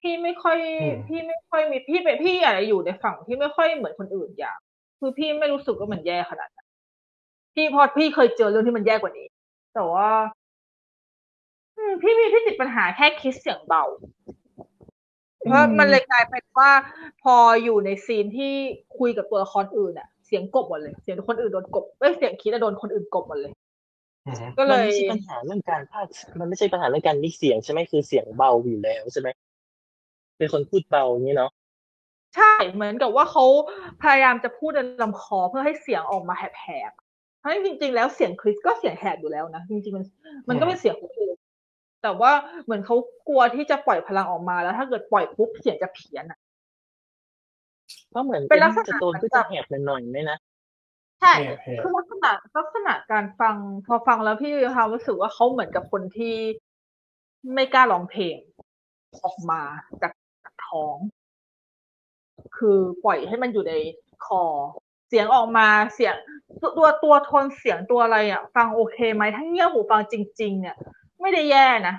[0.02, 4.60] พี่ไม่ค่อยอืมพี่ไม่ค่อยมีพี่เป็นพี่อะไรอยู่ในฝั่งที่ไม่ค่อยเหมือนคนอื่นอย่าง
[5.00, 6.68] คือพี่ไม่รู้สึกว่ามันแย่ขนาดนั้น
[7.56, 9.28] พี่พอพี่เคยเจอเรื่องที่มันแย่กว่านี้
[9.74, 10.10] แต่ว่า
[11.78, 13.84] อืมพี่มีพี่ติดปัญหาแค่คิดเสียงเบา
[15.46, 16.72] เพราะมันเลยกลายเป็นว่า
[17.24, 18.54] พออยู่ในซีนที่
[18.98, 23.52] คุยกับตัวละครอื่นอะเสียงกบหมดเลย เสียงคนอื่นโดนกบเอ้ยเสียงคิดอะโดนคนอื่นกบหมดเลย
[24.26, 29.30] อืมก็เลมันยไม่ใช่ปัญหาเรื่องการพากย์มันไม่ใช่ปัญหาเรื่องการมิกเสียงใช่ไหมคือเสียงเบาอยู่แล้วใช่ไหม
[30.38, 31.52] เป็นคนพูดเบาอย่างนี้เนาะ
[32.36, 33.46] ใช่เหมือนกับว่าเขา
[34.02, 40.06] พยายามจะพูดในลำคอเพื่อให้เสียงออกมาแหบๆเพราะจริง ๆ แล้วเสียงคริสก็เสียงแหบอยู่แล้วนะจริงๆมัน
[40.50, 41.36] มันก็เป็นเสียงคนอื่น
[42.04, 42.32] แต่ว่า
[42.64, 42.96] เหมือนเขา
[43.28, 46.40] กลัวที่จะปล่อยพลังออกมาแล้ว ถ้าเกิดปล่อยปุ๊บเสียงจะเพี้ยนอะ
[48.16, 50.38] ก็เหมือนเป็นลักษณะจะโดนก็จะแหบหน่อยๆไหมนะ
[51.22, 53.56] ใช่แหบแหบคือลักษณะลักษณะการฟัง
[53.88, 56.36] พอฟังแล้วพี่มีความรู้สึกว่าเขาเหมือนกับคนที่
[57.54, 58.38] ไม่กล้าร้องเพลง
[59.24, 59.62] ออกมา
[60.02, 60.14] จาก
[60.44, 60.98] จากท้อง
[62.58, 63.74] คือปล่อยให้มันอยู่ใน
[64.26, 64.44] คอ
[65.10, 66.16] เสียงออกมาเสียง
[66.62, 70.76] ตัวตัวตัวโทนเสียงตัวอะไรอะ ฟังโอเคไหมถ้าเงี่ยหูฟังจริง ๆ เนี่ย
[71.22, 71.96] ไม่ได้แย่นะ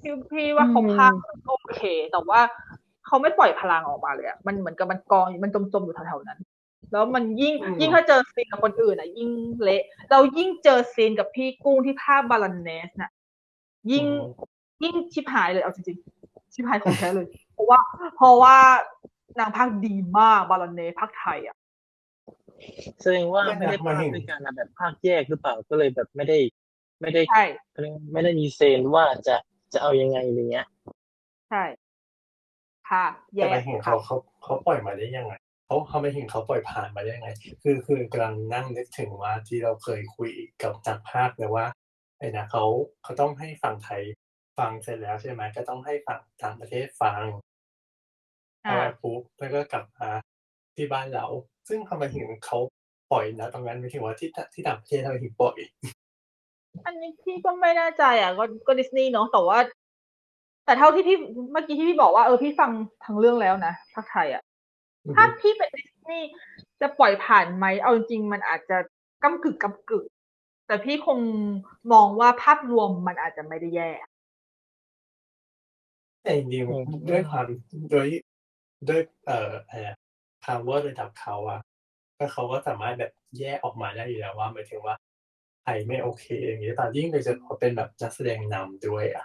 [0.00, 1.80] พี่พี่ว่าเขาอืมพากย์โอเค
[2.12, 2.40] แต่ว่า
[3.06, 6.40] เขาไม่ปล่อยพลังออกมาเลยอะมันเหมือนกับมันกองมันจมๆอยู่แถวๆนั้น
[6.92, 9.30] แล้วมันยิ่งอืมยิ่งถ้าเจอซีนกับคนอื่นอะ ยิ่ง
[9.62, 13.10] เละเรายิ่งเจอซีนกับพี่กุ้งที่พากย์ Baroness น่ะ
[13.92, 14.04] ยิ่ง
[14.82, 17.78] ยิ่งชิบหายเลยเอาจริงๆชิบหายของแท้เลย เพราะว่า
[18.16, 18.56] เพราะว่า
[19.38, 21.56] นางพากย์ดีมาก Baroness พากย์ไทยอะ
[23.00, 26.38] แสดงว่าไม่ไม่นะได้มาพากถึย์งด้วยกันนะแบบภาคแยกหรือเปล่าก็เลยแบบไม่ได้
[27.00, 27.44] ไม่ได้ใช่
[28.12, 29.36] ไม่ได้มีเซนว่าจะ
[29.72, 30.66] จะเอายังไงอะไรเงี้ย
[31.50, 31.64] ใช่
[32.90, 33.04] ค่ะ
[33.34, 35.34] แย่แต่ไปเห็นค่ะเขาเขาเขาปล่อยมาได้ยังไง
[35.66, 37.30] เขาเขาไปเห็นเขาปล่อยผ่านมาได้ยังไง
[37.62, 40.30] คือคือกำลังนั่งนึกถึงว่าที่เราเคยคุย
[40.62, 41.66] กับนักภาคเลยว่า
[42.18, 42.64] ไอ้นะเขา
[43.02, 44.02] เขาต้องให้ฝั่งไทย
[44.58, 47.22] ฟังเสร็จแล้วใช่ไหมก็ต้องให้ฝั่งต่างประเทศฟัง
[48.66, 50.08] อ่าเอาไปปุ๊บแล้วก็กลับมา
[50.76, 51.26] ที่บ้านเรา
[51.68, 52.58] ซึ่งทำไมถึงเขา
[53.12, 55.56] ปล่อยนะตรงนั้นไม่ถึงว่าที่ที่ต่างประเทศทำไมถึงปล่อย
[56.86, 59.58] อันนี้พี่ก็ไม่แน่ใจอะก็ก็ดิสนีย์เนาะแต่ว่า
[60.64, 61.16] แต่เท่าที่พี่
[61.52, 62.70] เมื่อกี้ที่พี่บอกว่าเออพี่ฟัง
[63.04, 64.42] ทั้งเรื่องแล้วนะภาคไทยอะ
[65.16, 66.28] ถ้าพี่เป็นดิสนีย์
[66.80, 68.76] จะปล่อยผ่านไหมเอาจริงๆมันอาจจะ
[69.22, 70.04] ก้ากึกก้ากึก
[70.66, 71.18] แต่พี่คง
[71.92, 73.90] มองว่าภาพรวมมันอาจจะไม่ได้แย่
[76.22, 77.44] แต่จริงอืมๆด้วยความ
[77.92, 78.06] ด้วย
[78.88, 79.96] ด้วย เอ่ออะไรอะ
[80.44, 81.60] power ระดับเขาอะ
[82.18, 84.96] ก็เขาก็สามารถแบบแยกออกมาได้อยู่แล้วว่าหมายถึงว่า
[85.62, 89.24] ใครไม่โอเคอย่างนี้ตอนยิ่งโดยเฉพาะเป็นแบบนักแสดงนำด้วยอะ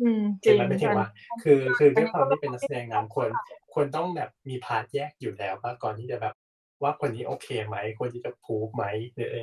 [0.00, 1.06] อืมจใช่ริงไหมไม่ถึงว่า
[1.42, 3.28] คือ คือด้วยความที่เป็นนักแสดงนำควร
[3.72, 6.34] ควรต้องแบบมีพากย์แยกอยู่แล้วว่าก่อนที่จะแบบ
[6.82, 9.38] ว่าคนนี้โอเคไหมควรที่จะพูฟไหมหรืออะไร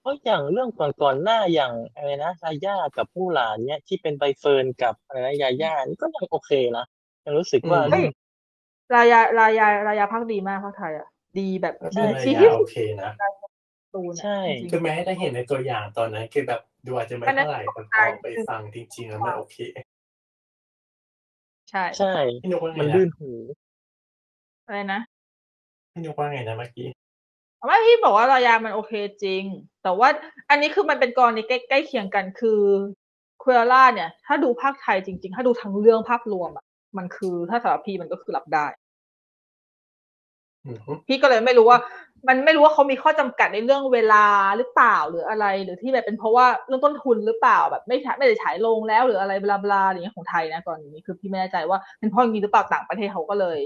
[0.00, 6.84] เพราะอย่างเรื่องก่อนๆหน้าอย่างอะไรนะรายากับมู่หลานเนี่ยที่เป็นใบเฟิร์นกับอะไรนะญาญ่านี่ก็ยังโอเคนะ
[7.24, 8.04] ยังรู้สึกว่าอืมเฮ้ย
[8.96, 11.08] รายา รายา รายาภาคดีมากภาคไทยอะ
[11.38, 13.10] ดีแบบใช่ดีระที่ยะสุโอดเคนะ
[13.94, 19.56] ตูนใช่จริงคือแม้ได้เห็นในตัวอย่างตอนนั้นคือแบบดูอาจจะไม่เท่าไหร่แต่พอไปฟังจริงๆแล้วมันโอเค
[21.70, 22.12] ใช่ ใช่
[22.42, 23.30] พี่นุกว่าไงมันนะลื่นหู
[24.66, 25.00] อะไรนะ
[25.92, 26.88] พี่นุกว่าไงนะเมื่อกี้
[27.68, 28.92] ว่าพี่บอกว่ารายามันโอเค
[29.22, 29.42] จริง
[29.82, 30.08] แต่ว่า
[30.50, 32.60] อันนี้คือมันเป็นกรณีใกล้ใกล้เคียงกันคือ
[33.42, 36.64] คุเรล่าเนี่ย ถ้าดูภาคไทยจริง ๆ ถ้าดูทั้งเรื่องภาพรวมอะ
[36.98, 38.66] มันคือถ้าสำหรับพี่มันก็คือรับได้
[40.66, 41.78] อือฮึพี่ก็เลยไม่รู้ว่า
[42.28, 44.26] มันไม่รู้ว่าเขามีข้อจำกัดในเรื่องเวลา
[44.56, 53.58] หรือเปล่าหรืออะไร หรือที่แบบเป็นเพราะว่าเรื่องต้นทุนหรือเปล่าแบบไม่ฉายไม่ได้ฉายลงแล้วหรืออะไรบลาบลาอย่างเงี้ยของไทยนะตอนนี้คือพี่ไม่แน่ใจว่าเป็นเพราะอย่างนี้หรือเปล่าต่างประเทศเขาก็เลย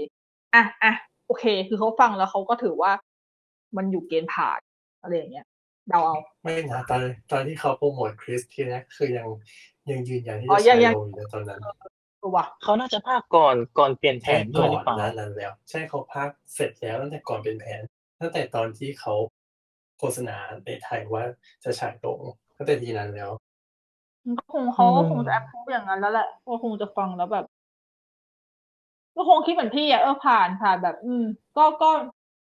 [0.53, 0.91] อะอะ
[1.27, 2.91] โอเค คือเขาฟังแล้วเขาก็ถือว่า
[3.77, 4.59] มันอยู่เกณฑ์ผ่าน
[5.01, 5.45] อะไรอย่างเงี้ย
[5.89, 7.01] เดาเอาไม่นะตอน
[7.31, 9.27] ตอนที่เขาโปรโมทคริสที่แรกคือยัง
[9.89, 11.86] ยังยืนยันที่อ๋จะอยังใช้ยังลงอยู่นะตอนนั้นตั
[12.25, 17.83] วว่ะเขาน่าจะภาคก่อนก่อนเปลี่ยนแผใช่นด้ก่วยอหรือนเปล่าหนั้นนั้นแล้ว ใช่เขาพากเสร็จแล้วตั้งแต่ก่อนเป็นแผน
[18.21, 19.13] ตั้งแต่ตอนที่เขา
[19.99, 21.23] โฆษณาในไทยว่า
[21.63, 22.19] จะฉายลง
[22.57, 23.31] ตั้งแต่ทีนั้นแล้ว
[24.25, 27.45] มันก็คงเขาก็อืมคงจะแอปพูอย่างนั้นแล้วแหละก็คงจะฟังแล้วแบบ
[29.15, 31.23] ก็คงคิดเหมือนพี่อะเออผ่านผ่านแบบ อืม
[31.57, 31.91] ก็ก็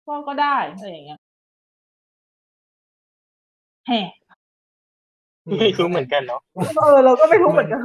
[0.07, 1.19] ก็ก็ได้อะไรอย่างเงี้ย
[3.87, 3.99] แฮ่
[5.59, 6.41] ไม่รู้เหมือนกันเนาะ
[6.77, 7.81] เออเราก็ไม่รู้เหมือนกัน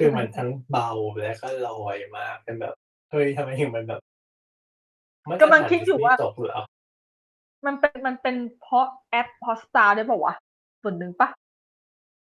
[0.00, 0.90] คือมันทั้งเบา
[1.20, 2.74] และก็ลอยมากเป็นแบบ
[3.10, 4.00] เฮ้ยทำไมถึงมันแบบ
[5.28, 6.62] มาตรกำลังฐานคิดอยู่ว่าดิสนีย์ตกเหรอ
[7.66, 10.34] มันเป็นมันเป็นเพราะแอปพอสตาร์ได้ป่าวะ
[10.82, 11.28] ส่วนหนึ่งปะ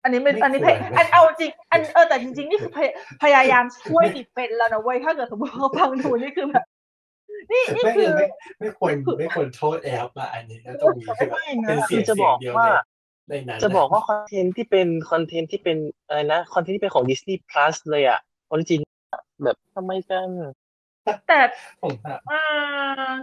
[0.03, 2.87] อันนี้ไม่อันนี้พยอันเอาจริง อันเออแต่จริงๆนี่คือพย
[3.23, 6.65] พยายามช่วยดิเฟนแล้วนะเว้ยถ้าเกิดสมมติเขาฟังดูนี่คือแบบ
[7.51, 8.25] นี่นี่ไม่คือไม่
[8.59, 12.67] ไม่ควรไม่ควรโทษแอปอะอันนี้นะตรงนี้คือแบบไม่เป็นนะเสีคืยองจะเสีบยองกเดียวว่า
[13.29, 15.77] ในในนั้นจะบอกว่าคอนเทนต์ที่เป็นคอนเทนต์ที่เป็น
[16.07, 18.19] อะไรนะคอนเทนต์ที่เป็นของ Disney Plus เลยอะ
[18.51, 18.79] ออริจิน
[19.43, 20.29] แบบทำไมกัน
[21.27, 21.39] แต่
[21.81, 22.43] ผมอะอ่า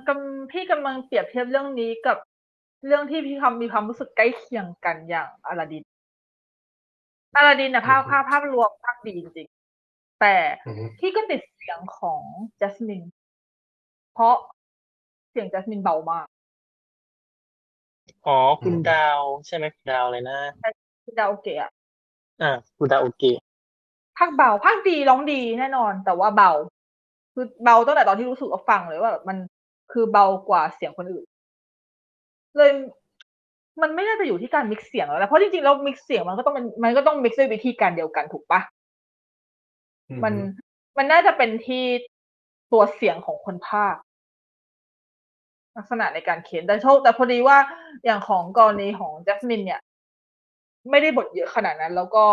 [0.09, 2.17] กำพี่กำลังเปรียบเทียบเรื่องนี้กับ
[2.87, 5.85] เรื่องที่พี่คำมีความรู้สึกใกล้เคียงกันอย่างอลาดิน
[7.37, 10.37] อลาดินนะภาพภาพภาพรวมภาพดีจริงๆแต่
[10.67, 12.23] อืมพี่ก็ติดเสียงของ
[12.61, 13.03] จัสมิน
[14.15, 14.35] เพราะ
[15.31, 16.27] เสียงจัสมินเบามาก
[18.27, 20.39] อ๋อคุณดาว ใช่ไหมคุณดาวเลยนะ
[21.05, 21.71] พี่ดาวโอเกะอะ
[22.43, 23.23] อ่า คุณดาวโอเค
[24.19, 26.53] ภาคเบาภาคดีร้องดีแน่นอน แต่ว่าเบา
[27.35, 29.39] คือเบาตั้งแต่ตอนที่รู้สึกว่าฟังเลยว่าแบบมัน
[29.93, 31.25] คือเบากว่าเสียงคนอื่น
[32.57, 32.71] เลย
[33.83, 38.61] มันไม่น่าจะอยู่ที่การ mix เสียงแล้วแหละเพราะจริงๆแล้ว mix เสียงมันก็ต้องเป็นมันก็ต้อง mix ด้วยวิธีการเดียวกันถูกปะ
[40.09, 40.35] อืมัน
[40.99, 41.85] มันน่าจะเป็นที่
[42.73, 43.97] ตัวเสียงของคนพากย์
[45.77, 47.59] ลักษณะในการเขียนแต่โชคแต่พอดีว่า
[48.05, 49.81] อย่างของกรณีของจัสมินเนี่ย
[50.91, 52.25] ไม่ได้บทเยอะขนาดนั้น แล้วก็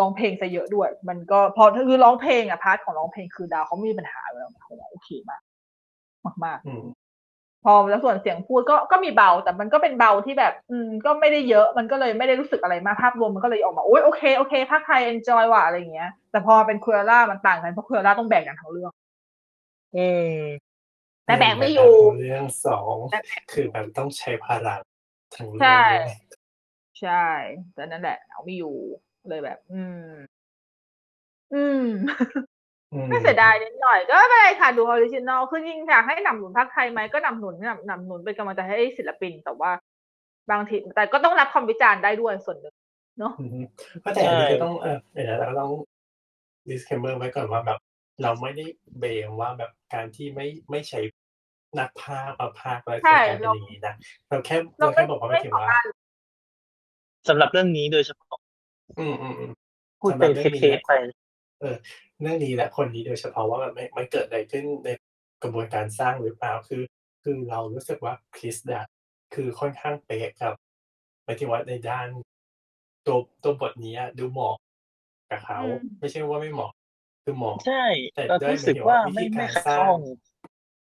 [0.00, 18.92] ร้องเพลงซะเยอะด้วย มันก็พอคือร้องเพลงอะ part ของร้องเพลงคือดาวเขาไม่มีปัญหาอยู่แล้วเขาโอเคมากมากอืมๆพอแล้วส่วนเสียงพูดก็ก็มีเบา แต่มันก็เป็นเบาที่แบบ อืม ก็ไม่ได้เยอะมันก็เลยไม่ได้รู้สึกอะไรมากภาพรวมมันก็เลยออกมาโอ้ยโอเคโอเคภาคไทย enjoy ว่ะอะไรอย่างเงี้ย แต่พอเป็นคุยล่ามันต่างกันเพราะคุยล่าต้องแบ่งกันทั้งเรื่อง
[19.96, 20.71] อืม
[21.24, 22.94] แต่แบ่งไม่อยู่ เรื่องสอง
[23.52, 24.80] คือแบบต้องใช้พลัง
[25.36, 26.16] ทั้งเรื่ใช่องเลย
[27.00, 27.26] ใช่
[27.74, 28.76] แต่นั่นแหละเอาไม่อยู่
[29.28, 30.10] เลยแบบอืม
[31.54, 31.84] อืม
[32.92, 39.70] อืมก็เสียดายนิดหน่อย ก็ไม่เป็นไรค่ะดู original คือจริงอยากให้สนับสนุนพากย์ไทยไหมก็สนับสนุนสนับสนุนเป็นกำลังใจให้ศิลปินแต่ว่า
[40.50, 42.74] บางทีแต่ก็ต้องรับคำวิจารณ์ได้ด้วยส่วนหนึ่ง
[43.18, 43.64] เนาะอืม
[44.04, 45.70] ก็แต่อันนี้ใช่ก็ต้องเออเดี๋ยวนะเราก็ต้อง
[46.68, 47.78] disclaimer ไว้ก่อนว่าแบบ
[48.22, 48.66] เราไม่ได้
[48.98, 51.00] blame ว่าแบบการที่ไม่ไม่ใช้
[51.78, 53.94] นักพากย์มาพากย์แล้วจะใช่กลายเป็นอย่างนี้นะ
[54.28, 55.84] เราแค่เราเราแค่บอกว่าไม่ไม่ถึงขอว่าการ
[57.28, 58.38] สำหรับเรื่องนี้โดยเฉพาะ
[58.98, 59.52] อืมอืมอืม
[60.00, 60.92] พูดเป็นสำหรับเคเรื่องนี้สๆไป
[61.60, 61.76] เออ
[62.20, 64.88] เรื่องนี้และคนนี้โดยเฉพาะว่าแบบไม่ไม่เกิดอะไรขึ้นใน
[65.42, 66.82] กระบวนการสร้างหรือเปล่าคือ
[67.22, 68.84] คือเรารู้สึกว่าคริสเนี่ย
[69.34, 70.54] คือค่อนข้างเป๊ะกับ
[71.24, 72.08] หมายถึงว่าในด้าน
[73.06, 74.54] ตัวตัวบทนี้อะดูเหมาะ
[75.30, 76.72] กับเขาอืมไม่ใช่ว่าไม่เหมาะ
[77.24, 80.00] คือเหมาะใช่แต่เราด้วยรู้สึกว่าไม่หมายถึงว่าวิธีไม่การขัดสร้างข้อง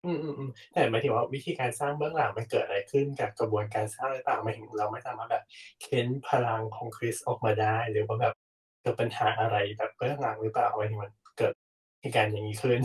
[0.05, 5.43] อืมอืมอืมแต่หมายถึงว่าวิธีการสร้างเบื้องหลังมันเกิดอะไรขึ้นกับกระบวนการสร้างหรือเปล่าหมายถึงเราไม่สามารถแบบ
[5.81, 8.35] เค้นพลังของคริสออกมาได้ หรือว่าแบบ
[8.81, 11.53] เกิดปัญหาอะไรแบบเบื้องหลังหรือเปล่าหมายถึงมันเกิด
[12.01, 12.79] เหตุการณ์อย่างนี้ขึ้น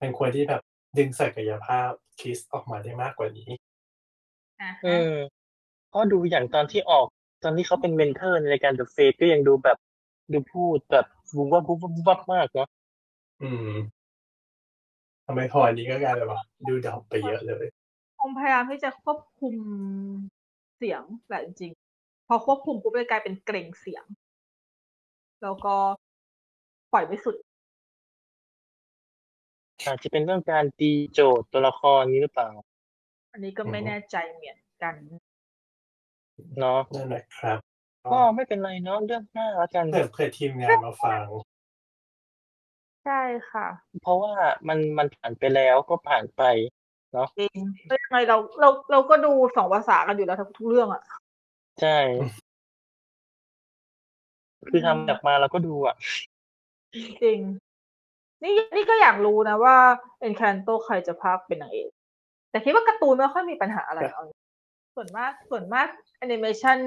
[0.00, 0.62] มันควรที่แบบ
[0.98, 1.90] ดึงศักยภาพ
[2.20, 3.50] คริสออกมาได้มากกว่านี้
[4.60, 5.12] อะอืม
[5.88, 7.06] เพราะดูอย่างตอนที่ออก
[7.44, 9.78] ตอนที่เขาเป็น mentor ในรายการ The Face ก็ยังดูแบบ
[10.32, 12.68] ดูพูดแบบวุบวับวุบวับวุบวับมากเนาะ
[13.40, 13.70] อืม
[15.26, 17.66] ทำไมพออันนี้ก็กลายเป็นว่าดู drop ไปเยอะเลยย
[18.18, 19.54] คงพยายามที่จะควบคุม
[20.76, 24.04] เสียงแหละจริงๆพอควบคุมปุ๊บเลยกลายเป็นเกรงเสียง
[25.42, 25.74] แล้วก็
[26.92, 27.36] ปล่อยไม่สุด
[29.86, 32.50] อาจจะเป็นเรื่องการตีโจทย์ตัวละครนี้หรือเปล่า
[33.32, 34.94] อันนี้ก็ไม่อือฮึแน่ใจเหมือนกัน
[36.58, 37.58] เนาะนั่นแหละครับ
[38.12, 41.20] ก็ไม่เป็นไรเนาะเรื่องหน้าแล้วกัน เผื่อเผื่อทีมงานมาฟัง
[43.04, 43.20] ใช่
[43.50, 43.66] ค่ะ
[44.02, 44.32] เพราะว่า
[44.68, 46.42] มัน มันผ่านไปแล้วก็ผ่านไป
[47.38, 47.56] จริง
[47.90, 51.02] ก็ยังไงเราเราเราก็ดูสองภาษากันอยู่แล้วทุกเรื่องอะ
[51.80, 51.98] ใช่
[54.68, 55.96] คือทำจากมาเราก็ดูอะ
[57.22, 57.38] จริง
[58.42, 59.76] นี่นี่ก็อยากรู้นะว่า
[60.20, 61.90] เอ็นแคนโตใครจะพากย์เป็นนางเอก
[62.50, 64.24] แต่คิดว่าการ์ตูนไม่ค่อยมีปัญหาอะไรเอา
[64.94, 65.88] ส่วนมากส่วนมาก
[66.18, 66.78] แอนิเมชัน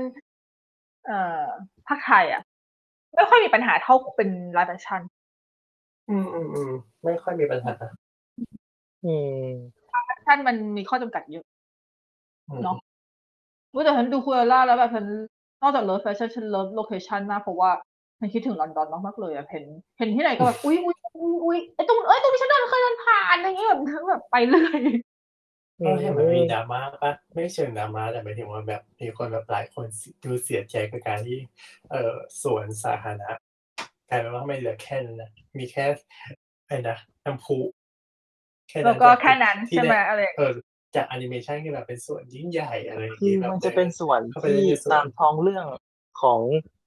[1.06, 1.46] เอ่อ
[1.88, 2.42] พากย์ไทยอะ
[3.16, 5.02] ไม่ค่อยมีปัญหาเท่าเป็น live action
[6.12, 6.72] อืมอืมอืม
[7.04, 7.74] ไม่ค่อยมีปัญหา
[9.06, 9.14] อื
[9.44, 9.46] ม
[10.06, 11.46] action มันมีข้อจำกัดเยอะ
[12.50, 12.78] อืมเนาะ
[13.74, 15.06] รู้แต่ฉันดู Cruella แล้วแบบฉัน
[15.62, 17.72] นอกจาก love แฟชั่นฉัน love location มากเพราะว่า
[18.20, 19.64] ฉันคิดถึงลอนดอนมากๆเลยอะเห็น
[19.98, 23.80] เห็นที่ไหนก็แบบอุ้ยอุ้ยอุ้ยอุ้ยไอ้ตรงเอ้ยตรงนี้ฉันเดินเคยเดินผ่านอะไรอย่างเงี้ยแบบ
[24.10, 24.80] แบบไปเลย
[25.86, 29.86] ก็เห็นมันมีดดราม่าปะไม่เชิงดราม่าแต่หมายถึงว่าแบบมีคนแบบหลายคน
[30.24, 31.40] ดูเสียใจกับการที่
[31.92, 33.32] เอ่อสวนสาธารณะ
[34.12, 35.30] กลายเป็นว่าไม่เหลือแค่นั้นนะ
[35.60, 35.86] มีแค่
[36.68, 37.58] ไอ้นะน้ำพุ
[38.70, 40.52] แค่แล้วก็แค่นั้นที่ใช่ไหมด้อะไรเออ
[40.96, 45.66] จากแอนิเมชันที่แบบเป็นสวนยิ่งใหญ่อะไรอย่างงี้คือแบบมันจะเป็นส่วนเข้าไปที่ในส่วนตามท้องเรื่อง
[46.22, 46.40] ของ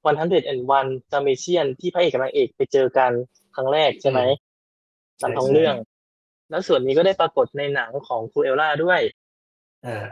[0.06, 3.10] One Hundred and One Dalmatians ที่พระเอกกับนางเอกไปเจอกัน
[3.54, 4.20] ครั้งแรกใช่ไหม
[5.22, 5.74] ตามท้องเรื่อง
[6.50, 9.00] แล้วสวนนี้ก็ได้ปรากฏในหนังของ Cruella ด้วย
[9.86, 10.04] อ่า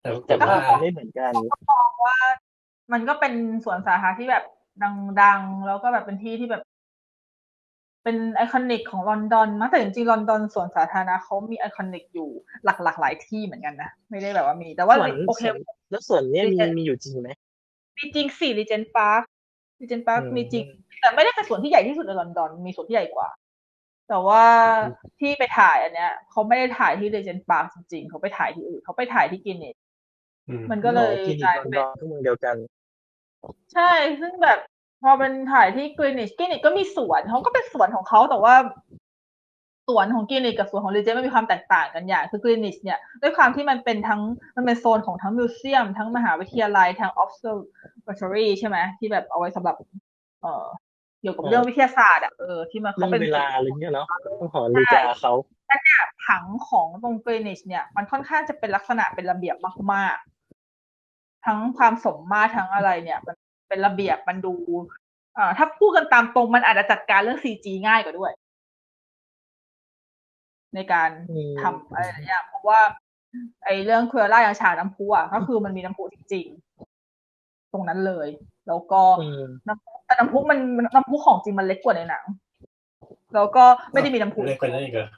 [0.00, 1.32] แต่แต่แต่ว่าว่าไม่เหมือนกัน
[1.70, 2.16] มองว่า
[2.92, 3.32] มันก็เป็น
[3.64, 4.44] สวนสาธารณะที่แบบ
[5.22, 6.62] ดังๆ แล้วก็แบบเป็นที่ที่แบบ
[8.02, 12.30] เป็น iconic ของลอนดอนมั่งแต่จริงๆลอนดอนสวนสาธารณะเขามี iconic อยู่
[12.64, 15.56] หลากๆหลายที่เหมือนกันนะ ไม่ได้แบบว่ามี แต่ว่าส่วนโอเคส่วน
[15.90, 17.30] แล้วสวนเนี้ยมี Regent มีอยู่จริงไหม
[17.98, 19.22] มีจริงสิ Regent's Park
[19.80, 20.64] Regent's Park อืมมีจริง
[21.00, 23.28] แต่ไม่ได้เป็นสวนที่ใหญ่ที่สุดในลอนดอน มีสวนที่ใหญ่กว่า
[24.08, 24.44] แต่ว่า
[24.88, 29.76] อืมที่ไปถ่ายอันเนี้ยเขาไม่ได้ถ่ายที่ Regent's Park จริงๆเขาไปถ่ายที่อื่นเขาไปถ่ายที่กรีนิช
[30.48, 32.56] อืมมันก็เลยกลายเป็นที่ลอนเป็ดอนก็เมืองเดียวกัน
[33.74, 34.58] ใช่ ซึ่งแบบ
[35.02, 38.54] พอเป็นถ่ายที่กรีนิชกรีนิชก็มีสวนเขาก็เป็นสวนของเขาแต่ว่า
[39.88, 44.20] สวนของกรีนิชกับสวนของ Regent มันมีความแตกต่างกันอย่าง คือกรีนิชเนี่ยด้วยความที่มันเป็นทั้ง
[44.56, 49.76] มันเป็นโซนของทั้ง museum ทั้งมหาวิทยาลัยทั้ง observatory ใช่ไหมที่แบบเอาไว้สำหรับ
[50.42, 50.66] เอ่อ
[51.20, 55.32] เกี่ยวกับอ๋อเรื่องวิทยาศาสตร์อะเออที่มันเรื่เขาองเป็นเวลาอะไรเงี้ยเนาะต้องหอนาฬิกาเขา
[56.26, 59.56] ผังของตรงกรีนิชเนี่ย มันค่อนข้างจะเป็นลักษณะเป็นระเบียบ
[59.92, 60.31] มากๆ
[61.46, 63.36] ทั้งความสมมาตรทั้งอะไรเนี่ย มัน
[63.68, 64.54] เป็นระเบียบมันดู
[65.34, 68.32] เอ่อถ้าพูดกันตามตรงมันอาจจะจัดการเรื่องซีจีง่ายกว่าด้วย
[70.74, 72.80] ในการอืมทำอะไรหลายอย่างเพราะว่า
[73.64, 78.28] ไอ้เรื่องเครือร่าอย่างฉากน้ำพุอะก็คือมันมีน้ำพุจริงๆตรงนั้นเลย
[78.68, 80.58] แล้วก็อืมน้ำแต่น้ำพุมัน
[80.94, 82.24] น้ำพุของจริงมันเล็กกว่าในหนัง
[83.34, 85.08] แล้วก็ไม่ได้มีน้ำพุเล็กกว่านั้นอีกเหรอ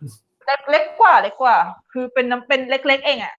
[0.46, 1.56] เล็กเล็กกว่าเล็กกว่า
[1.92, 3.34] คือเป็นน้ำเป็นเล็ก ๆ เองอะ่ะ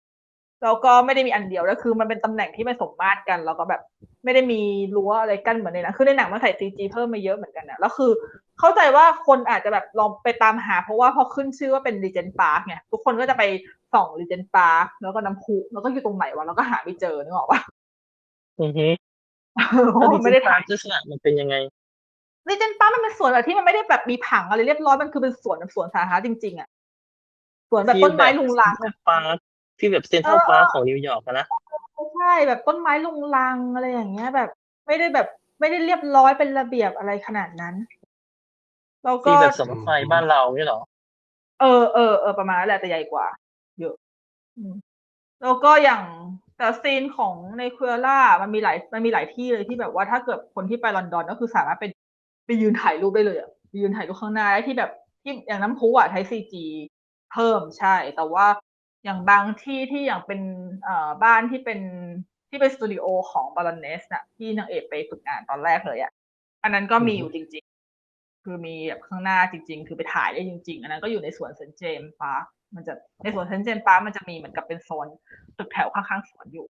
[0.66, 3.82] แล้วก็ไม่ได้มีอันเดียวแล้วคือมันเป็นตำแหน่งที่ไม่สมมาตรกัน แล้วก็แบบ
[4.24, 4.62] ไม่ได้มี
[4.96, 8.12] รั้วอะไรกั้นเหมือนในหนังคือในหนังมันใส่ CG เพิ่มมาเยอะเหมือนกันนะแล้วคือ
[8.60, 13.44] เข้าใจว่าคนอาจจะแบบลองไปตามหา เพราะว่าพอขึ้นชื่อว่าเป็น Regent's Park เนี่ยทุกคนก็จะไป
[13.94, 17.60] ส่อง Regent's Park แล้วก็น้ำพุแล้วก็อยู่ตรงไหนวะแล้วก็หาไม่เจอนึกออกปะ
[18.62, 18.88] อือฮึ
[19.94, 21.56] เพราะมันไม่ได้ถ่ายลักษณะมันเป็นยังไง
[22.50, 26.70] Regent's Park มันเป็นสวนแบบที่มันไม่ได้แบบมีผังอะไรเรียบร้อยมันคือเป็นสวนแบบสวนสาธารณะจริงๆอะ
[27.70, 29.38] สวนแบบต้นไม้รุงรังอะ park
[29.80, 31.46] ที่แบบเซ็นทรัลเออ Park ของนิวยอร์กอะนะ
[32.16, 34.50] ใช่แบบต้นไม้รุงรังอะไรอย่างเงี้ย แบบ
[34.88, 35.28] ไม่ได้แบบ
[35.60, 37.76] ไม่ได้เรียบร้อยเป็นระเบียบอะไรขนาดนั้น
[39.06, 40.82] แล้วก็ที่แบบสมไฟบ้านเราเนี่ยเหรอ
[41.62, 43.28] เออเออเออประมาณนั้นแหละแต่ใหญ่กว่า
[43.80, 43.96] เยอะ
[44.58, 44.74] อืม
[45.42, 46.04] แล้วก็อย่าง
[46.58, 51.86] แต่ scene ของใน Cruella มันมีหลายมันมีหลายที่เลยที่แบบว่าถ้าเกิดคนที่ไปลอนดอนก็คือสามารถไป
[52.46, 54.92] ไปยืนถ่ายรูปได้เลยอะไปยืนถ่ายรูปข้างหน้าได้ที่แบบ
[55.24, 56.66] ที่อย่างน้ำพุอะใช้ CG
[57.34, 58.46] เพิ่มใช่ แต่ว่า
[59.06, 60.42] อย่างบางที่ที่อย่างเป็น
[60.84, 61.80] เอ่อบ้านที่เป็น
[62.50, 66.12] ที่เป็นสตูดิโอของ Baroness น่ะที่นางเอกไปฝึกงานตอนแรกเลยอะ
[66.64, 67.64] อันนั้นก็มีอยู่จริง
[68.04, 72.44] ๆ คือมีแบบข้างหน้าจริง ๆ คือไปถ่ายได้จริง ๆ อันนั้นก็อยู่ในสวน St James's Park
[72.76, 75.08] มันจะในสวน St James's Park มันจะมีเหมือนกับเป็นโซน
[75.58, 76.66] ตึกแถวข้างๆสวนอยู่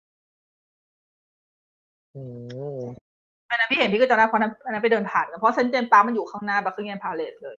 [2.15, 2.21] อื
[2.77, 2.79] ม
[3.49, 7.55] อันนั้นพี่เห็นพี่ก็จำได้เพราะนั้นอันนั้นไปเดินผ่านกันเพราะ St James's Park มันอยู่ข้างหน้า Buckingham Palace เลย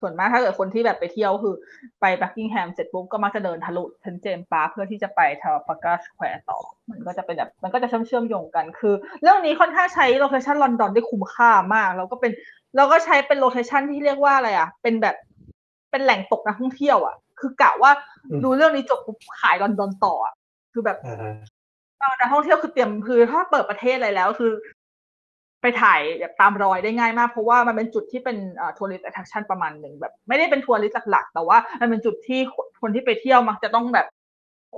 [0.00, 1.54] ส่วนมากถ้าเกิดคนที่แบบไปเที่ยวคือ
[2.00, 6.58] ไป Buckingham เสร็จปุ๊บก็มักจะเดินทะลุ St James's Park เพื่อที่จะไป Trafalgar Square ต่อ
[6.90, 12.32] มันก็จะเป็นแบบมันก็จะเชื่อมเชื่อมโยงกันคือ เรื่องนี้ค่อนข้างใช้ location ลอนดอนได้คุ้มค่ามาก แล้วก็เป็น
[12.76, 15.16] แล้วก็ใช้เป็น location ที่เรียกว่าอะไรอะ เป็นแบบ
[15.90, 17.90] เป็นแหล่งตกนักท่องเที่ยวอะ คือกะว่า
[18.44, 20.34] ดูเรื่องนี้จบปุ๊บขายลอนดอนต่ออะ
[20.72, 21.32] คือแบบอ่าฮะ
[22.00, 24.52] เออนักท่องเที่ยวคือเตรียมคือถ้าเปิดประเทศอะไรแล้ว คือ
[25.62, 34.06] ไปถ่ายแบบตามรอยได้ง่ายมาก เพราะว่ามันเป็นจุดที่เป็นอ่า tourist attraction ประมาณหนึ่งแบบ ไม่ได้เป็น tourist หลักๆแต่ว่ามันเป็นจุดที่คนคนที่ไปเที่ยวมักจะต้องแบบ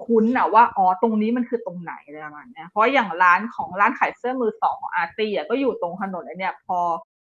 [0.05, 6.79] คุ้นอะว่าอ๋อตรงนี้มันคือตรงไหนอะไรประมาณเนี้ยเพราะอย่างร้านของร้านขายเสื้อมือสองของ Artie อะก็อยู่ตรงถนนไอเนี้ยพอ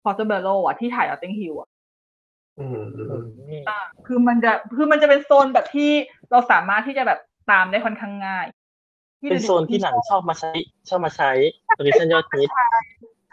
[0.03, 1.69] Portobello อะที่ถ่าย Notting Hill อะ
[2.59, 5.91] อืมอืมอือืมมคือมันจะคือมันจะเป็นโซนแบบที่
[6.31, 7.19] เราสามารถที่จะแบบ
[7.51, 8.47] ตามได้ค่อนข้างง่าย
[9.31, 10.51] เป็นโซนที่หนังชอบมาใช้
[10.89, 11.31] ชอบมาใช้
[11.77, 12.49] location ยอดฮิต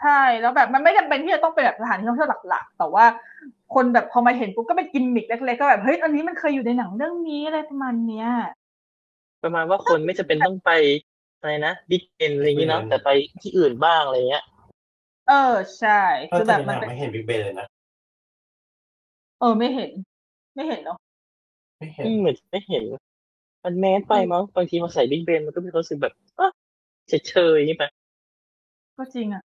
[0.02, 3.04] ใช่แล้วแบบมันไม่จำเป็นที่จะต้องเป็นแบบสถานที่ท่องเที่ยวหลักๆ แต่ว่า
[3.74, 8.28] คนแบบพอมาเห็นปุ๊บก็เป็นกิมมิคเล็กๆก็แบบเฮ้ยอันนี้มันเคยอยู่ในหนังเรื่องนี้อะไรประมาณเนี้ย
[9.42, 10.70] ประมาณว่าคนไม่จำเป็นต้องไป
[11.38, 13.08] อะไรนะ Big Ben อะไรอย่างงี้เนาะแต่ไป
[13.42, 14.44] ที่อื่นบ้างอะไรเงี้ย
[15.28, 16.00] เออใช่
[16.30, 17.66] ก็คือแต่แบบในหมันนังเป็นไม่เห็นบิ๊กเบนเลยนะ
[19.40, 19.90] เออไม่เห็น
[20.54, 20.98] ไม่เห็นเนาะ
[21.78, 22.82] ไม่เห็นอืมเหมือนไม่เห็น
[23.64, 26.50] มันแมสไปมั้งบางทีมาใส่บิ๊กเบนมันก็มีความรู้สึกแบบอะ
[27.08, 27.84] เฉยๆอย่างนี้ไป
[28.98, 29.42] ก็จริงอะ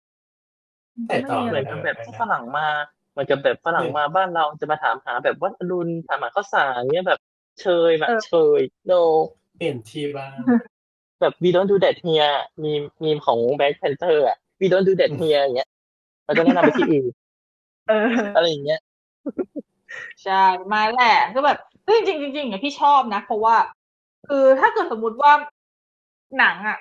[1.08, 2.68] แต่ต่อเหไม่มีะมืไรอนกับแบบที่ฝรั่งมา
[3.12, 7.20] เหมือนกับแบบฝรั่งมาบ้านเราจะมาถามหาแบบวัดอรุณถามหาข้าวสารเงี้ยแบบ
[7.62, 9.02] เชยแบบเชย no
[9.58, 10.38] เปลี่ยนที่บ้าง
[11.22, 12.72] แบบ we don't do that here มี
[13.04, 15.70] มีมของ Black Panther อะ we don't do that here อย่างเงี้ย
[16.26, 17.06] เราจะแนะนำไปที่อื่น
[17.90, 18.80] เอออะไรอย่างเงี้ย
[20.24, 20.44] ใช่
[20.74, 21.58] มาแหละก็แบบ
[21.88, 23.56] ซึ่งจริงๆจริงๆอะพี่ชอบนะ เพราะว่า
[24.28, 25.32] คือถ้าเกิดสมมุติว่า
[26.38, 26.78] หนังอะ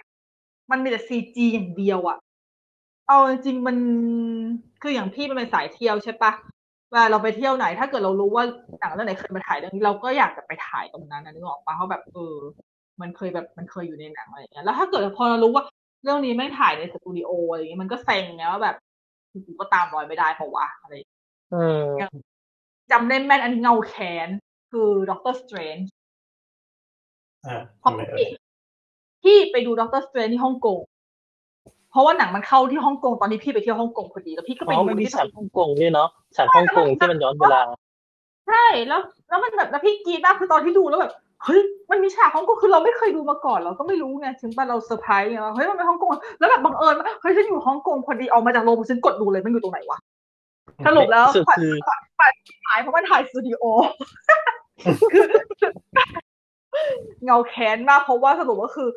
[0.70, 2.18] มันมีแต่ซีจีอย่างเดียวอะ
[3.08, 3.76] เอาจริงๆมัน
[4.82, 6.32] คืออย่างพี่มันเป็นสายเที่ยวใช่ปะ
[6.90, 8.44] เวลาเราไปเที่ยวไหน ถ้าเกิดเรารู้ว่า
[8.80, 12.36] หนังเรื่องไหนเคยมาถ่ายเรื่องนี้เราก็อยากจะไปถ่ายตรงนั้นนะนึกออกปะเพราะแบบเออ
[13.00, 15.64] มันเคยแบบมันเคยอยู่ในหนังอะไรอย่างเงี้ยแล้วถ้าเกิดพอเรารู้ว่า
[16.02, 18.76] เรื่องนี้แม่งถ่ายในสตูดิโออะไรอย่างเงี้ยมันก็เซ็งไงว่าแบบ
[19.46, 21.20] กูก็ตามรอยไม่ได้เพราะว่าอะไรอย่างเงี้ย
[21.52, 21.88] อืม
[22.90, 23.94] จำได้แม่นอันเงาแค้
[24.26, 24.28] น
[24.70, 25.90] คือ Doctor Strange
[27.46, 28.28] อ่าเพราะทำไมเอ่พี่ย
[29.22, 30.78] พี่ไปดู Doctor Strange ที่ฮ่องกง
[31.94, 37.62] เพราะว่าหนังมันเข้าที่ฮ่องกงตอนที่พี่ไปเที่ยวฮ่องกงพอดีแล้วพี่ก็อ๋ไปอดูมันมีที่ฉากฮ่องกงด้วยเนาะฉากฮ่องกงที่มันย้อนเวลา
[38.48, 41.12] ใช่แล้ว แล้วมันแบบแล้วพี่กรี๊ดมากคือตอนที่ดูแล้วแบบ
[41.44, 41.60] เฮ้ย
[41.90, 49.98] มันมีฉากฮ่องกงคือเราไม่เคยดูมาก่อนเราก็ไม่รู้ไงถึงตอนเราเซอร์ไพรส์ไงว่าเฮ้ยมันเป็นฮ่องกงแล้วแบบบังเอิญว่าเฮ้ยฉันอยู่ฮ่องกงพอดีออกมาจากโรงฉันกดดูเลยมันอยู่ตรงไหนวะ
[50.86, 51.74] สรุปแล้วสุดคือ
[52.66, 53.64] ถ่ายเพราะมันถ่ายสตูดิโอ
[55.12, 55.26] คือ
[57.24, 58.88] เงาแค้นมากเพราะว่าสรุปก็คือ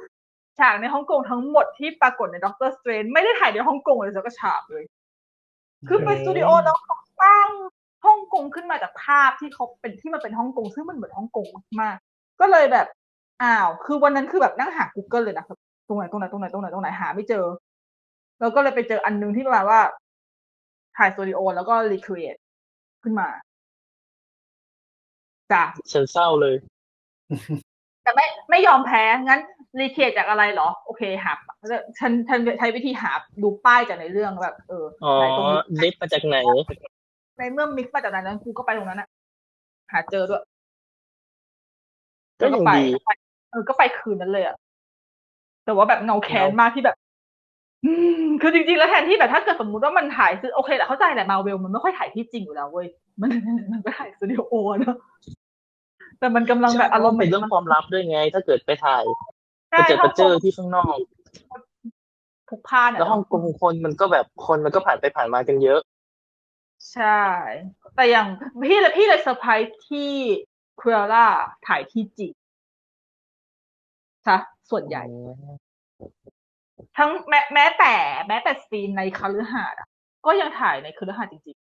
[0.60, 4.84] ฉากในฮ่องกงทั้งหมดที่ปรากฏใน Doctor Strange ไม่ได้ถ่ายในฮ่องกงเลยสักฉากเลย
[5.88, 7.48] คือไปสตูดิโอแล้วเขาสร้าง
[8.06, 11.46] ฮ่องกงขึ้นมาจากภาพที่เขาเป็นที่มันเป็นฮ่องกงซึ่งมันเหมือนฮ่องกง
[11.82, 12.88] มากๆก็เลยแบบ
[13.42, 15.58] อ้าว คือวันนั้นคือแบบนั่งหา Google เลยนะครับ
[15.88, 17.46] ตรงไหนตรงไหนตรงไหนตรงไหนตรงไหนหาไม่เจอ
[18.40, 19.82] แล้วก็เลยไปเจออันนึงที่ประมาณว่า
[20.98, 22.36] ถ่ายสตูดิโอแล้วก็รีค e เ t ท
[23.04, 23.28] ขึ้นมา
[25.52, 26.56] จ้ะฉันเศร้าเลย
[28.04, 29.42] แต่ไม่ไม่ยอมแพ้งั้น
[29.82, 31.34] รีเคทจากอะไรเหรอ โอเคหา
[32.00, 36.38] ฉันฉันใช้วิธีหาดูป้ายจากในเรื่องแบบ เอออ๋อไหนตรงนี้เล็บมาจากไหน
[37.38, 39.08] ในเมื่อมิกซ์มาจากนั้นกูก็ไปตรงนั้นอะ
[39.92, 40.42] หาเจอด้วย
[42.40, 43.12] ก็ยังไปดีไป
[43.52, 44.56] เออก็ไปคืนนั้นเลยอะ
[45.66, 46.96] แต่ว่าแบบเงาแค้นมากที่แบบ
[47.86, 52.88] อืมคือจริงๆแล้วแทนที่แบบถ้าเกิดสมมุติว่ามันถ่ายคือโอเคแหละเข้าใจแหละมาเวลมันไม่ค่อยถ่ายที่จริงอยู่แล้วเว้ย
[53.22, 53.30] มัน
[53.72, 54.98] มันก็ถ่ายสตูดิโอเนอะ
[56.20, 59.04] แต่มันกำลังแบบอารมณ์เป็นเรื่องความลับด้วยไง ถ้าเกิดไปถ่าย
[59.70, 60.98] ไปใช่เจอไปเจอที่ข้างนอก
[62.50, 65.80] พกผ้าเนี่ยแล้วฮ่องกงคนมันก็แบบคนมันก็ผ่านไปผ่านมากันเยอะ
[66.94, 67.22] ใช่
[67.96, 68.28] แต่อย่าง
[68.68, 70.12] พี่เลยพี่เลยเซอร์ไพรส์ที่
[70.80, 71.26] Cruella
[71.68, 72.32] ถ่ายที่จริง
[74.28, 74.38] ซะ
[74.70, 75.04] ส่วนใหญ่
[76.98, 77.96] ทั้งแม้แม้แต่
[78.28, 79.88] แม้แต่ scene ในคฤหาสน์อะ
[80.26, 81.58] ก็ยังถ่ายในคฤหาสน์จริง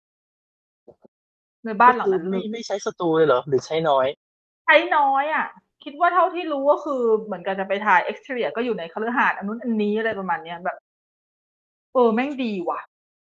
[0.79, 4.07] ๆในบ้านหลังนั้นเลไม่ยไม่ใช้สตูเลยเหรอ หรือใช้น้อย
[4.65, 5.47] ใช้น้อยอะ
[5.83, 10.77] คิดว่าเท่าที่รู้ก็คือเหมือนกันจะไปถ่าย exterior ก็อยู่ในคฤหาสน์อันนู้นอันนี้อะไรประมาณเนี้ยแบบ
[11.93, 12.79] เออแม่งดีว่ะ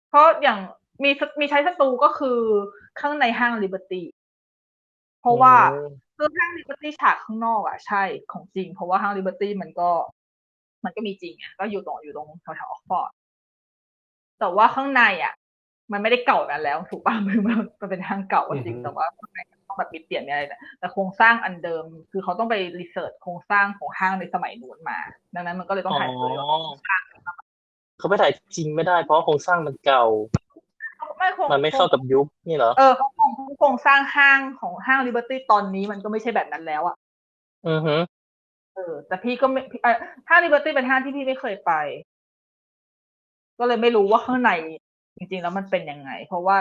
[0.10, 0.60] เพราะอย่าง
[1.04, 2.40] มีสมีใช้สตูก็คือ
[3.00, 4.06] ข้างในห้าง Liberty
[5.22, 9.90] เพราะว่าอืมคือห้าง Liberty ฉากข้างนอกอะ ใช่ของจริง เพราะว่าห้าง Liberty มันก็
[10.84, 13.12] มันก็มีจริงอะก็อยู่ตรงอยู่ตรงแถวแถวออกฟอร์ด
[14.40, 15.34] แต่ว่าข้างในอะ
[15.92, 25.00] มันไม่ได้เก่ากันแล้ว ถูกป่ะมันมันมันเป็นห้างเก่าก็จริงอือฮึแต่ว่าข้างในมัน ต้องแบบมีเปลี่ยนมีอะไรแต่แต่โครงสร้างอันเดิม คือเขาต้องไป research โครงสร้างของห้างในสมัยนู้นมา
[25.36, 26.32] ดังนั้นมันก็เลยต้องอ๋อถ่ายตัว
[27.98, 30.06] เขาไปถ่ายจริงไม่ได้ เพราะโครงสร้างมันเก่า
[31.18, 36.96] ไม่โครงมันไม่เข้ากับยุคนี่เหรอ เออเขาโครงโครงสร้างห้างของห้าง Liberty ตอนนี้มันก็ไม่ใช่แบบนั้นแล้วอะ
[37.68, 37.96] อือฮึ
[38.76, 39.98] เออ แต่พี่ก็ไม่พี่เอ่อ
[40.30, 41.72] ห้าง Liberty เป็นห้างที่พี่ไม่เคยไป
[43.60, 44.52] ก็เลยไม่รู้ว่าข้างใน
[45.18, 46.58] จริงๆแล้วมันเป็นยังไง เพราะว่า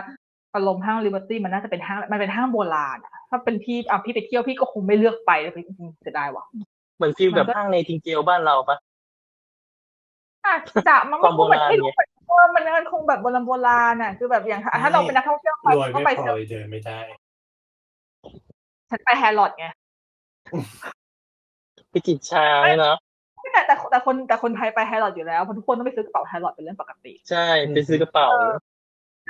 [0.55, 5.65] อารมณ์ห้างลิเบอร์ตี้มันน่าจะเป็นห้างมันเป็นห้างโบราณอะถ้าเป็นพี่อะพี่ไปเที่ยวพี่ก็คงไม่เลือกไปเลยพี่
[6.03, 6.45] เสียดายว่ะ
[6.97, 8.77] เหมือนฟีลแบบมันก็ห้างในทิงเจลบ้านเราปะ
[10.47, 16.99] อาจจะมันความโบก็แบบราณไม่รู้ไงเออมันมันคงแบบโบราณโบราณอะคือแบบอย่างถ้าถ้าเราเป็นนักท่องเที่ยวไปรวยก็ไม่ไปพอเลยเดินไม่ได้
[18.91, 19.67] ฉันไปแฮร์รอดไง
[21.91, 22.97] ไปจิตชาเนี่ยเนาะ
[23.53, 28.33] แต่แต่แต่คนแต่คนไทยไปแฮร์รอดอยู่แล้วเพราะทุกคนต้องไปซื้อกระเป๋าแฮร์รอดเป็นเรื่องปกติ ใช่ไปซื้อกระเป๋าใ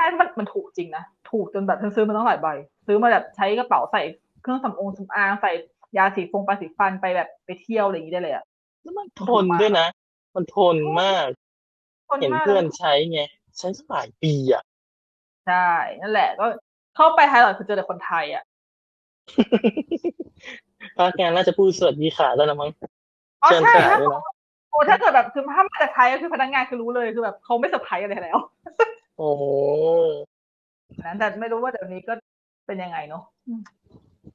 [0.02, 2.48] ช่มันมันถูกจริงนะ ถูกจนแบบฉันซื้อมาตั้งหลายใบ
[2.86, 4.02] ซื้อมาแบบใช้กระเป๋าใส่
[4.42, 5.52] เครื่องสำอางสำอางใส่
[5.96, 8.44] ยาสีฟงปลาสีฟันไปแบบไปเที่ยวอะไรอย่างนี้ได้เลยอะ
[8.82, 9.86] แล้วมันทนด้วยนะ
[10.34, 11.26] มันทนมาก
[12.08, 13.20] คนเห็นมากเพื่อนใช้ไง
[13.58, 14.62] ใช้สักหลายปีอะ
[15.46, 15.68] ใช่
[16.00, 16.46] นั่นแหละ ก็
[16.96, 18.44] เข้าไปไฮไลท์คือเจอแต่คนไทยอะ
[20.96, 22.70] พนักงานน่าจะพูดสวัสดีค่ะแล้วนะมั้ง
[23.42, 24.22] อ๋อเชิญใช่ค่ะถ้าด้วยนะ
[24.70, 28.38] โอ้ถ้าเกิดแบบคือถ้ามาจากไทยก็คือพนักงานคือรู้เลยคือแบบเขาไม่เซอร์ไพรส์อะไรแล้ว
[29.18, 29.28] โอ้
[31.04, 32.12] นั้นแต่ไม่รู้ว่าเดี๋ยวนี้ก็
[32.66, 33.60] เป็นยังไงเนาะอืม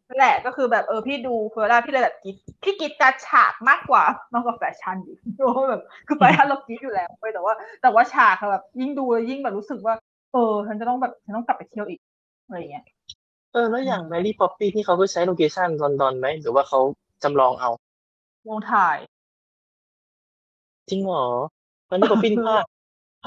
[0.07, 9.93] นั่นแหละก็คือแบบเออพี่ดู Cruella พี่เลยแบบกรี๊ดพี่กรี๊ดกับฉากมากกว่ามากกว่าแฟชั่นดิเพราะว่าแบบคือแฟชั่นเรากรี๊ดอยู่แล้วเว้ยแต่ว่า แต่ว่าฉากอะแบบยิ่งดูแล้วยิ่งแบบรู้สึกว่า
[10.33, 11.99] เออฉันจะต้องแบบฉันต้องกลับไปเที่ยวอีก
[12.45, 12.85] อะไรอย่างเงี้ย
[13.53, 16.79] เออ แล้วอย่าง Mary Poppins ที่เขาก็ใช้ location ลอนดอนไหม หรือว่าเขา
[17.23, 17.69] จำลองเอา
[18.47, 18.97] วงถ่าย
[20.89, 21.25] จริงเหรอ
[21.87, 22.76] Mary Poppins ภาคภ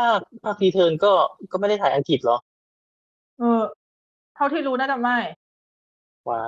[0.08, 1.12] าคภาค return ก็
[1.52, 2.38] ก็ไม่ได้ถ่ายอังกฤษเหรอ
[3.38, 3.62] เออ
[4.34, 5.18] เท่าที่รู้น่าจะไม่
[6.28, 6.42] ว้า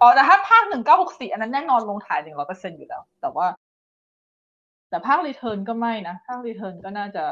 [0.00, 3.46] อ๋อแต่ถ้าภาคหนึ่งเก้าหกสี่อันนั้นแน่นอนลงถ่ายหนึ่งร้อยเปอร์เซ็นต์อยู่แล้ว แต่ว่า
[4.88, 7.24] แต่ภาค return ก็ไม่นะ ภาค return ก็น่าจะ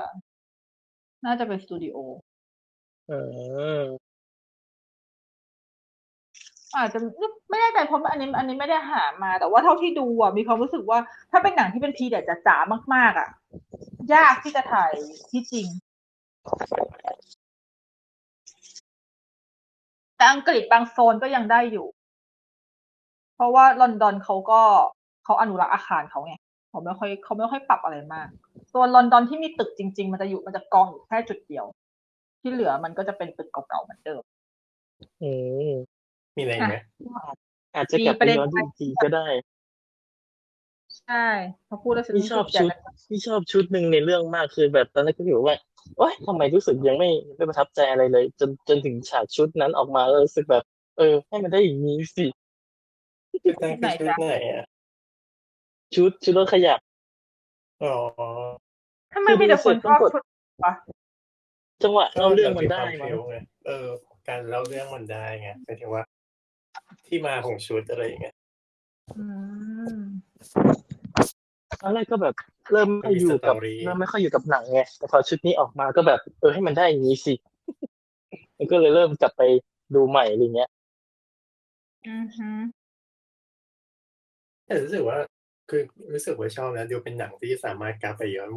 [1.27, 1.97] น่าจะเป็นสตูดิโอ
[3.09, 3.13] เอ
[3.79, 3.81] อ
[6.77, 6.99] อาจจะ
[7.51, 10.99] ไม่แน่ใจเพราะอันนี้ อันนี้ไม่ได้หามา แต่ว่าเท่าที่ดูอะมีความรู้สึกว่า
[11.31, 12.57] ถ้าเป็นหนังที่เป็นพีเดียดจ๋า
[12.95, 13.29] มาก ๆ อะ
[14.15, 14.93] ยากที่จะถ่าย
[15.31, 15.67] ที่จริง
[20.17, 21.87] แต่อังกฤษบางโซนก็ยังได้อยู่
[23.37, 24.61] เพราะว่าลอนดอนเขาก็
[25.25, 26.35] เขาอนุรักษ์อาคารเขาไง
[26.71, 28.29] เขาไม่ค่อยเขาไม่ค่อยปรับอะไรมาก
[28.75, 31.65] ตัวลอนดอนที่มีตึกจริง ๆ มันจะอยู่มันจะกองอยู่แค่จุดเดียว
[32.41, 34.23] ที่เหลือมันก็จะเป็นตึกเก่าๆเหมือนเดิม
[35.23, 35.33] อื
[35.71, 35.73] ม
[36.37, 36.77] มีอะไรอีกไหม
[37.75, 39.27] อาจจะกลับไปย้อนดูอีกทีก็ได้
[41.01, 41.27] ใช่
[41.69, 45.57] พอพูดแล้วฉันพี่ชอบรู้สึกชุดอยากจะพี่ชอบชุดหนึ่งในเรื่องมากคือแบบตอนแรกก็อยู่ว่า
[45.97, 50.65] โอ๊ยทำไมรู้สึกยังไม่ไม่ประทับใจอะไรเลย จนจนถึงฉากชุดนั้นออกมาแล้วรู้สึกแบบ
[50.99, 52.27] เออ ให้มันได้อย่างนี้สิ
[53.45, 54.65] ชุดนั้นคือชุดไหนอะ
[55.95, 56.79] ชุดชุดรถขยับ
[57.83, 57.95] อ๋อ
[59.15, 60.23] ทำไมมีแต่คนชอบชุด
[60.65, 60.73] วะ
[61.83, 63.37] จังหวะเล่าเรื่องมันได้ความั้งฟิลไง
[63.67, 63.87] เออ
[64.29, 66.03] การเล่าเรื่องมันได้ไงหมายถึงว่า
[67.07, 68.35] ที่มาของชุดอะไรอย่างเงี้ย
[69.19, 69.25] อื
[69.97, 70.01] ม
[71.83, 72.35] ตอนแรกก็แบบ
[72.73, 77.35] เริ่มไม่อยู่กับมีสตอรี่เริ่มไม่ค่อยอยู่กับหนังไงแต่พอชุดนี้ออกมาก็แบบเออให้มันได้อย่างนี้สิ
[78.59, 79.43] มันก็เลยเริ่มกลับไป
[79.95, 80.71] ดูใหม่อะไรเงี้ย
[82.09, 82.49] อือฮึ
[84.67, 85.19] แต่รู้สึกว่า
[85.71, 85.83] คือ
[86.13, 88.51] รู้สึกว่าชอบนะดูเป็นหนังที่สามารถกลับไปย้อน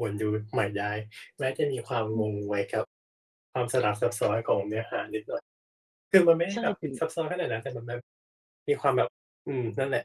[0.00, 0.92] วนดูใหม่ได้
[1.38, 2.84] แม้จะมีความงงไว้กับ
[3.52, 5.42] ความสลับซับซ้อนของเนื้อหานิดหน่อย
[6.12, 8.00] คือมันไม่ได้แบบใช่ซับซ้อนขนาดนั้นแต่มันแบบ
[8.68, 9.08] มีความแบบ
[9.48, 10.04] อืมนั่นแหละ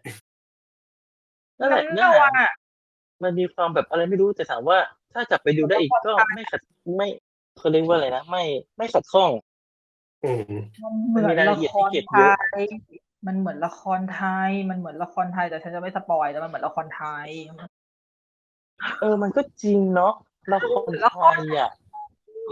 [1.59, 2.51] นั่นแหละน้ำเนื้อเน่าหาอะ
[3.23, 4.77] มันมีความแบบอะไรไม่รู้แต่ถามว่า
[5.13, 6.61] ถ้ากลับไปดูได้อีกก็ไม่ขัด
[6.97, 7.07] ไม่
[7.57, 8.43] เขาเรียกว่าอะไรนะไม่
[8.77, 9.29] ไม่ขัดข้อง
[10.25, 10.43] อืม
[11.13, 12.67] มันเหมือนมันมีรายละละเอียดคที่รเก็บไทเยอะย
[13.27, 17.27] มันเหมือนละครไทย มันเหมือนละครไทยแต่ฉันจะไม่สปอยแต่มันเหมือนละครไทย
[19.01, 20.13] เออ มันก็จริงเนาะ
[20.53, 21.71] ละครละไทครยอะ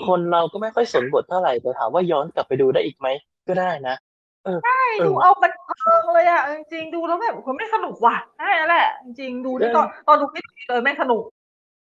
[0.08, 3.08] คนเราก็ไม่ค่อยสนบทเท่าไหร่แต่ถามว่าย้อนกลับไปดูได้อีกไหม
[3.48, 3.96] ก็ได้นะ
[4.44, 11.24] เออใช่เออดูเอาบันเทิงเลยอะจริงๆดูแล้วแบบคนไม่สนุกว่ะใช่นั่นแหละ จริงๆดูที่ตอนตอนดูไม่เลยไม่สนุก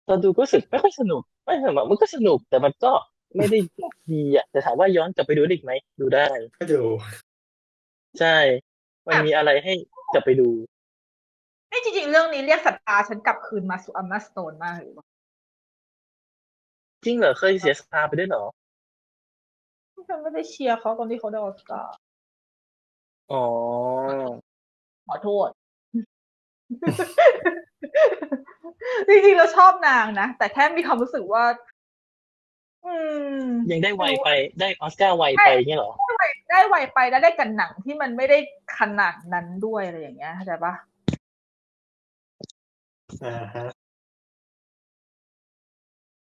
[0.08, 2.92] ตอนดูก็รู้สึกไม่ค่อยสนุก ไม่สนุกมันก็สนุกแต่มันก็
[3.38, 3.58] ไม่ได้
[4.12, 6.28] ดีอะแต่ถามว่าย้อนกลับไปดูได้อีกไหมดูได้
[6.58, 6.82] ก็ดู
[8.20, 8.38] ใช่
[9.08, 9.74] มันมีอะไรให้
[10.14, 10.50] กลับไปดู
[11.72, 15.06] นี่จริงๆ เรื่องนี้เรียกศรัทธาฉันกลับคืนมาสู่อัมมาสโตนมากเลยว่ะ
[17.06, 18.44] จริงเหรอเคยเสียศรัทธาไปด้วยเหรอ
[20.10, 21.96] ฉันไม่ได้เชียร์เขาตอนที่เขาได้ออสการ์
[23.32, 23.46] อ๋อ
[25.08, 25.50] ขอโทษ
[29.08, 31.44] จริงๆเราชอบนางนะ แต่แค่มีความรู้สึกว่า
[32.86, 32.96] อื
[33.42, 34.30] ม ยังได้ไวไป
[34.60, 35.94] ได้ออสการ์ไวไปเงี้ยเหรอ
[36.52, 38.38] ได้ไวไปแล้วได้กันหนังที่มันไม่ได้
[38.80, 40.74] ขนาดนั้นด้วยอะไรอย่างเงี้ยเข้าใจปะ
[43.24, 43.70] อ่าฮะ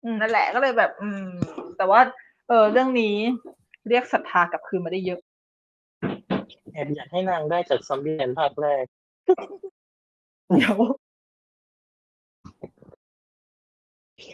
[0.04, 1.28] อืมนั่นแหละก็เลยแบบ อืม
[1.78, 2.00] แต่ว่า
[2.48, 3.16] เออเรื่องนี้
[3.90, 5.20] เรียกศรัทธากลับคืนมาได้เยอะ
[6.74, 8.84] แอบอยากให้นางได้จากซอมบี้แลนด์ภาคแรก
[10.54, 10.78] เดี๋ยว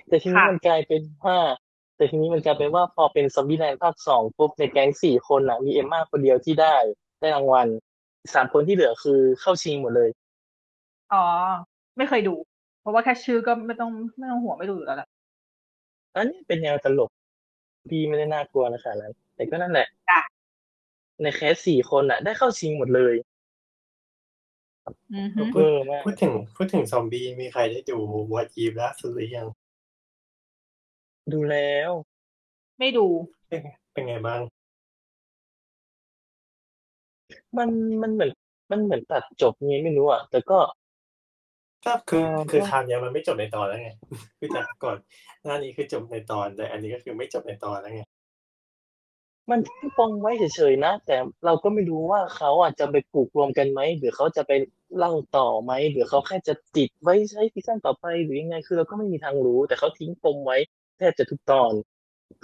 [0.08, 1.38] แต่ทีนี้ค่ะมันกลายเป็นว่า
[1.96, 6.76] แต่ทีนี้มันกลายเป็นว่าพอเป็นซอมบี้แลนด์ภาคสองปุ๊บในแก๊งสี่คนอะ มีเอมม่าคนเดียวที่ได้
[7.20, 7.68] ได้รางวัล
[8.34, 10.10] สามคนที่เหลือคือเข้าชิงหมดเลย
[11.14, 11.24] อ๋อ
[11.98, 12.36] ไม่เคยดู
[12.82, 15.10] เพราะว่าแค่ชื่อก็ไม่ต้องไม่ต้องห่วงไม่ดูอยู่แล้วแหละ
[16.16, 17.10] อันนี้เป็นแนวตลก
[17.90, 20.20] พี่ไม่ได้น่ากลัวนะขนาดนั้น แต่ก็นั่นแหละจ้ะ
[21.22, 23.16] ในแคสสี่คนอะ ได้เข้าชิงหมดเลย
[25.14, 27.98] อือฮึเออมากพูดถึงพูดถึงซอมบี้มีใครได้ดู
[28.32, 29.48] วอตอีฟล่าสุดหรือยัง
[31.32, 31.92] ดูแล้ว
[32.80, 33.06] ไม่ดู
[33.48, 33.62] เป็น
[33.94, 34.42] เป็นไงบ้าง
[37.58, 37.70] มัน
[38.02, 38.32] มันเหมือน
[38.72, 40.60] มันเหมือนตัดจบไงไม่รู้อะ แต่ก็
[41.86, 43.90] ก็คือเออคือก็คราวเนี้ยมันไม่จบในตอนแล้วไง
[44.40, 44.98] คือจากก่อน
[45.44, 48.04] หน้านี้คือจบในตอนแต่อันนี้ก็คือไม่จบในตอนแล้วไง
[49.52, 49.60] มัน
[49.98, 54.52] ปองไว้เฉยๆนะ แต่เราก็ไม่รู้ว่าเขาอะจะไปปลูกรวมกันไหมหรือเขาจะไป
[54.98, 60.58] เล่าต่อไหมหรือเขาแค่จะติดไว้ใช้ซีซั่นต่อไปหรือยังไง คือเราก็ไม่มีทางรู้ แต่เขาทิ้งปมไว้
[60.98, 61.74] แทบจะทุกตอน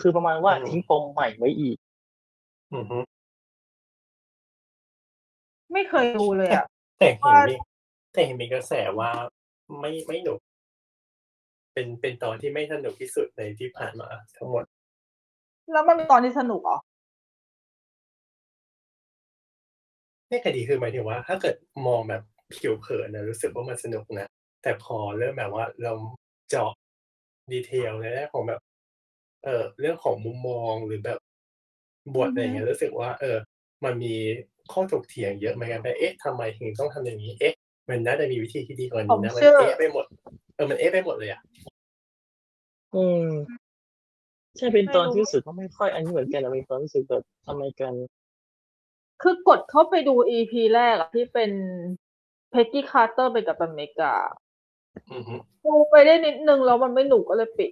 [0.02, 1.78] คือประมาณว่าอืมทิ้งปมใหม่ไว้อีก
[2.74, 3.00] อือฮึ
[5.74, 6.66] ไม่เคยดูเลยอะ
[7.00, 7.56] แต่เห็นว่ามี
[8.14, 9.10] แต่เห็นมีกระแสว่า
[9.80, 10.40] ไม่ไม่หนุก
[11.74, 14.64] เป็นเป็นตอนที่ไม่สนุกที่สุดในที่ผ่านมาทั้งหมด
[15.72, 16.78] แล้วมันมีตอนที่สนุกเหรอ
[20.30, 21.56] นี่คดีคือหมายถึงว่า ถ้าเกิด
[21.88, 22.24] มองแบบ
[22.56, 24.28] ผิวเผินนะรู้สึกว่ามันสนุกนะ
[24.64, 25.94] แต่พอเริ่มแบบว่าเรา
[26.50, 26.72] เจาะ
[27.52, 28.62] ดีเทลในแง่ของแบบ
[29.46, 31.20] เออเรื่องของมุมมองหรือแบบ
[32.16, 33.38] บทอะไรเงี้ยรู้สึกว่า เออ
[33.86, 34.16] มันมี
[34.72, 37.54] ข้อถกเถียงเยอะเหมือนกันไปเอ๊ะทำไมถึงต้องทำอย่างนี้ เอ๊ะ
[37.90, 40.06] มันน่าจะมีวิธีที่ดีกว่านี้นะมันเอ๊ะไปหมด
[40.58, 41.42] อมันเอ๊ะไปหมดเลยอะ
[42.96, 43.26] อืม
[44.58, 47.94] ใช่เป็นตอนที่รู้สึกว่าไม่ค่อยอันนี้เหมือนกันอะมีความรู้สึกแบบทำไมกัน
[49.22, 51.52] คือกดเข้าไปดู EP แรกอะที่เป็น
[52.52, 54.14] Peggy Carter ไปกัปตันอเมริกา
[55.12, 55.36] อือฮึ
[55.66, 57.70] ดูไปได้นิดนึงแล้วมันไม่หนุกก็เลยปิด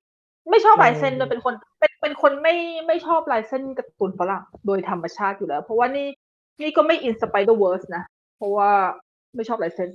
[0.50, 2.56] ไม่ชอบลายเส้นเลยเป็นคน เป็นเป็นคนไม่
[2.88, 6.08] ไม่ชอบลายเส้นการ์ตูนฝรั่งโดยธรรมชาติอยู่แล้ว เพราะว่านี่
[6.62, 8.04] นี่ก็ไม่อิน Spider-Verse นะ
[8.38, 8.72] เพราะว่า
[9.36, 9.90] ไม่ชอบลายเส้น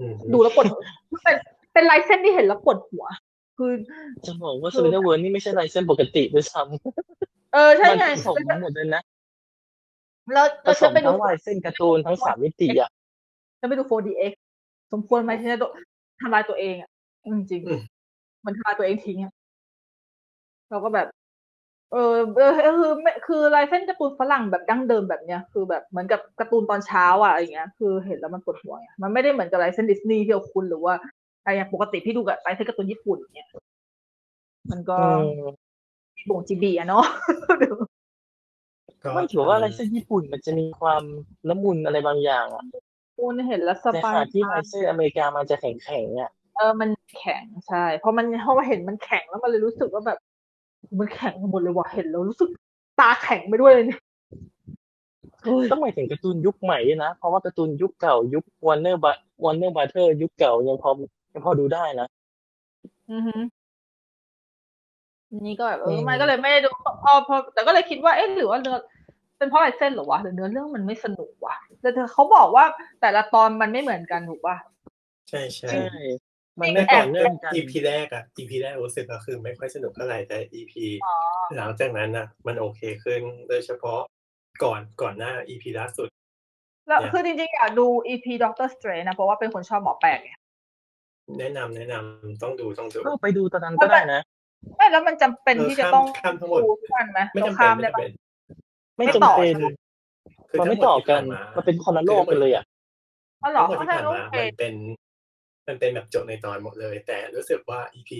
[0.00, 0.80] อือฮึดูแล้วปวดหัว
[1.24, 1.36] เป็น
[1.72, 3.04] เป็นลายเส้นที่เห็นแล้วปวดหัว
[3.56, 3.72] คือ
[4.26, 6.62] จะบอกว่าสปิเดอร์เวิร์นี่ไม่ใช่ลายเส้นปกติด้วยซ้
[7.54, 9.02] เออำใช่มันไงผสมทั้งหมดเลยนะ
[10.32, 12.90] แล้วผแล้วสฉันมไปดูทั้งลายเส้นการ์ตูนทั้งสามมิติอะ
[13.60, 14.32] ฉันไปดู 4DX
[14.92, 15.72] สมควรไหมที่จะโดน
[16.20, 16.90] ทำลายตัวเองอะ
[17.36, 19.32] จริงๆมันทำลายตัวเองทิ้งอะ
[20.70, 21.06] เราก็แบบ
[21.92, 30.94] เออเออคือไม่คือลายเส้นการ์ตูนฝรั่งแบบดั้งเดิมแบบเนี้ยคือแบบเหมือนกับการ์ตูนตอนเช้าอะอะไรเงี้ย คือเห็นแล้วมันปวดหัวไงมันไม่ได้เหมือนกับลายเส้นดิสนีย์ที่เราคุ้นหรือว่า
[31.44, 33.48] อะไรอย่างปกติพี่ดูกับลายเส้นการ์ตูนญี่ปุ่นเนี่ย
[34.70, 35.22] มันก็ อืม
[36.30, 37.04] บ่งจีบีอะเนาะ
[37.62, 37.66] ก็
[39.14, 41.02] ไม่ถือว่าลายเส้นญี่ปุ่นมันจะมีความ
[41.48, 42.62] ละมุนอะไรบางอย่างอะ
[43.18, 50.18] คุณเห็นแล้วสแต่บาขยณะที่ลายเส้นอเมริกามันจะแข็งๆอะเออมันแข็งใช่เพราะมันเพราะว่าเห็นมันแข็งแล้วมันเลยรู้สึกว่าแบบ
[50.98, 52.48] มันแข็งไปหมดเลยว่ะเห็นแล้วรู้สึก
[53.00, 54.00] ตาแข็งไปด้วยเลยเนี่ย
[55.72, 60.90] ต้องหมายถึงการ์ตูนยุคใหม่ด้วยนะ เพราะว่าการ์ตูนยุคเก่ายุค Warner Bro Warner Brothers ยุคเก่ายังพอ
[61.32, 62.06] ยังพอดูได้นะ
[63.12, 63.36] อือฮึ
[65.44, 66.70] นี่ก็แบบเออือมมันก็เลยไม่ได้ดู
[67.04, 68.58] พอพอแต่ก็เลยคิดว่าเอ๊ะหรือว่า
[69.38, 72.64] เนื้อเป็นเพราะลายเส้นเหรอวะหรือเนื้อเรื่องมันไม่สนุกวะแต่เธอเขาบอกว่า
[73.00, 74.56] แต่ละตอนมันไม่เหมือนกันถูกป่ะ
[75.28, 76.00] ใช่ใช่ใช่
[76.60, 80.74] มันเมื่ไม่อก่ต่ออนเนื่องกัน EP แรกอะ EP แรกรู้สึกก็คือไม่ค่อยสนุกเท่าไหร่แต่ EP
[81.04, 81.14] อ๋อ
[81.56, 84.00] หลังจากนั้นน่ะมันโอเคขึ้นโดยเฉพาะ
[84.64, 86.08] ก่อนก่อนหน้า EP ล่าสุด
[86.88, 90.32] แล้วเนี่ยคือจริงๆอยากดู EP Doctor Strange นะ เพราะว่าเป็นคนชอบหมอแปลกไง
[91.38, 94.20] แนะนำแนะนำต้องดูต้องดูก็ไปดูตอนนั้นก็ได้นะ
[94.76, 98.12] ไม่แล้วมันจำเป็นเออที่จะข้ามต้องข้ามทั้งหมดดูทุกวันไหมไม่เราจำเป็นข้ามไม่ได้จำปะเป็น
[98.98, 99.56] ไม่ไม่จำต่อเป็น
[100.48, 102.64] คือมันทั้ไม่งหมดต่อที่กัผ่านนมามันเป็นคนละโลกกันเลยอะ
[103.42, 104.74] อ๋อเหรอทั้งหมดเขาที่ใช่ผ่านโอมาเคมันเป็น
[105.68, 108.10] มันเป็นแบบจบในตอนหมดเลย แต่รู้สึกว่า EP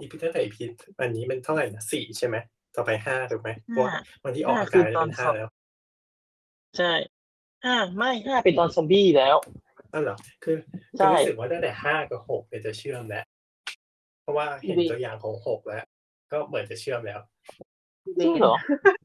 [0.00, 0.56] EP ตั้งแต่ EP
[0.98, 2.36] วันนี้มันเท่าไหร่นะสี่ใช่ไหม
[2.76, 3.94] ต่อไปห้าถูกไหมเพราะว่า
[4.24, 5.48] วันที่ออกอาห้าคืกาอศตอนเป็นห้าสอบแล้ว
[6.78, 6.92] ใช่
[7.64, 9.36] ห้าไม่ห้าเป็นตอนซอมบี้แล้ว
[9.92, 10.56] นั่นเหรอคือ
[10.98, 13.24] ใช่คือรู้สึกว่าตั้งแต่ห้ากับหกเนี่ยจะเชื่อมแล้ว
[14.22, 15.84] เพราะว่าเห็นดีตัวอย่างของหกแล้ว
[16.32, 17.20] ก็เหมือนจะเชื่อมแล้ว
[18.18, 18.54] จริงเหรอ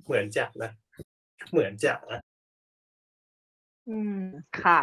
[0.06, 0.72] เหมือนจะนะ
[1.50, 2.20] เหมือนจะนะ
[3.90, 4.20] อืม
[4.64, 4.80] ค่ะ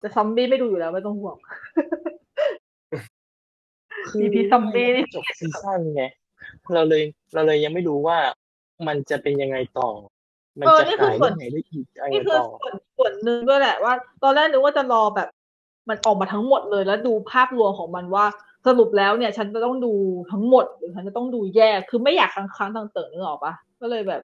[0.00, 1.36] แต่ซอมบี้ไม่ดูอยู่แล้วไม่ต้องห่วง
[4.10, 6.04] คือ EP ซอมบี้นี่จบซีซั่นไง
[6.74, 7.02] เราเลย
[7.34, 8.18] เราเลยยังไม่รู้ว่า
[8.86, 9.88] มันจะเป็นยังไงต่อ
[10.58, 15.28] มันเออจะนี่คือขายส่วนยังไงได้อีกอะไรนี่คือต่อส่วนส่วนหนึ่งด้วยแหละว่า ตอนแรกนึกว่าจะรอแบบ
[15.88, 18.24] มันออกมาทั้งหมดเลยแล้วดูภาพรวมของมันว่า
[18.66, 19.92] สรุปแล้วเนี่ย ฉันจะต้องดู
[20.32, 24.20] ทั้งหมดหรือฉันจะต้องดูแยก คือไม่อยากค้างค้างๆต่างเตินึกออกปะก็เลยแบบ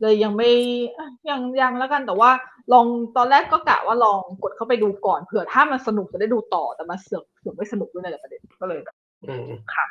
[0.00, 0.50] เลยยังไม่
[0.98, 2.30] อะยังยังแล้วกันแต่ว่า
[2.72, 8.96] ลองตอนแรกก็กะว่าลองกดเข้าไปดูก่อนเผื่อถ้ามันสนุกจะได้ดูต่อแต่มันเสือกเสือกไม่สนุกด้วยในแหละประเด็นก็เลยแบบ
[9.28, 9.44] อืม
[9.74, 9.86] ค่ะ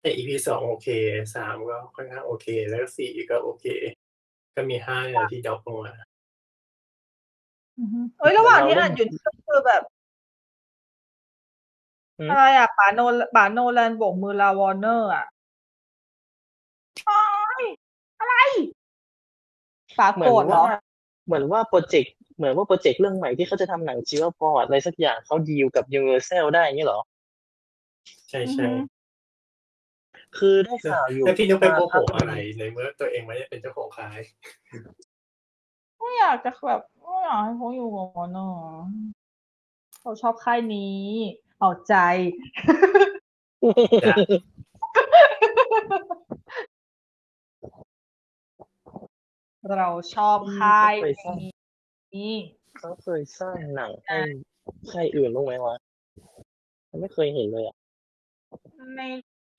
[0.00, 0.88] แต่ EP สองโอเค
[1.34, 3.64] สามก็ค่อนข้างโอเค แล้วก็สี่ก็โอเค
[4.54, 5.92] ก็มีห้าเนี่ยที่ดรอปลงมา
[7.78, 9.82] อือฮึเอ้ยระหว่างที่อ่านอยู่นี่ก็คือแบบ
[12.18, 13.00] อืมอะไรอะป๋าโน
[13.34, 15.24] ป๋าโนแลนโบกมือลาวอร์เนอร์อะ
[17.06, 17.20] โอ๊
[17.62, 17.64] ย
[18.20, 18.34] อะไร
[19.98, 20.74] ป๋าเหมืโกอรธนเหรว่าอ
[21.26, 27.00] เหมือนว่าโปรเจกต์เหมือนว่าโปรเจกต์เรื่องใหม่ที่เขาจะทำหนังชีวประวัติอะไรสักอย่างเขาดีลกับยูนิเวอร์แซลได้อย่างนี้เหรอ
[28.30, 28.80] ใช่อือใช่ฮึ
[30.38, 34.20] คือได้ข่าวอยู่แล้วพี่นุ๊กไปโมโหว่าอะไรในเมื่อตัวเองไม่ได้เป็นเจ้าของค่าย
[35.98, 38.58] ไม่อยากจะแบบไม่อยากให้เขาอยู่กับวอร์เนอร์
[40.00, 40.98] เขาชอบค่ายนี้
[41.60, 41.94] เอาใจ
[44.04, 44.16] จ้ะ
[49.78, 51.36] เราชอบค่ายเคยสร้าง
[52.14, 52.34] นี้
[52.78, 54.18] เขาเคยสร้างหนังให้
[54.88, 55.74] ใครอื่นบ้างไหมวะ
[56.88, 57.76] ฉันไม่เคยเห็นเลยอะ
[58.96, 59.08] ไม่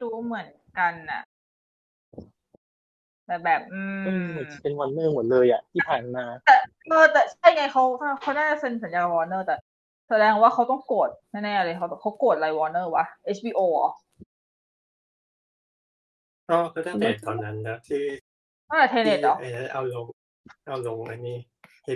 [0.02, 1.22] รู้เหมือนกันน่ะ
[3.26, 6.56] แต่แบบ อือืมมเป็นวันเนอร์หมดเลยอะ ที่ผ่านมาแต่
[6.90, 7.84] เออแต่ใช่ไงเขา
[8.22, 9.56] เขาน่าจะเซ็นสัญญากับวอร์เนอร์แต่
[10.10, 13.90] แสดงว่าเขาต้องโกรธแน่ๆเลยเขาเขาโกรธอะไรวอร์เนอร์วะ HBO เหรอ
[16.49, 18.03] ก็ก็ตั้งแต่ตอนนั้นนะที่
[18.74, 20.06] ตั้งแต่เทเน็ตเหรอไอ้นั้นเอาลง
[20.68, 21.38] เอาลงอันนี้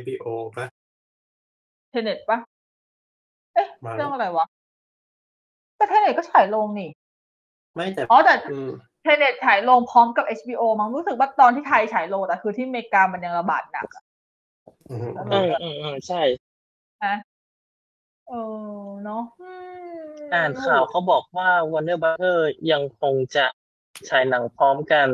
[0.02, 0.28] HBO
[0.58, 0.68] ปะ
[1.90, 2.38] Tenet ปะ
[3.54, 4.46] เอ๊ะมาเรื่องอะไรวะ
[5.78, 6.90] แต่ Tenet ก็ฉายลงนี่
[7.76, 8.70] ไม่แต่อ๋อแต่อืม
[9.04, 14.04] เทเน็ตฉายลงพร้อมกับ HBO มั้งรู้สึกว่าตอนที่ไทยฉายลงแต่คือที่อเมริกามันยังระบาดหนักอะ
[14.90, 15.00] อืม
[15.32, 16.22] อืมอืมอืมใช่
[17.06, 17.16] นะ
[18.28, 18.34] เอ
[18.82, 22.38] อเนาะอืมอ่านข่าวเขาบอกว่า Warner Brother
[22.72, 23.46] ยังคงจะ
[24.10, 25.08] ฉายหนังพร้อมกัน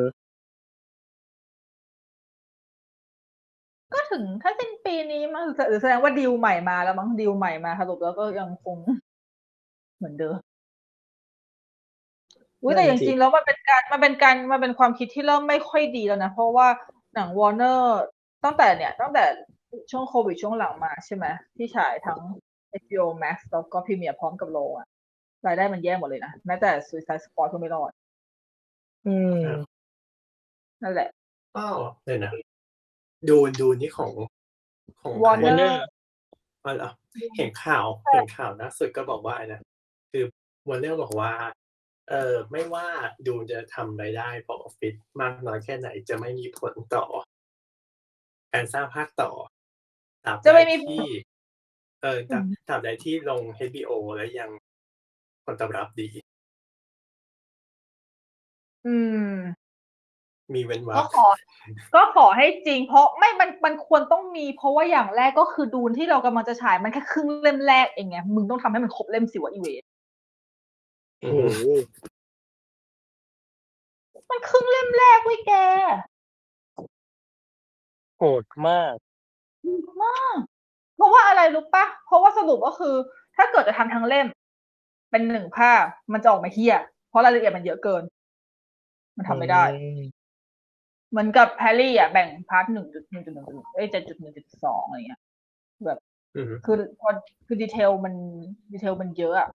[3.94, 8.78] ก็ถึงถ้าสิ้นปีนี้มั้งหรือแสดงว่าดีลใหม่มาแล้วมั้งดีลใหม่มาสรุปแล้วก็ยังคง
[9.98, 10.38] เหมือนเดิม
[12.62, 16.68] อุ้ยแต่นั่จนสิริงๆแล้วมันเป็นการมันเป็นการมันเป็นความคิดที่เริ่มไม่ค่อยดีแล้วนะ เพราะว่า
[17.16, 18.02] หนังวอร์เนอร์
[18.44, 19.24] ตั้งแต่เนี่ย ตั้งแต่
[19.92, 21.26] ช่วงโควิดช่วงหลังมาใช่ไหม
[21.58, 22.20] ที่ฉายทั้ง
[22.82, 24.88] HBO Max แล้วก็พรีเมียร์พร้อมกับโรงอะ
[25.48, 27.92] รายได้มันแย่หมดเลยนะแม้แต่ Suicide Squad ก็ไม่รอด
[29.08, 29.42] อืม
[30.84, 31.10] นั่นแหละ
[31.58, 32.32] อ้าวเดี๋ยวนะ
[33.30, 34.12] ดูดูนี่ของ
[35.02, 35.76] ของ Warner ใคร Warner
[36.64, 36.90] อ๋อเหรอ
[37.38, 39.62] เห็นข่าวเห็นข่าวล่าสุดก็บอกว่าอะไรนะ
[40.12, 40.24] คือ
[40.70, 41.34] วอร์เนอร์บอกว่า
[42.10, 42.88] เออไม่ว่า
[43.28, 47.06] ดูจะทำรายได้พอออฟฟิศมากน้อยแค่ไหนจะไม่มีผลต่อ
[48.54, 49.32] การสร้างภาคต่อ
[50.26, 51.10] ตราบจะไม่มีใดที่
[52.02, 54.50] เออตราบตราบใดที่ลง HBO แล้วยัง
[55.46, 56.08] ผลตอบรับดี
[58.86, 58.96] อื
[59.34, 59.34] ม
[60.56, 61.28] มีเว้นวรก็รคขอ
[61.96, 69.84] ก็ขอให้จริง เพราะไม่มันมันควรต้องมี เพราะว่าอย่างแรกก็คือดูนที่เรากำลังจะฉายมันแค่ครึ่งเล่มแรกเองไงมึงต้องทำให้มันครบเล่มสิวะอีเวน
[71.24, 71.64] อืโอ้มโห
[74.30, 75.52] มันครึ่งเล่มแรกเว้ยแก
[78.18, 78.96] โหดมาก
[80.04, 80.38] มาก
[80.96, 82.96] เพราะว่าอะไรรู้ปะเพราะว่าสรุปก็คือ
[83.36, 84.28] ถ้าเกิดจะทำทั้งเล่ม
[85.12, 86.76] เป็นหนึ่งภาพมันจะออกมาเหี้ย
[87.10, 88.04] เพราะรายละเอียดมันเยอะเกิน
[89.18, 90.13] มันทำไม่ได้อืม
[91.14, 95.22] เหมือนกับแฮร์รี่อะแบ่ง part หนึ่งจุดหนึ่งจุดหนึ่งเอ้ยเจ็ดจุดหนึ่งจุดสองอะไรเงี้ย
[95.86, 96.00] แบบ
[96.36, 97.10] อืมคือพอ
[97.48, 98.14] คือ detail มัน
[98.72, 99.50] detail มันเยอะอะ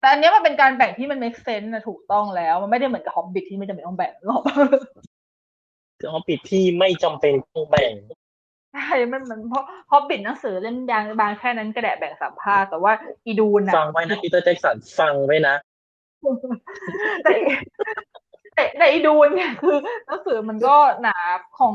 [0.00, 4.42] แต่อันเนี้ยมันเป็นการแบ่งที่มัน make sense นะถูกต้องแล้ว มันไม่ได้เหมือนกับฮอบบิทที่ไม่จำเป็นต้องแบ่งหรอก
[5.98, 7.92] คือเอาปิดที่ไม่จำเป็นต้องแบ่ง
[8.74, 12.92] ใช่มันเหมือนเพราะฮอบบิทหนังสือเล่มบางบางแค่นั้นก็แดะแบ่งสามภาคแต่ว่า
[13.26, 15.54] อีดูนอะฟังไว้นะปีเตอร์แจ็คสันฟังไว้นะ
[17.22, 17.30] แต่
[18.60, 19.76] แต่แต่อีดูนเนี่ยคือ
[20.06, 21.16] หนังสือมันก็หนา
[21.58, 21.74] ของ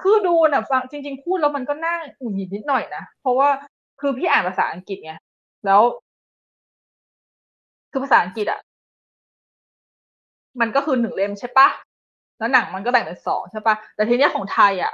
[0.00, 3.48] คือดูนอะฟังจริง ๆ พูดแล้วมันก็น่าหงุดหงิดนิดหน่อยนะ เพราะว่า
[4.00, 5.12] คือพี่อ่านภาษาอังกฤษไง
[5.66, 5.80] แล้ว
[7.90, 8.60] คือภาษาอังกฤษอะ
[10.60, 11.68] มันก็คือหนึ่งเล่มใช่ปะ
[12.38, 14.92] แล้วหนังมันก็แบ่งเป็นสองใช่ปะแต่ทีเนี้ยของไทยอะ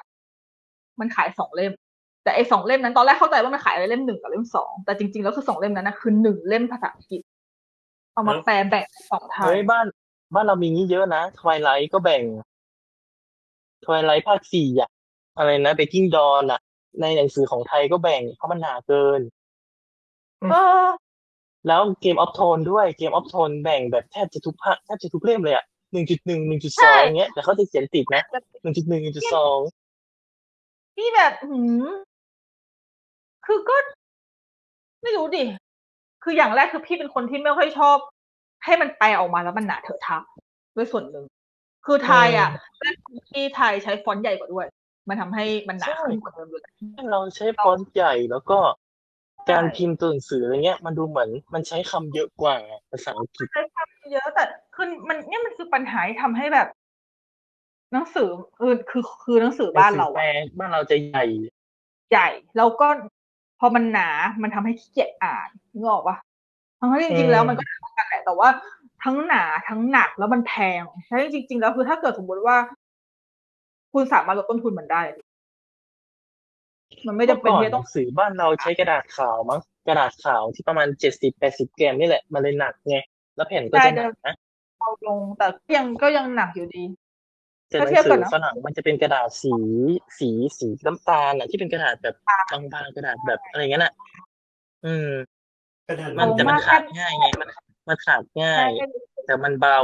[1.01, 1.73] มันขายสองเล่ม
[2.25, 7.23] แต่ไอ้สองเล่มนั้นตอนแรกเข้าใจว่ามันขายอะไรเล่มหนึ่งกับเล่มสองแต่จริงๆแล้วคือสองเล่มนั้นนะคือหนึ่งเล่มภาษาอังกฤษ
[8.13, 9.87] เอามาแปลแบ่งเป็นสองไทยเฮ้ยบ้าน
[10.35, 12.23] บ้านเรามีงี้เยอะนะทวายไลท์ก็แบ่ง
[13.85, 14.91] ทวายไลท์ภาคสี่อะ
[15.39, 16.61] อะไรนะเบกกิ้งดอนอะ
[17.01, 19.21] ในหนังสือของไทยก็แบ่งเพราะมันหนาเกิน
[20.51, 20.55] เอ
[20.85, 20.87] อ
[21.67, 28.23] แล้วเกมออฟโทนด้วยเกมออฟโทนแบ่งแบบแทบจะทุกภาคแทบจะทุกเล่มเลยอะหนึ่งจุดหนึ่งหนึ่งจุดสองเงี้ย แต่เขาจะเขียนติดนะ
[28.63, 29.59] หนึ่งจุดหนึ่งหนึ่งจุดสอง
[30.97, 31.87] ที่แบบหืม
[33.47, 33.77] คือก็
[35.03, 35.45] ไม่รู้ดิ
[36.23, 37.97] คืออย่างแรกคือพี่เป็นคนที่ไม่ค่อยชอบ
[38.65, 40.19] ให้มันแปลออกมาแล้วมันหนาเถอะทะ
[40.77, 41.25] ด้วยส่วนหนึ่ง
[41.87, 42.51] คือไทยอะ
[43.31, 44.67] ที่ไทยใช้ฟอนต์ใหญ่กว่าด้วย
[45.09, 46.63] มันทำให้มันหนาขึ้นกว่าเดิมเลย
[47.13, 48.59] เราใช้ฟอนต์ใหญ่แล้วก็
[49.51, 52.57] การพิมพ์ตัวหนังสืออะไรเงี้ย มันดูเหมือนมันใช้คำเยอะกว่า
[52.91, 56.69] ภาษาอังกฤษใช้คำเยอะแต่คือมันเนี่ยมันคือปัญหาที่ทำให้แบบ
[57.93, 58.29] หนังสือ
[58.59, 61.25] คือคือคือหนังสือบ้านเราแปลอะบ้านเราจะใหญ่
[62.11, 62.89] ใหญ่แล้วก็
[63.61, 64.11] พอมันหนา
[64.43, 66.17] มันทำให้ขี้เกียจอ่านนึกออกปะ
[66.79, 68.49] ทั้งที่จริงๆแล้วมันก็หนาเท่ากันแหละแต่ว่า
[69.05, 72.57] ทั้งหนาทั้งหนักแล้วมันแพงใช่จริง ๆ แล้วคือถ้าเกิดสมมติว่า
[73.93, 75.03] คุณสามารถลดต้นทุนมันได้
[77.07, 82.97] มันไม่จำเป็นมื่อก่อนที่จะหต้อนังงสือบ้านเราใช้กระดาษขาวมั้งกระดาษขาวที่ประมาณเจ็ดสิบแปดสิบแกรมนี่แหละมันเลยหนักไง
[83.37, 84.35] แล้วแผ่นก็จะหนักนะ
[84.81, 86.85] เอาลงแต่ก็ยังก็ยังหนักอยู่ดี
[87.69, 89.55] แต่หนัถ้างเทียบสืกับอหนังฝรั่งมันจะเป็นกระดาษสี
[90.19, 92.15] สีสีน้ำตาลอะที่เป็นกระดาษแบบ
[92.53, 93.93] บางๆกระดาษแบบอะไรเงี้ยน่ะ
[94.87, 95.11] อืม
[95.89, 97.49] กระดาษมันแต่มันขาดง่ายไงมัน
[97.89, 98.69] มันขาดง่าย
[99.27, 99.79] แต่มันเบา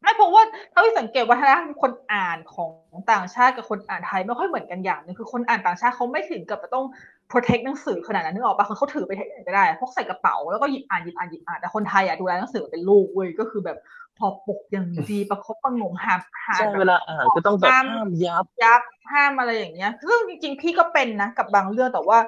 [0.00, 1.48] ไม่เพราะว่าเท่าที่สังเกตว่าถ้า
[1.82, 2.70] คนอ่านของ
[3.12, 6.84] ต่างชาติกับคนอ่านไทยไม่ค่อยเหมือนกันอย่างหนึงคือคนอ่านต่างชาติเขาไม่ถึงกับจะต้อง
[7.30, 13.78] protect หนังสือขนาดนั้นนึกออกปะคือเขาถือไปไหนก็ได้พกใส่กระเป๋าแล้วก็หยิบอ่านหยิบอ่านหยิบอ่านแต่คนไทยอะดูแลหนังสือเป็นลูกเว้ยก็คือแบบ
[14.18, 18.82] พอปกอย่างดีประคบประหงมหามหาใช่แบบเวลาอ่านก็ต้องแบบห้ามห้ามยับยับ
[19.12, 22.18] ห้ามอะไรอย่างเงี้ยซึ่งจริงๆพี่ก็เป็นนะกับบางเรื่องแต่ว่า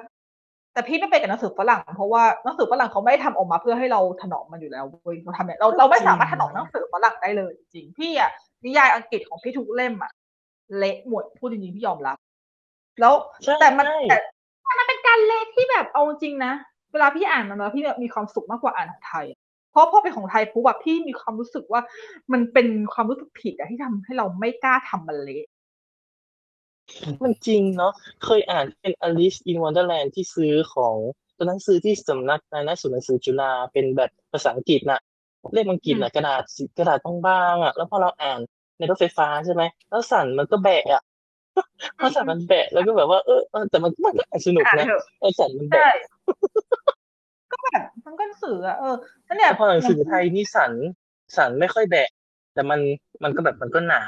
[0.77, 8.29] แต่พี่ไม่เป็นกับหนังสือฝรั่งเพราะว่าหนังสือฝรั่งเขาไม่ได้ทำออกมาเพื่อให้เราถนอมมันอยู่แล้วเว้ยเราทำเนี่ยเราเราไม่สามารถถนอมหนังสือฝรั่งได้เลยจริงๆพี่อะ
[8.65, 10.11] นิยายอังกฤษของพี่ทุกเล่มอะ
[10.77, 12.17] เละหมดพูดจริงๆพี่ยอมรับ
[12.99, 13.13] แล้ว
[13.43, 14.17] ใช่แต่มันใช่แต่
[14.63, 16.53] แต่มันเป็นการเละที่แบบเอาจริงนะ
[16.91, 19.39] เวลาพี่อ่านมันแล้วพี่มีความสุขมากกว่าอ่านของไทยอะ
[19.71, 21.81] เพราะพอเป็นของไทยปุ๊บแบบพี่มีความรู้สึกว่า
[22.31, 25.43] มันเป็นความรู้สึกผิดอะที่ทำให้เราไม่กล้าทำมันเละ
[27.23, 27.93] มันจริงเนาะ
[28.25, 30.95] เคยอ่านเป็น Alice in Wonderland ที่ซื้อของ
[31.37, 34.99] ตอนนั้นซื้อที่สำนักนายหนังสือหนังสือจุฬาเป็นแบบภาษาอังกฤษน่ะ
[35.53, 38.39] เล่มอังกฤษน่ะกระดาษสีกระดาษบางๆอะ แล้วพอเราอ่าน
[38.77, 41.03] ในรถไฟฟ้าใช่ไหมแล้วสั่นมันก็แบะอะ
[41.99, 45.95] พอสั่นมันแบะแล้วก็แบบว่าเออเออแต่มันมันก็อ่านสนุกอ่านนะเถอะเออสั่นมันใช่แบะ
[47.51, 48.95] ก็แบบมันก็หนังสืออะเออ
[49.25, 50.71] แล้วเนี่ยแต่พอหนังสือไทยนี่สั่น
[51.37, 52.09] สั่นไม่ค่อยแบะ
[52.53, 52.79] แต่มัน
[53.23, 54.01] มันก็แบบมันก็หนา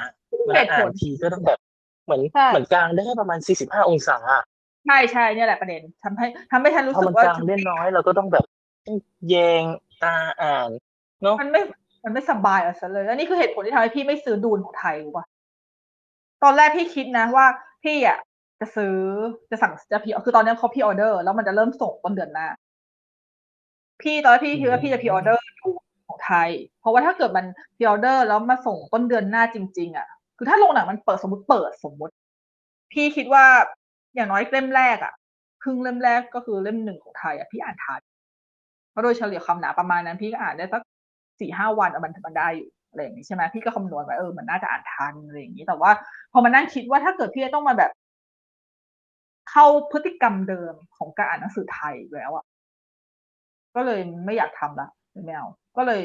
[0.46, 1.60] เวลาอ่านทีก็ต้องแบบ
[2.10, 4.44] เหมือนใช่เหมือนกลางได้แค่ประมาณสี่สิบห้าองศาอะ
[4.86, 8.44] ใช่ใช่เนี่ยแหละประเด็นทำให้ทำให้ฉันรู้พอสึมักนว่ากลางได้น้อยเราก็ต้องแบบ
[8.88, 8.98] ต้อง
[9.30, 9.64] แยง
[10.04, 10.70] ตาอ่าน
[11.24, 11.62] เนาะมันไม่
[12.04, 15.26] มันไม่สบายเอาซะเลยแล้วนี่คือเหตุผลที่ทำให้พี่ไม่ซื้อ Dune ของไทยรู้ป่ะ
[16.44, 17.46] ตอนแรกพี่คิดนะว่า
[17.84, 18.18] พี่อะ
[18.60, 18.96] จะซื้อ
[19.52, 22.48] จะสั่งจะ pre คือตอนนี้เขา pre-order แล้วมันจะเริ่มส่งต้นเดือนหน้า
[24.02, 25.68] พี่ตอนแรกพี่คิดว่าพี่จะ pre-order Dune
[26.08, 26.50] ของไทย
[26.80, 27.46] เพราะว่าถ้าเกิดมัน
[27.76, 30.08] pre-order แล้วมาส่งต้นเดือนหน้าจริง ๆ อะ
[30.42, 32.14] คือถ้าโรงหนังมันเปิดสมมติเปิดสมมติ
[32.92, 33.46] พี่คิดว่า
[34.16, 35.14] อย่างน้อยเล่มแรกอะ
[35.64, 38.02] ครึ่งเล่มแรกก็คือเล่มหนึ่งของไทยอะพี่อ่านทัน
[38.92, 40.82] เพราะโดยเฉลี่ยความหนาประมาณนั้น พี่ก็อ่านได้สัก
[41.40, 45.92] สี่ห้าวันอะมันมันได้อยู่อะไรอย่างนี้ใช่ไหมพี่ก็คำนวณไว้เออมันน่าจะอ่านทันอะไรอย่างนี้ แต่ว่า
[46.32, 47.92] พอมานั่งคิดว่าถ้าเกิดพี่ต้องมาแบบ
[49.50, 52.46] เข้าพฤติกรรมเดิมของการอ่านหนังสือไทยแล้วอะ
[53.76, 54.88] ก็เลยไม่อยากทำละ
[55.26, 55.48] ไม่เอา
[55.78, 56.02] ก็เลย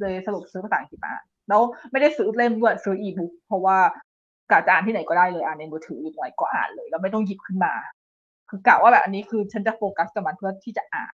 [0.00, 1.12] เลยสรุปซื้อภาษาอังกฤษมา
[1.48, 1.60] แล้ว
[1.90, 3.78] ไม่ได้ซื้อเล่มด้วยซื้ออีบุ๊กเพราะว่า
[4.50, 7.72] กะจะอ่านที่ไหนก็ได้เลยอ่านในมือถืออยู่ตรงไหนก็อ่านเลย แล้วไม่ต้องหยิบขึ้นมา
[8.50, 11.12] คือกะว่าแบบอันนี้คือฉันจะโฟกัสกับมันเพื่อที่จะอ่าน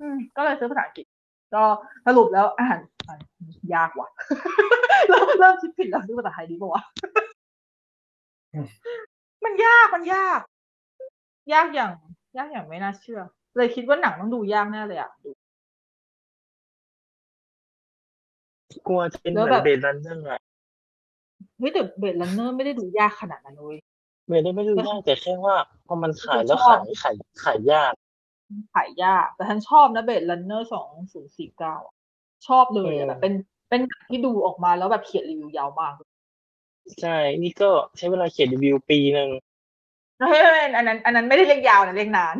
[0.00, 1.06] อืม ก็เลยซื้อภาษาอังกฤษ
[1.54, 1.64] ก็
[2.06, 2.78] สรุปแล้วอ่าน
[3.74, 4.08] ยากว่ะ
[5.08, 6.82] เริ่มเริ่มคิดผิดแล้วซื้อภาษาไทยดีกว่า
[9.44, 10.40] มันยากมันยาก
[11.52, 11.92] ยากอย่าง
[12.36, 13.20] ยากอย่างไม่น่าเชื่อ
[13.56, 15.30] เลยคิดว่าหนังต้องดูยากแน่เลยอะดู
[18.86, 20.40] กลัวจะเป็นเหแล้วมือนแบบ Blade Runner อะ
[21.58, 23.76] เฮ้ยแต่ Blade Runner ไม่ได้ดูยากขนาดนั้นเลย
[24.28, 25.56] Blade ได้ไม่ดูยากแต่แค่ว่า
[25.86, 27.14] พอมันขายแล้วชอบขายขาย
[27.44, 27.92] ขายยาก
[28.74, 31.76] ขายยาก แต่ฉันชอบนะ Blade Runner สองศูนย์สี่เก้า
[32.46, 33.32] ชอบเลยเออะอแบบเป็น
[33.70, 35.94] เป็นหนังที่ดูออกมาแล้วแบบเขียนรีวิวยาวมาก
[37.00, 39.28] ใช่ นี่ก็ใช้เวลาเขียนรีวิวปีหนึ่ง
[40.20, 40.40] เฮ้ย
[40.76, 42.34] อันนั้น อันนั้นไม่ได้เรียกยาวนะเรียกนาน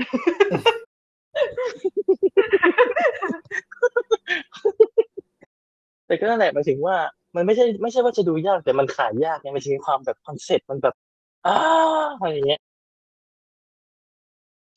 [6.07, 6.97] แต่ก็นั่นแหละหมายถึงว่า
[7.37, 10.95] มันไม่ใช่ไม่ใช่ว่าจะดูยากแต่มันขายยากไงมันจะมีความแบบคอนเซ็ปต์มันแบบ
[11.47, 11.55] อ้า
[12.19, 12.61] อะไรอย่างเงี้ย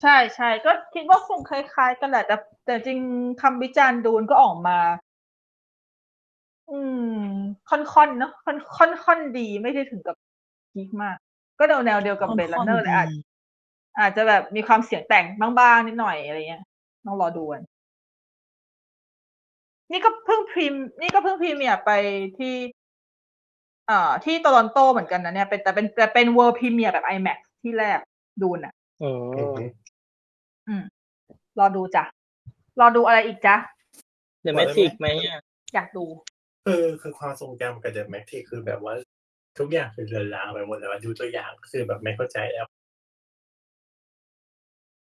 [0.01, 2.35] ใช่ใช่ก็คิดว่าคงคล้ายๆ กันแหละ แต่
[2.65, 2.99] แต่จริง
[3.41, 4.77] คำวิจารณ์ดูนก็ออกมา
[6.72, 7.03] อืม
[7.69, 10.15] ค่อนๆเนาะค่อนค่อนค่อนดีไม่ได้ถึงกับ
[10.73, 11.18] พีคมาก
[11.60, 13.18] ก็แนวแนวเดียวกับเบลค่ลัอนนเนอร์ๆเลยอาจดี
[13.99, 15.26] อาจจะแบบมีความเสียงแต่ง
[15.60, 16.64] บ้างๆนิดหน่อยอะไรเงี้ย
[17.06, 17.61] ต้องรอดูกัน
[19.91, 21.91] นี่ก็เพิ่ง prem นี่ก็เพิ่ง premiere ไป
[22.38, 22.56] ที่
[23.90, 27.99] อ่าที่โตรอนโตเหมือนกันนะเนี่ยเป็นแต่เป็นแต่เป็น world premiere แบบ IMAX ที่แรก
[28.41, 29.60] ดูน่ะอือืมม
[30.68, 30.84] อืม
[31.60, 32.03] รอดูจ้ะ
[32.80, 33.56] รอดูอะไรอีกจ๊ะ
[34.41, 35.41] เดี๋ยว Matrix ไหมอะ
[35.74, 36.06] อยากดู
[36.66, 38.94] คือคือความทรงจำกับ The Matrix คือแบบว่า
[39.60, 42.66] ทุกอย่างคือเลือนรางไปหมดแล้วอะดูตัวอย่างก็คือแบบไม่เข้าใจแล้ว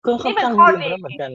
[0.04, 1.32] ก็ค่อนข้างนี่เป็นข้อลืมดีแล้วเหมือนกัน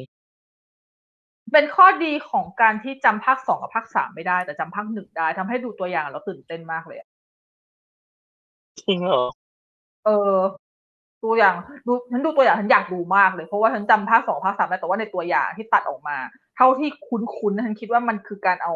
[1.52, 7.07] เป็นข้อดีของการที่จำภาคสองกับภาคสามไม่ได้ แต่จำภาคหนึ่งได้ทำให้ดูตัวอย่างแล้วตื่นเต้นมากเลยอะ
[8.80, 9.26] จริงเหรอ
[10.06, 10.36] เออ
[11.23, 11.56] ตัวอย่าง
[11.88, 16.18] ดูฉันดูตัวอย่างฉันอยากดูมากเลยเพราะว่าฉันจำภาคสองภาคสามได้แต่ว่าในตัวอย่างที่ตัดออกมา
[16.56, 18.73] เท่าที่คุ้นๆฉันคิดว่ามันคือการเอา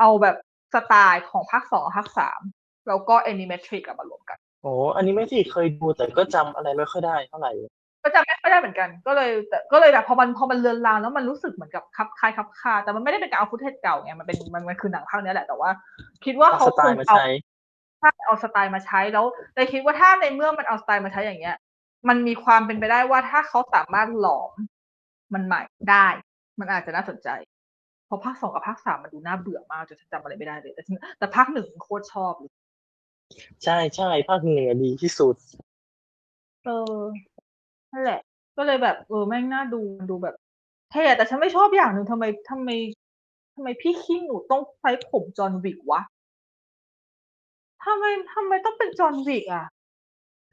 [0.00, 0.36] เอาแบบ
[0.74, 2.40] สไตล์ของภาคสองกับภาคสาม
[2.88, 7.52] แล้วก็แอนิเมทริกมารวมกันโอ้อันนี้ไม่ที่เคยดูแต่ก็จำอะไรไม่ค่อยได้เท่าไหร่
[8.08, 15.70] ก็จำไม่ค่อยได้เหมือนกัน ก็เลยแต่ก็เลยแบบพอมันพอมันเลือนลางแล้วมันรู้สึกเหมือนกับคับคล้ายคับคาแต่มันไม่ได้เป็นการเอาฟุตเทจเก่าไงมันเป็นมันมันคือหนังภาคเนี้ยแหละแต่ว่า
[16.24, 17.26] คิดว่าเอาเขาสไตคงล์มาเอาใช้
[18.00, 19.24] ถ้าเอาสไตล์มาใช้แล้ว
[19.54, 21.56] แต่คิดว่าถ้าในเมื่อมันเอาสไตล์มาใช้อย่างเงี้ย
[22.08, 24.52] มันมีความเป็นไปได้ว่าถ้าเขาสามารถหลอม
[25.34, 26.06] มันใหม่ได้
[26.60, 27.28] มันอาจจะน่าสนใจ
[28.06, 32.50] เพราะภาคสองกับภาคสามมันดูน่าเบื่อมากจนฉันจำอะไรไม่ได้เลย แต่ฉันแต่ภาคหนึ่งโคตรชอบเลย
[33.64, 35.36] ใช่ใช่ภาคเหนือดีที่สุด
[36.64, 37.00] เออ
[37.92, 38.20] นั่นแหละ
[38.56, 40.34] ก็เลยแบบ เออ แม่งน่าดูมันดูแบบ
[40.90, 42.70] เท่อะแต่ฉันไม่ชอบอย่างหนึ่งทำไมทำไม
[43.54, 46.00] ทำไมพี่ขี้หนูต้องใช้ผมจอห์นวิกวะ
[47.84, 48.04] ทำไม
[48.34, 49.64] ทำไมต้องเป็นจอห์นวิกอะ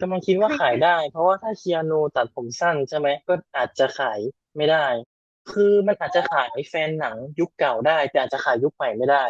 [0.01, 4.19] กำลังคิดว่าขายได้ เพราะว่าถ้าเคียโนตัดผมสั้นใช่ไหมก็อาจจะขาย
[4.57, 4.85] ไม่ได้
[5.51, 9.25] คือมันอาจจะขายแฟนหนังยุคเก่าได้ แต่อาจจะขายยุคใหม่ไม่ได้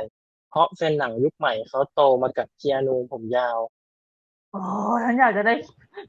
[0.49, 3.60] เพราะแฟนหนังยุคใหม่เขาโตมากับเคียโนผมยาว
[4.53, 4.64] อ๋อ
[5.03, 5.53] ฉันอยากจะได้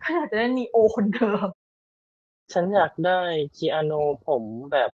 [0.02, 1.48] ฉันอยากจะได้นีโอคนเดิม
[2.52, 3.20] ฉันอยากได้
[3.54, 3.92] เคียโน
[4.28, 4.42] ผม
[4.72, 4.90] แบบ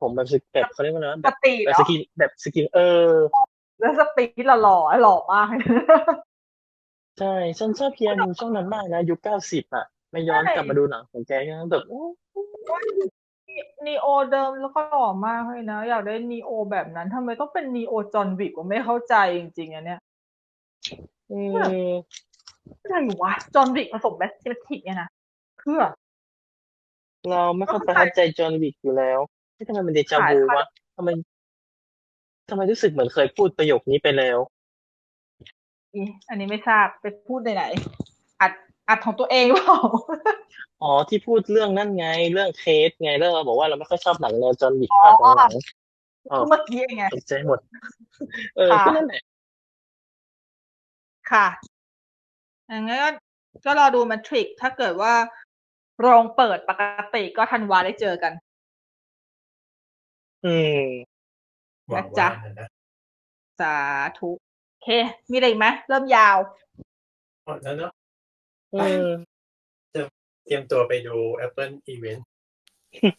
[0.00, 3.12] ผมแบบสกแบบเขาเรียกว่าอะไรนะสแบบตรีทแบบเหรสอกินแบบสกิน เออ
[3.80, 5.68] แล้วสตรีทหล่อๆหล่อมากเลย
[7.18, 12.02] ใช่ ฉันชอบเพียนูช่วงนั้นมากนะ ยุคเก้าสิบอะ ไม่ย้อนกลับมาดูหนังของแกนะแบบโอ้
[13.86, 20.00] นีโอเดิมแล้วก็หล่อมากเลยนะ อยากได้นีโอแบบนั้นทำไมต้องเป็นนีโอจอห์นวิกวะไม่เข้าใจจริงๆอันเนี้ย
[21.30, 21.34] เอ
[21.90, 21.92] อ
[22.82, 25.08] อะไรวะ John Wick ผสมแบทเมทิกเนี่ยนะ
[25.58, 25.80] เพื่อ
[27.30, 29.18] เราไม่ค่อยประทับใจ John Wick อยู่แล้ว
[29.56, 30.64] ที่ทำไมมันเดจาวูวะ
[30.96, 31.08] ทำไม
[32.48, 34.38] ทำไมรู้สึกเหมือนเคยพูดประโยคนี้ไปแล้ว
[35.94, 37.64] อีอันนี้ไม่ทราบไปพูดในไหน
[38.40, 38.52] อัด
[38.88, 39.80] อัดของตัวเองเปล่า
[40.82, 47.58] อ๋อที่พูดเรื่องนั่นไง เรื่องเคสไงแล้วเราบอกว่าเราไม่ค่อยชอบหนังแนว John Wick ภาคหลังๆอ๋อเมื่อกี้เองไงตกใจหมด
[48.56, 49.22] เออค่ะก็นั่นแหละ
[51.32, 51.46] ค่ะ
[52.68, 53.08] อย่างงั้นก็
[53.64, 55.12] ก็รอดูมันทริกถ้าเกิดว่า
[56.00, 56.82] โรงเปิดปก
[57.14, 58.32] ติก็ธันวาได้เจอกัน
[60.46, 60.82] อืม
[61.88, 62.68] หวังนะจ๊ะว่านะ
[63.60, 63.76] สา
[64.18, 64.30] ธุ
[64.70, 64.88] โอเค
[65.30, 66.36] มีอะไรอีกไหมเริ่มยาว
[67.46, 67.92] อ๋อแล้วเนาะ
[68.74, 69.10] อืม
[69.92, 71.16] เตรียมตัวไปดู
[71.46, 72.22] Apple Event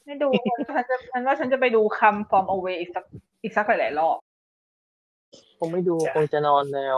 [0.05, 0.29] ไม่ดู
[0.75, 3.03] ฉันจะฉันว่าฉันจะไปดูคำ from away อีกสัก
[3.43, 4.17] อีกสักหลายๆรอบ
[5.57, 6.97] คงไม่ดูจ้ะคงจะนอนแล้ว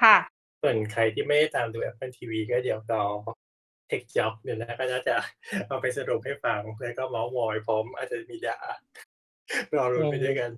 [0.00, 0.16] ค่ะ
[0.62, 3.04] ส่วนใครที่ไม่ได้ตามดู Apple TV ก็เดี๋ยวรอ
[3.90, 5.14] Tech Job เดี๋ยวนะก็น่าจะ
[5.66, 8.58] เอาไปสรุปให้ฟังแล้วก็เมาส์มอยพร้อมอาจจะมีด่า
[9.76, 10.50] รอรุ้นไปด้วยกัน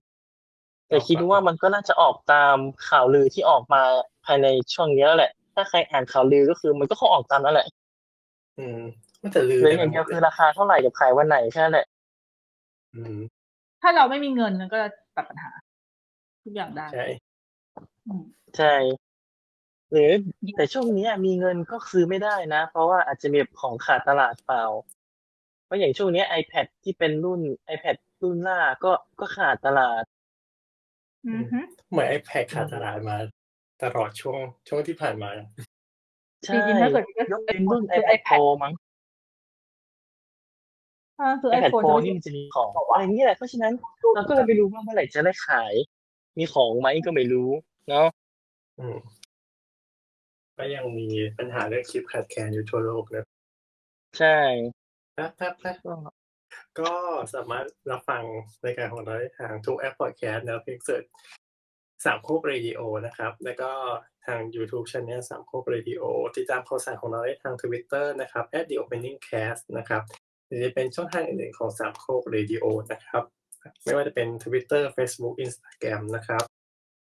[0.89, 2.57] แต่คิดว่ามันก็น่าจะออกตาม
[2.89, 3.83] ข่าวลือที่ออกมา
[4.27, 7.67] ภายในช่วงนี้แล้วแหละ ถ้าใครอ่านข่าวลือก็คือมันก็คงออกตามนั้นแหละ
[8.59, 8.81] อืม
[9.23, 11.87] มันจะลืเหมลืออย่างเดียวคือราคาเท่าไหร่กับขายวันไหนแค่นั้นแหละ
[12.95, 13.17] อืม
[13.83, 15.51] ถ้าเราไม่มีเงินมันก็จะตัดปัญหา
[16.45, 17.07] ทุกอย่างได้ใช่
[18.07, 18.25] อืม
[18.57, 18.75] ใช่
[19.91, 20.11] หรือ
[20.57, 24.65] แต่ช่วงนี้มีเงินก็ซื้อไม่ได้นะ เพราะว่าอาจจะมีของขาดตลาดเปล่า
[25.65, 27.41] เพราะอย่างช่วงนี้ iPad ที่เป็นรุ่น
[27.75, 30.03] iPad รุ่นล่าก็ก็ขาดตลาด
[31.27, 31.61] อือฮึ
[31.91, 33.17] เหมือน iPad ขาดตลาดมา
[33.83, 34.39] ตลอดช่วง
[34.69, 35.31] ช่วงที่ผ่านมา
[36.45, 38.73] ใช่จริงๆถ้าเกิดจะยกเป็นรุ่นซื้อ iPad Pro มั้ง
[41.19, 43.73] ถ้าซื้อ iPad iPhone Pro นี่มันจะมีของอะไรนี่แหละเพราะฉะนั้น
[44.15, 45.73] เราก็เลยไม่รู้ว่าเมื่อไหร่จะได้ขาย
[46.39, 47.51] มีของไหมก็ไม่รู้
[47.89, 48.07] เนาะ
[48.79, 48.97] อืม
[50.61, 51.09] ก็ยังมี
[51.39, 53.25] ปัญหาเรื่องชิปขาดแคลนอยู่ทั่วโลกนะ
[54.19, 54.39] ใช่
[55.17, 55.95] ครับครับครับก็
[56.81, 56.93] ก็
[57.35, 58.23] สามารถรับฟัง
[58.65, 61.05] รายการของเราได้ทางทุกแอปพอดแคสต์นะเพียงเสิร์ช
[62.05, 63.71] สามโคกเรดิโอนะครับ แล้วก็
[64.27, 66.03] ทาง YouTube Channel สามโคกเรดิโอ
[66.37, 70.03] ติดตามข่าวสารของเราได้ทาง Twitter นะครับ @the opening cast นะครับ
[70.47, 73.23] หรือจะเป็นช่องทางอื่นๆของสามโคกเรดิโอนะครับ
[73.85, 76.45] ไม่ว่าจะเป็น Twitter Facebook Instagram นะครับ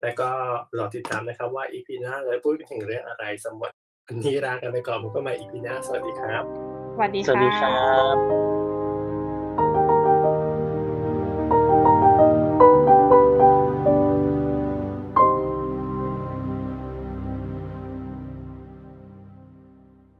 [0.01, 0.29] แล้วก็
[0.77, 3.71] รอติดตามนะครับว่า EP หน้าเราจะพูดถึงเรื่องอะไรสำหรับ
[4.07, 6.43] วันนี้ลากันไปก่อนผมก็มา EP หน้าสวัสดีครับ
[6.95, 8.54] สวัสดีสวัสดีคค่ะรับ